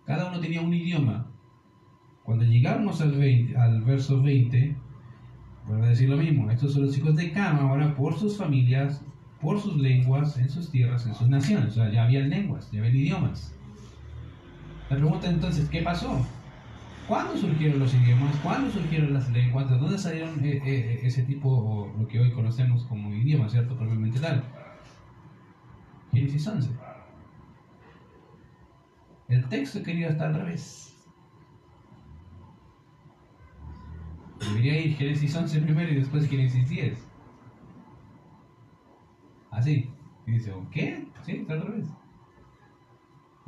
Cada 0.06 0.30
uno 0.30 0.40
tenía 0.40 0.62
un 0.62 0.74
idioma. 0.74 1.28
Cuando 2.24 2.46
llegamos 2.46 3.02
al, 3.02 3.14
al 3.58 3.84
verso 3.84 4.22
20, 4.22 4.76
vuelvo 5.68 5.84
a 5.84 5.90
decir 5.90 6.10
lo 6.10 6.18
mismo. 6.18 6.50
Estos 6.50 6.74
son 6.74 6.86
los 6.86 6.98
hijos 6.98 7.16
de 7.16 7.32
Cama, 7.32 7.70
ahora 7.70 7.94
por 7.96 8.18
sus 8.18 8.38
familias, 8.38 9.04
por 9.42 9.60
sus 9.60 9.76
lenguas, 9.76 10.38
en 10.38 10.50
sus 10.50 10.72
tierras, 10.72 11.06
en 11.06 11.14
sus 11.14 11.28
naciones. 11.28 11.72
O 11.72 11.76
sea, 11.76 11.92
ya 11.92 12.04
habían 12.04 12.30
lenguas, 12.30 12.72
ya 12.72 12.80
habían 12.80 12.96
idiomas. 12.96 13.54
La 14.90 14.96
pregunta 14.96 15.30
entonces, 15.30 15.70
¿qué 15.70 15.82
pasó? 15.82 16.26
¿Cuándo 17.10 17.36
surgieron 17.36 17.80
los 17.80 17.92
idiomas? 17.92 18.36
¿Cuándo 18.44 18.70
surgieron 18.70 19.16
las 19.16 19.28
lenguas? 19.32 19.68
¿De 19.68 19.80
dónde 19.80 19.98
salieron 19.98 20.46
eh, 20.46 20.62
eh, 20.64 21.00
ese 21.02 21.24
tipo, 21.24 21.50
o 21.50 21.92
lo 22.00 22.08
que 22.08 22.20
hoy 22.20 22.32
conocemos 22.32 22.84
como 22.84 23.12
idioma, 23.12 23.50
¿cierto? 23.50 23.76
Propiamente 23.76 24.20
tal. 24.20 24.44
Génesis 26.14 26.46
11. 26.48 26.70
El 29.28 29.50
texto 29.50 29.82
quería 29.82 30.10
estar 30.10 30.28
al 30.28 30.36
revés. 30.36 30.96
Debería 34.40 34.80
ir 34.80 34.96
Génesis 34.96 35.36
11 35.36 35.62
primero 35.62 35.92
y 35.92 35.96
después 35.96 36.30
Génesis 36.30 36.70
10. 36.70 37.08
Así. 39.50 39.90
Y 40.28 40.32
dice, 40.34 40.54
¿qué? 40.70 41.08
Sí, 41.26 41.38
está 41.38 41.54
al 41.54 41.64
revés. 41.64 41.88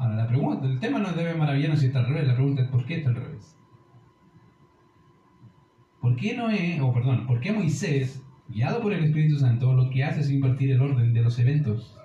Ahora, 0.01 0.15
la 0.15 0.27
pregunta, 0.27 0.65
el 0.65 0.79
tema 0.79 0.97
no 0.97 1.13
debe 1.13 1.35
maravillarnos 1.35 1.79
si 1.79 1.85
está 1.85 1.99
al 1.99 2.07
revés, 2.07 2.27
la 2.27 2.33
pregunta 2.33 2.63
es 2.63 2.69
¿por 2.69 2.83
qué 2.85 2.95
está 2.95 3.09
al 3.11 3.17
revés? 3.17 3.55
¿Por 5.99 6.15
qué 6.15 6.35
Noé, 6.35 6.81
o 6.81 6.91
perdón, 6.91 7.27
por 7.27 7.39
qué 7.39 7.51
Moisés, 7.51 8.25
guiado 8.47 8.81
por 8.81 8.93
el 8.93 9.03
Espíritu 9.03 9.37
Santo, 9.37 9.71
lo 9.73 9.91
que 9.91 10.03
hace 10.03 10.21
es 10.21 10.31
invertir 10.31 10.71
el 10.71 10.81
orden 10.81 11.13
de 11.13 11.21
los 11.21 11.37
eventos? 11.37 11.95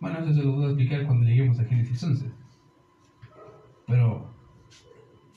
Bueno, 0.00 0.20
eso 0.20 0.32
se 0.32 0.42
lo 0.42 0.52
voy 0.52 0.64
a 0.64 0.68
explicar 0.68 1.04
cuando 1.04 1.26
lleguemos 1.26 1.60
a 1.60 1.64
Génesis 1.66 2.02
11. 2.02 2.32
Pero, 3.86 4.30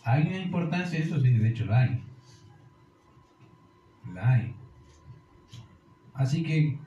¿hay 0.06 0.26
una 0.26 0.38
importancia 0.38 1.00
eso? 1.00 1.20
Sí, 1.20 1.32
de 1.32 1.50
hecho 1.50 1.66
la 1.66 1.82
hay. 1.82 2.04
La 4.14 4.30
hay. 4.30 4.56
Así 6.14 6.44
que 6.44 6.80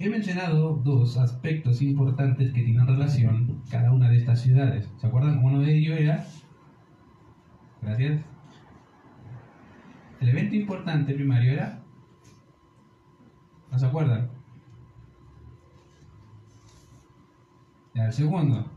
He 0.00 0.08
mencionado 0.08 0.76
dos 0.76 1.16
aspectos 1.16 1.82
importantes 1.82 2.52
que 2.52 2.62
tienen 2.62 2.86
relación 2.86 3.60
cada 3.68 3.90
una 3.90 4.08
de 4.08 4.18
estas 4.18 4.40
ciudades. 4.40 4.88
¿Se 5.00 5.08
acuerdan? 5.08 5.44
Uno 5.44 5.60
de 5.60 5.76
ellos 5.76 5.98
era... 5.98 6.24
Gracias. 7.82 8.24
El 10.20 10.28
evento 10.28 10.54
importante 10.54 11.14
primario 11.14 11.52
era... 11.52 11.82
¿No 13.72 13.78
se 13.78 13.86
acuerdan? 13.86 14.30
el 17.94 18.12
segundo, 18.12 18.70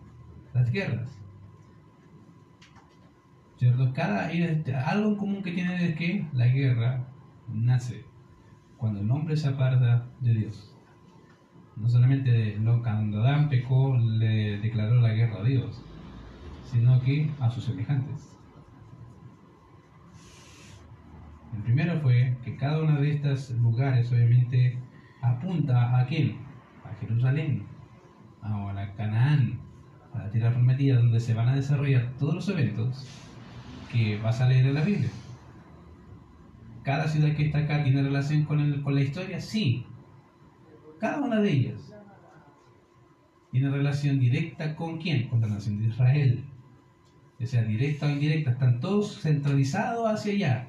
las 0.52 0.72
guerras. 0.72 1.08
¿Cierto? 3.58 3.94
Cada, 3.94 4.32
algo 4.88 5.10
en 5.10 5.16
común 5.16 5.44
que 5.44 5.52
tiene 5.52 5.90
es 5.90 5.96
que 5.96 6.26
la 6.34 6.48
guerra 6.48 7.06
nace 7.48 8.04
cuando 8.78 9.02
el 9.02 9.12
hombre 9.12 9.38
se 9.38 9.50
aparta 9.50 10.08
de 10.20 10.34
Dios 10.34 10.72
No 11.82 11.90
solamente 11.90 12.60
cuando 12.84 13.22
Adán 13.22 13.50
pecó 13.50 13.98
le 13.98 14.60
declaró 14.60 15.02
la 15.02 15.14
guerra 15.14 15.40
a 15.40 15.44
Dios, 15.44 15.82
sino 16.72 17.02
que 17.02 17.30
a 17.40 17.50
sus 17.50 17.66
semejantes. 17.66 18.38
El 21.56 21.64
primero 21.64 22.00
fue 22.02 22.38
que 22.46 22.56
cada 22.56 22.82
uno 22.84 23.02
de 23.02 23.12
estos 23.12 23.50
lugares 23.52 24.12
obviamente 24.12 24.78
apunta 25.22 26.00
a 26.00 26.06
quién? 26.06 26.38
A 26.86 26.94
Jerusalén, 27.00 27.64
a 28.44 28.72
la 28.74 28.94
Canaán, 28.94 29.60
a 30.14 30.20
la 30.20 30.30
tierra 30.30 30.52
prometida, 30.52 30.98
donde 30.98 31.20
se 31.20 31.34
van 31.34 31.50
a 31.50 31.56
desarrollar 31.56 32.14
todos 32.20 32.36
los 32.36 32.50
eventos 32.50 33.08
que 33.92 34.18
vas 34.20 34.40
a 34.40 34.48
leer 34.48 34.68
en 34.68 34.76
la 34.76 34.84
Biblia. 34.84 35.10
¿Cada 36.84 37.08
ciudad 37.08 37.36
que 37.36 37.48
está 37.48 37.60
acá 37.60 37.84
tiene 37.84 38.04
relación 38.04 38.44
con, 38.46 38.82
con 38.84 38.96
la 38.96 39.02
historia? 39.02 39.42
Sí. 39.42 39.86
Cada 41.02 41.20
una 41.20 41.42
de 41.42 41.52
ellas 41.52 41.92
tiene 43.52 43.72
relación 43.72 44.20
directa 44.20 44.76
con 44.76 45.00
quién? 45.00 45.28
Con 45.28 45.42
la 45.42 45.48
nación 45.48 45.80
de 45.80 45.88
Israel. 45.88 46.44
Ya 47.40 47.48
sea 47.48 47.64
directa 47.64 48.06
o 48.06 48.10
indirecta, 48.12 48.52
están 48.52 48.80
todos 48.80 49.20
centralizados 49.20 50.08
hacia 50.08 50.34
allá. 50.34 50.68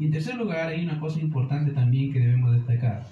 Y 0.00 0.06
en 0.06 0.10
tercer 0.10 0.34
lugar, 0.34 0.66
hay 0.66 0.84
una 0.84 0.98
cosa 0.98 1.20
importante 1.20 1.70
también 1.70 2.12
que 2.12 2.18
debemos 2.18 2.52
destacar. 2.54 3.06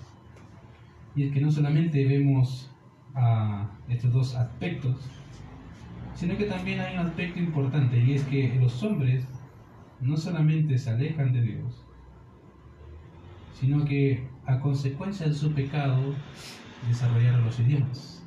Y 1.15 1.23
es 1.23 1.33
que 1.33 1.41
no 1.41 1.53
solamente 1.53 2.05
vemos 2.05 2.69
a 3.15 3.71
estos 3.89 4.13
dos 4.13 4.35
aspectos, 4.35 5.09
sino 6.17 6.37
que 6.37 6.47
también 6.47 6.81
hay 6.81 6.95
un 6.95 7.07
aspecto 7.07 7.39
importante 7.39 7.97
y 7.97 8.15
es 8.15 8.25
que 8.25 8.57
los 8.61 8.83
hombres 8.83 9.25
no 10.01 10.17
solamente 10.17 10.77
se 10.79 10.91
alejan 10.91 11.33
de 11.33 11.43
Dios, 11.43 11.87
sino 13.55 13.85
que 13.85 14.30
a 14.47 14.61
consecuencia 14.61 15.27
de 15.27 15.35
su 15.35 15.53
pecado 15.53 16.15
desarrollaron 16.89 17.45
los 17.45 17.59
idiomas. 17.61 18.27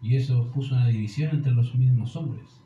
Y 0.00 0.16
eso 0.16 0.50
puso 0.52 0.74
una 0.74 0.88
división 0.88 1.30
entre 1.36 1.52
los 1.52 1.74
mismos 1.74 2.16
hombres. 2.16 2.62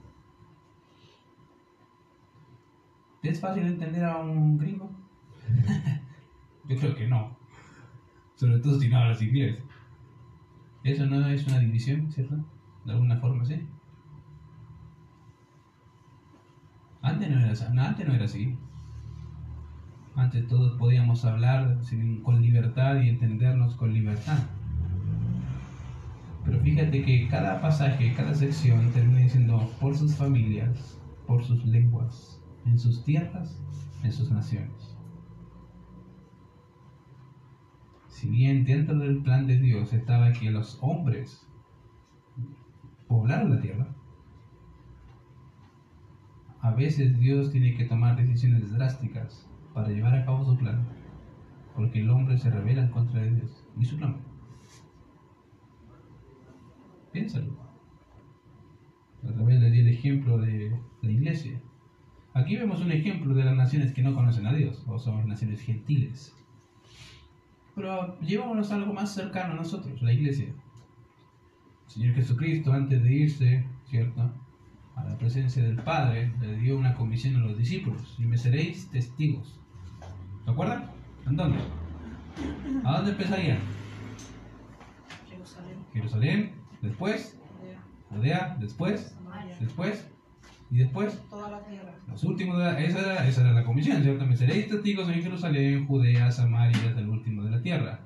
es 3.22 3.40
fácil 3.40 3.66
entender 3.66 4.04
a 4.04 4.18
un 4.18 4.56
gringo? 4.56 4.90
Yo 6.68 6.76
creo 6.78 6.94
que 6.94 7.08
no. 7.08 7.36
Sobre 8.36 8.58
todo 8.60 8.78
si 8.78 8.88
no 8.88 8.98
hablas 8.98 9.22
inglés. 9.22 9.62
Eso 10.84 11.06
no 11.06 11.26
es 11.26 11.46
una 11.46 11.58
división, 11.58 12.10
¿cierto? 12.12 12.36
De 12.84 12.92
alguna 12.92 13.16
forma, 13.16 13.44
sí. 13.44 13.66
Antes 17.02 17.30
no 17.30 17.40
era, 17.40 17.86
antes 17.88 18.06
no 18.06 18.14
era 18.14 18.24
así. 18.24 18.56
Antes 20.16 20.48
todos 20.48 20.78
podíamos 20.78 21.26
hablar 21.26 21.78
con 22.22 22.40
libertad 22.40 23.02
y 23.02 23.10
entendernos 23.10 23.74
con 23.74 23.92
libertad. 23.92 24.38
Pero 26.42 26.58
fíjate 26.60 27.04
que 27.04 27.28
cada 27.28 27.60
pasaje, 27.60 28.14
cada 28.14 28.34
sección 28.34 28.90
termina 28.92 29.20
diciendo 29.20 29.70
por 29.78 29.94
sus 29.94 30.14
familias, 30.14 30.98
por 31.26 31.44
sus 31.44 31.62
lenguas, 31.66 32.40
en 32.64 32.78
sus 32.78 33.04
tierras, 33.04 33.60
en 34.02 34.10
sus 34.10 34.30
naciones. 34.30 34.96
Si 38.08 38.30
bien 38.30 38.64
dentro 38.64 38.98
del 38.98 39.22
plan 39.22 39.46
de 39.46 39.58
Dios 39.58 39.92
estaba 39.92 40.32
que 40.32 40.50
los 40.50 40.78
hombres 40.80 41.46
poblaran 43.06 43.50
la 43.50 43.60
tierra, 43.60 43.88
a 46.62 46.70
veces 46.70 47.18
Dios 47.18 47.52
tiene 47.52 47.74
que 47.76 47.84
tomar 47.84 48.16
decisiones 48.16 48.72
drásticas 48.72 49.46
para 49.76 49.90
llevar 49.90 50.14
a 50.14 50.24
cabo 50.24 50.42
su 50.42 50.56
plan, 50.56 50.88
porque 51.74 52.00
el 52.00 52.08
hombre 52.08 52.38
se 52.38 52.48
revela 52.48 52.84
en 52.84 52.90
contra 52.90 53.20
de 53.20 53.30
Dios 53.34 53.62
y 53.78 53.84
su 53.84 53.98
plan. 53.98 54.16
Piénsalo. 57.12 57.52
A 59.22 59.32
través 59.34 59.60
de 59.60 59.66
el 59.66 59.88
ejemplo 59.88 60.38
de 60.38 60.80
la 61.02 61.10
iglesia. 61.10 61.60
Aquí 62.32 62.56
vemos 62.56 62.80
un 62.80 62.90
ejemplo 62.90 63.34
de 63.34 63.44
las 63.44 63.54
naciones 63.54 63.92
que 63.92 64.02
no 64.02 64.14
conocen 64.14 64.46
a 64.46 64.54
Dios, 64.54 64.82
o 64.86 64.98
son 64.98 65.28
naciones 65.28 65.60
gentiles. 65.60 66.34
Pero 67.74 68.18
llevámonos 68.20 68.72
a 68.72 68.76
algo 68.76 68.94
más 68.94 69.12
cercano 69.12 69.52
a 69.52 69.56
nosotros, 69.56 70.00
la 70.00 70.14
iglesia. 70.14 70.46
El 70.46 71.90
Señor 71.90 72.14
Jesucristo, 72.14 72.72
antes 72.72 73.02
de 73.02 73.12
irse, 73.12 73.66
¿cierto? 73.84 74.32
A 74.94 75.04
la 75.04 75.18
presencia 75.18 75.62
del 75.62 75.82
Padre, 75.82 76.32
le 76.40 76.56
dio 76.56 76.78
una 76.78 76.94
comisión 76.94 77.36
a 77.36 77.40
los 77.40 77.58
discípulos, 77.58 78.16
y 78.18 78.24
me 78.24 78.38
seréis 78.38 78.90
testigos. 78.90 79.60
¿Se 80.46 80.52
acuerdan? 80.52 80.84
¿En 81.26 81.36
dónde? 81.36 81.58
¿A 82.84 82.92
dónde 82.98 83.10
empezarían? 83.10 83.58
Jerusalén. 85.28 85.76
Jerusalén, 85.92 86.54
después, 86.82 87.36
Judea, 88.10 88.56
después, 88.60 89.18
después, 89.58 90.08
y 90.70 90.78
después, 90.78 91.20
toda 91.28 91.50
la 91.50 91.64
tierra. 91.64 91.92
Los 92.06 92.22
últimos, 92.22 92.58
esa 92.78 93.00
era, 93.00 93.26
esa 93.26 93.40
era 93.40 93.54
la 93.54 93.64
comisión, 93.64 94.00
¿cierto? 94.04 94.24
Me 94.24 94.36
seréis 94.36 94.68
testigos 94.68 95.08
en 95.08 95.20
Jerusalén, 95.20 95.84
Judea, 95.84 96.30
Samaria, 96.30 96.78
hasta 96.90 97.00
el 97.00 97.08
último 97.08 97.42
de 97.42 97.50
la 97.50 97.60
tierra. 97.60 97.98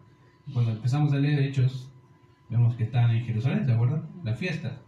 cuando 0.51 0.70
empezamos 0.70 1.12
a 1.12 1.16
leer 1.16 1.41
Hechos, 1.41 1.93
vemos 2.49 2.74
que 2.74 2.84
están 2.84 3.11
en 3.11 3.22
Jerusalén, 3.26 3.66
¿de 3.66 3.74
acuerdo? 3.74 4.03
La 4.24 4.32
fiesta. 4.32 4.78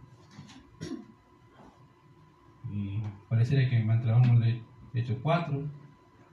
Y 2.71 2.99
pareciera 3.29 3.69
que 3.69 3.83
mantrabamos 3.83 4.43
Hechos 4.95 5.17
4, 5.21 5.82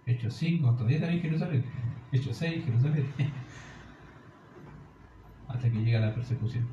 Hechos 0.06 0.34
5, 0.34 0.74
todavía 0.74 1.10
en 1.10 1.20
Jerusalén. 1.20 1.64
Hechos 2.12 2.36
6, 2.36 2.64
Jerusalén. 2.64 3.06
Hasta 5.48 5.70
que 5.70 5.82
llega 5.82 6.00
la 6.00 6.14
persecución. 6.14 6.66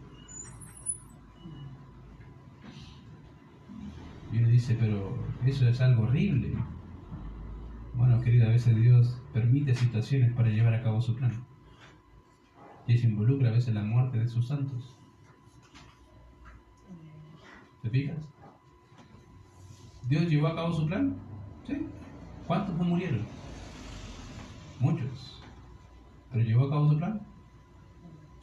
Y 4.31 4.39
uno 4.39 4.47
dice, 4.49 4.75
pero 4.79 5.17
eso 5.45 5.67
es 5.67 5.81
algo 5.81 6.03
horrible. 6.03 6.53
Bueno, 7.95 8.21
querida, 8.21 8.45
a 8.45 8.49
veces 8.49 8.75
Dios 8.75 9.21
permite 9.33 9.73
situaciones 9.73 10.33
para 10.33 10.49
llevar 10.49 10.73
a 10.73 10.83
cabo 10.83 11.01
su 11.01 11.15
plan. 11.15 11.31
Y 12.85 12.93
eso 12.93 13.07
involucra 13.07 13.49
a 13.49 13.53
veces 13.53 13.73
la 13.73 13.83
muerte 13.83 14.19
de 14.19 14.27
sus 14.27 14.47
santos. 14.47 14.95
¿Te 17.81 17.89
fijas? 17.89 18.17
¿Dios 20.07 20.29
llevó 20.29 20.47
a 20.47 20.55
cabo 20.55 20.73
su 20.73 20.85
plan? 20.85 21.17
¿Sí? 21.65 21.85
¿Cuántos 22.47 22.77
murieron? 22.77 23.25
Muchos. 24.79 25.41
¿Pero 26.31 26.45
llevó 26.45 26.65
a 26.65 26.69
cabo 26.69 26.89
su 26.89 26.97
plan? 26.97 27.21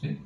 ¿Sí? 0.00 0.18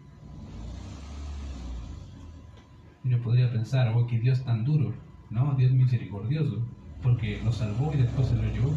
Uno 3.05 3.19
podría 3.23 3.53
pensar, 3.53 3.93
oh, 3.95 4.05
que 4.09 4.19
Dios 4.19 4.43
tan 4.45 4.65
duro. 4.65 4.93
No, 5.31 5.55
Dios 5.55 5.71
misericordioso, 5.71 6.61
porque 7.03 7.41
lo 7.45 7.53
salvó 7.53 7.93
y 7.95 7.99
después 7.99 8.27
se 8.27 8.35
lo 8.35 8.43
llevó. 8.43 8.73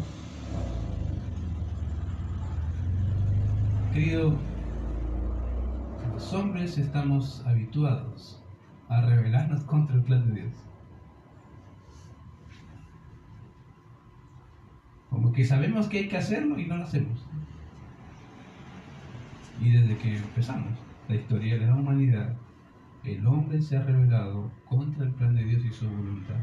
Querido, 3.92 4.34
los 6.14 6.32
hombres 6.32 6.78
estamos 6.78 7.44
habituados 7.44 8.40
a 8.88 9.00
rebelarnos 9.00 9.64
contra 9.64 9.96
el 9.96 10.02
plan 10.02 10.32
de 10.32 10.42
Dios. 10.42 10.52
Como 15.12 15.30
que 15.30 15.44
sabemos 15.44 15.88
que 15.88 15.98
hay 15.98 16.08
que 16.08 16.16
hacerlo 16.16 16.58
y 16.58 16.66
no 16.66 16.78
lo 16.78 16.84
hacemos. 16.84 17.28
Y 19.60 19.70
desde 19.70 19.98
que 19.98 20.16
empezamos 20.16 20.78
la 21.06 21.16
historia 21.16 21.58
de 21.58 21.66
la 21.66 21.74
humanidad, 21.74 22.34
el 23.04 23.26
hombre 23.26 23.60
se 23.60 23.76
ha 23.76 23.82
rebelado 23.82 24.50
contra 24.64 25.04
el 25.04 25.12
plan 25.12 25.34
de 25.36 25.44
Dios 25.44 25.62
y 25.66 25.70
su 25.70 25.86
voluntad. 25.86 26.40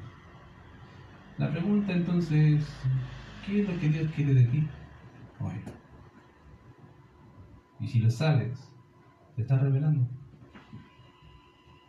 La 1.39 1.49
pregunta 1.49 1.93
entonces 1.93 2.61
es, 2.61 2.83
¿qué 3.45 3.61
es 3.61 3.67
lo 3.67 3.79
que 3.79 3.89
Dios 3.89 4.11
quiere 4.15 4.35
de 4.35 4.45
ti? 4.45 4.67
Bueno, 5.39 5.59
y 7.79 7.87
si 7.87 7.99
lo 7.99 8.11
sabes, 8.11 8.71
¿te 9.35 9.41
estás 9.41 9.61
revelando? 9.61 10.07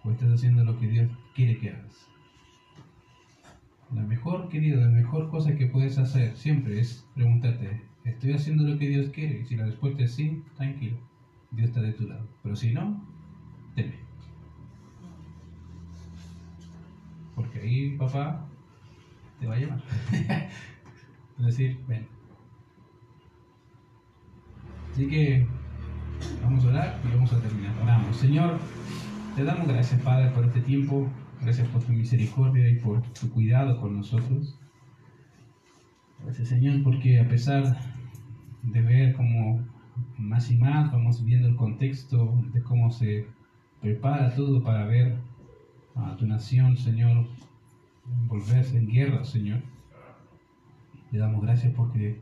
¿O 0.03 0.11
estás 0.11 0.33
haciendo 0.33 0.65
lo 0.65 0.79
que 0.79 0.89
Dios 0.89 1.11
quiere 1.35 1.59
que 1.59 1.71
hagas? 1.71 2.10
La 3.95 4.03
mejor, 4.03 4.49
querido, 4.49 4.81
la 4.81 4.89
mejor 4.89 5.31
cosa 5.31 5.57
que 5.57 5.67
puedes 5.67 5.99
hacer 5.99 6.37
siempre 6.37 6.79
es 6.79 7.07
preguntarte, 7.15 7.83
¿estoy 8.05 8.33
haciendo 8.33 8.65
lo 8.65 8.79
que 8.79 8.89
Dios 8.89 9.11
quiere? 9.11 9.41
Y 9.41 9.45
si 9.45 9.57
la 9.57 9.67
respuesta 9.67 10.05
es 10.05 10.15
sí, 10.15 10.43
tranquilo, 10.57 10.97
Dios 11.51 11.69
está 11.71 11.83
de 11.83 11.93
tu 11.93 12.07
lado. 12.07 12.27
Pero 12.43 12.55
si 12.55 12.73
no, 12.73 13.05
teme. 13.75 14.11
porque 17.41 17.61
ahí 17.61 17.97
papá 17.97 18.45
te 19.39 19.47
va 19.47 19.55
a 19.55 19.59
llamar. 19.59 19.81
es 21.39 21.47
decir, 21.47 21.81
ven. 21.89 22.07
Así 24.93 25.09
que 25.09 25.47
vamos 26.43 26.65
a 26.65 26.69
orar 26.69 27.01
y 27.03 27.15
vamos 27.15 27.33
a 27.33 27.41
terminar. 27.41 27.73
Oramos. 27.83 28.17
Señor, 28.17 28.59
te 29.37 29.45
damos 29.45 29.67
gracias, 29.69 30.01
Padre, 30.03 30.31
por 30.31 30.45
este 30.45 30.61
tiempo. 30.61 31.09
Gracias 31.43 31.69
por 31.69 31.83
tu 31.83 31.93
misericordia 31.93 32.69
y 32.69 32.77
por 32.77 33.03
tu 33.15 33.31
cuidado 33.31 33.81
con 33.81 33.97
nosotros. 33.97 34.59
Gracias, 36.23 36.49
Señor, 36.49 36.83
porque 36.83 37.19
a 37.19 37.27
pesar 37.29 37.79
de 38.63 38.83
ver 38.83 39.15
cómo 39.15 39.65
más 40.19 40.51
y 40.51 40.57
más 40.57 40.93
vamos 40.93 41.25
viendo 41.25 41.49
el 41.49 41.57
contexto 41.57 42.35
de 42.53 42.63
cómo 42.63 42.91
se 42.91 43.27
prepara 43.81 44.35
todo 44.35 44.63
para 44.63 44.85
ver 44.85 45.17
a 45.95 46.15
tu 46.17 46.27
nación, 46.27 46.77
Señor, 46.77 47.27
volverse 48.29 48.77
en 48.77 48.89
guerra, 48.89 49.25
Señor. 49.25 49.63
Le 51.11 51.19
damos 51.19 51.43
gracias 51.43 51.73
porque 51.75 52.21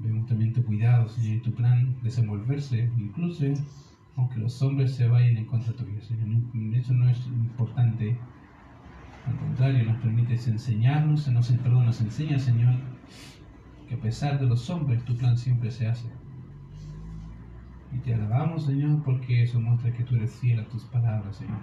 vemos 0.00 0.26
también 0.26 0.52
tu 0.52 0.64
cuidado, 0.64 1.08
Señor, 1.08 1.36
y 1.36 1.40
tu 1.40 1.52
plan 1.52 1.96
desenvolverse, 2.02 2.90
incluso 2.98 3.44
aunque 4.16 4.40
los 4.40 4.60
hombres 4.60 4.96
se 4.96 5.06
vayan 5.06 5.36
en 5.36 5.46
contra 5.46 5.72
tuyo, 5.72 6.02
Señor. 6.02 6.42
Eso 6.74 6.92
no 6.94 7.08
es 7.08 7.24
importante. 7.28 8.18
Al 9.30 9.38
contrario, 9.38 9.84
nos 9.84 10.02
permite 10.02 10.34
enseñarnos, 10.34 11.28
nos, 11.28 11.48
perdón, 11.52 11.86
nos 11.86 12.00
enseña, 12.00 12.38
Señor, 12.40 12.74
que 13.88 13.94
a 13.94 14.00
pesar 14.00 14.40
de 14.40 14.46
los 14.46 14.68
hombres, 14.70 15.04
tu 15.04 15.16
plan 15.16 15.38
siempre 15.38 15.70
se 15.70 15.86
hace. 15.86 16.08
Y 17.94 17.98
te 17.98 18.14
alabamos, 18.14 18.66
Señor, 18.66 19.02
porque 19.04 19.44
eso 19.44 19.60
muestra 19.60 19.92
que 19.92 20.02
tú 20.02 20.16
eres 20.16 20.34
fiel 20.34 20.58
a 20.58 20.68
tus 20.68 20.84
palabras, 20.84 21.36
Señor. 21.36 21.60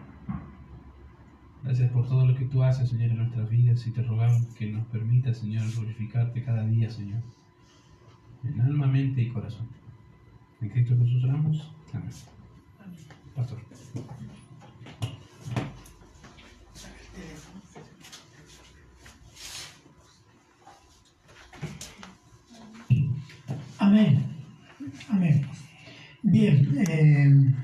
Gracias 1.63 1.91
por 1.91 2.07
todo 2.07 2.25
lo 2.25 2.35
que 2.35 2.45
tú 2.45 2.63
haces, 2.63 2.89
Señor, 2.89 3.11
en 3.11 3.17
nuestras 3.17 3.49
vidas 3.49 3.85
y 3.85 3.91
te 3.91 4.01
rogamos 4.01 4.45
que 4.55 4.71
nos 4.71 4.85
permita, 4.87 5.33
Señor, 5.33 5.69
glorificarte 5.75 6.43
cada 6.43 6.65
día, 6.65 6.89
Señor. 6.89 7.21
En 8.45 8.61
alma, 8.61 8.87
mente 8.87 9.21
y 9.23 9.29
corazón. 9.29 9.67
En 10.61 10.69
Cristo 10.69 10.95
Jesús 10.97 11.23
oramos. 11.25 11.69
Amén. 11.93 12.11
Pastor. 13.35 13.59
Amén. 23.97 24.23
Amén. 25.09 25.41
Bien. 26.21 26.69
Eh, 26.87 27.55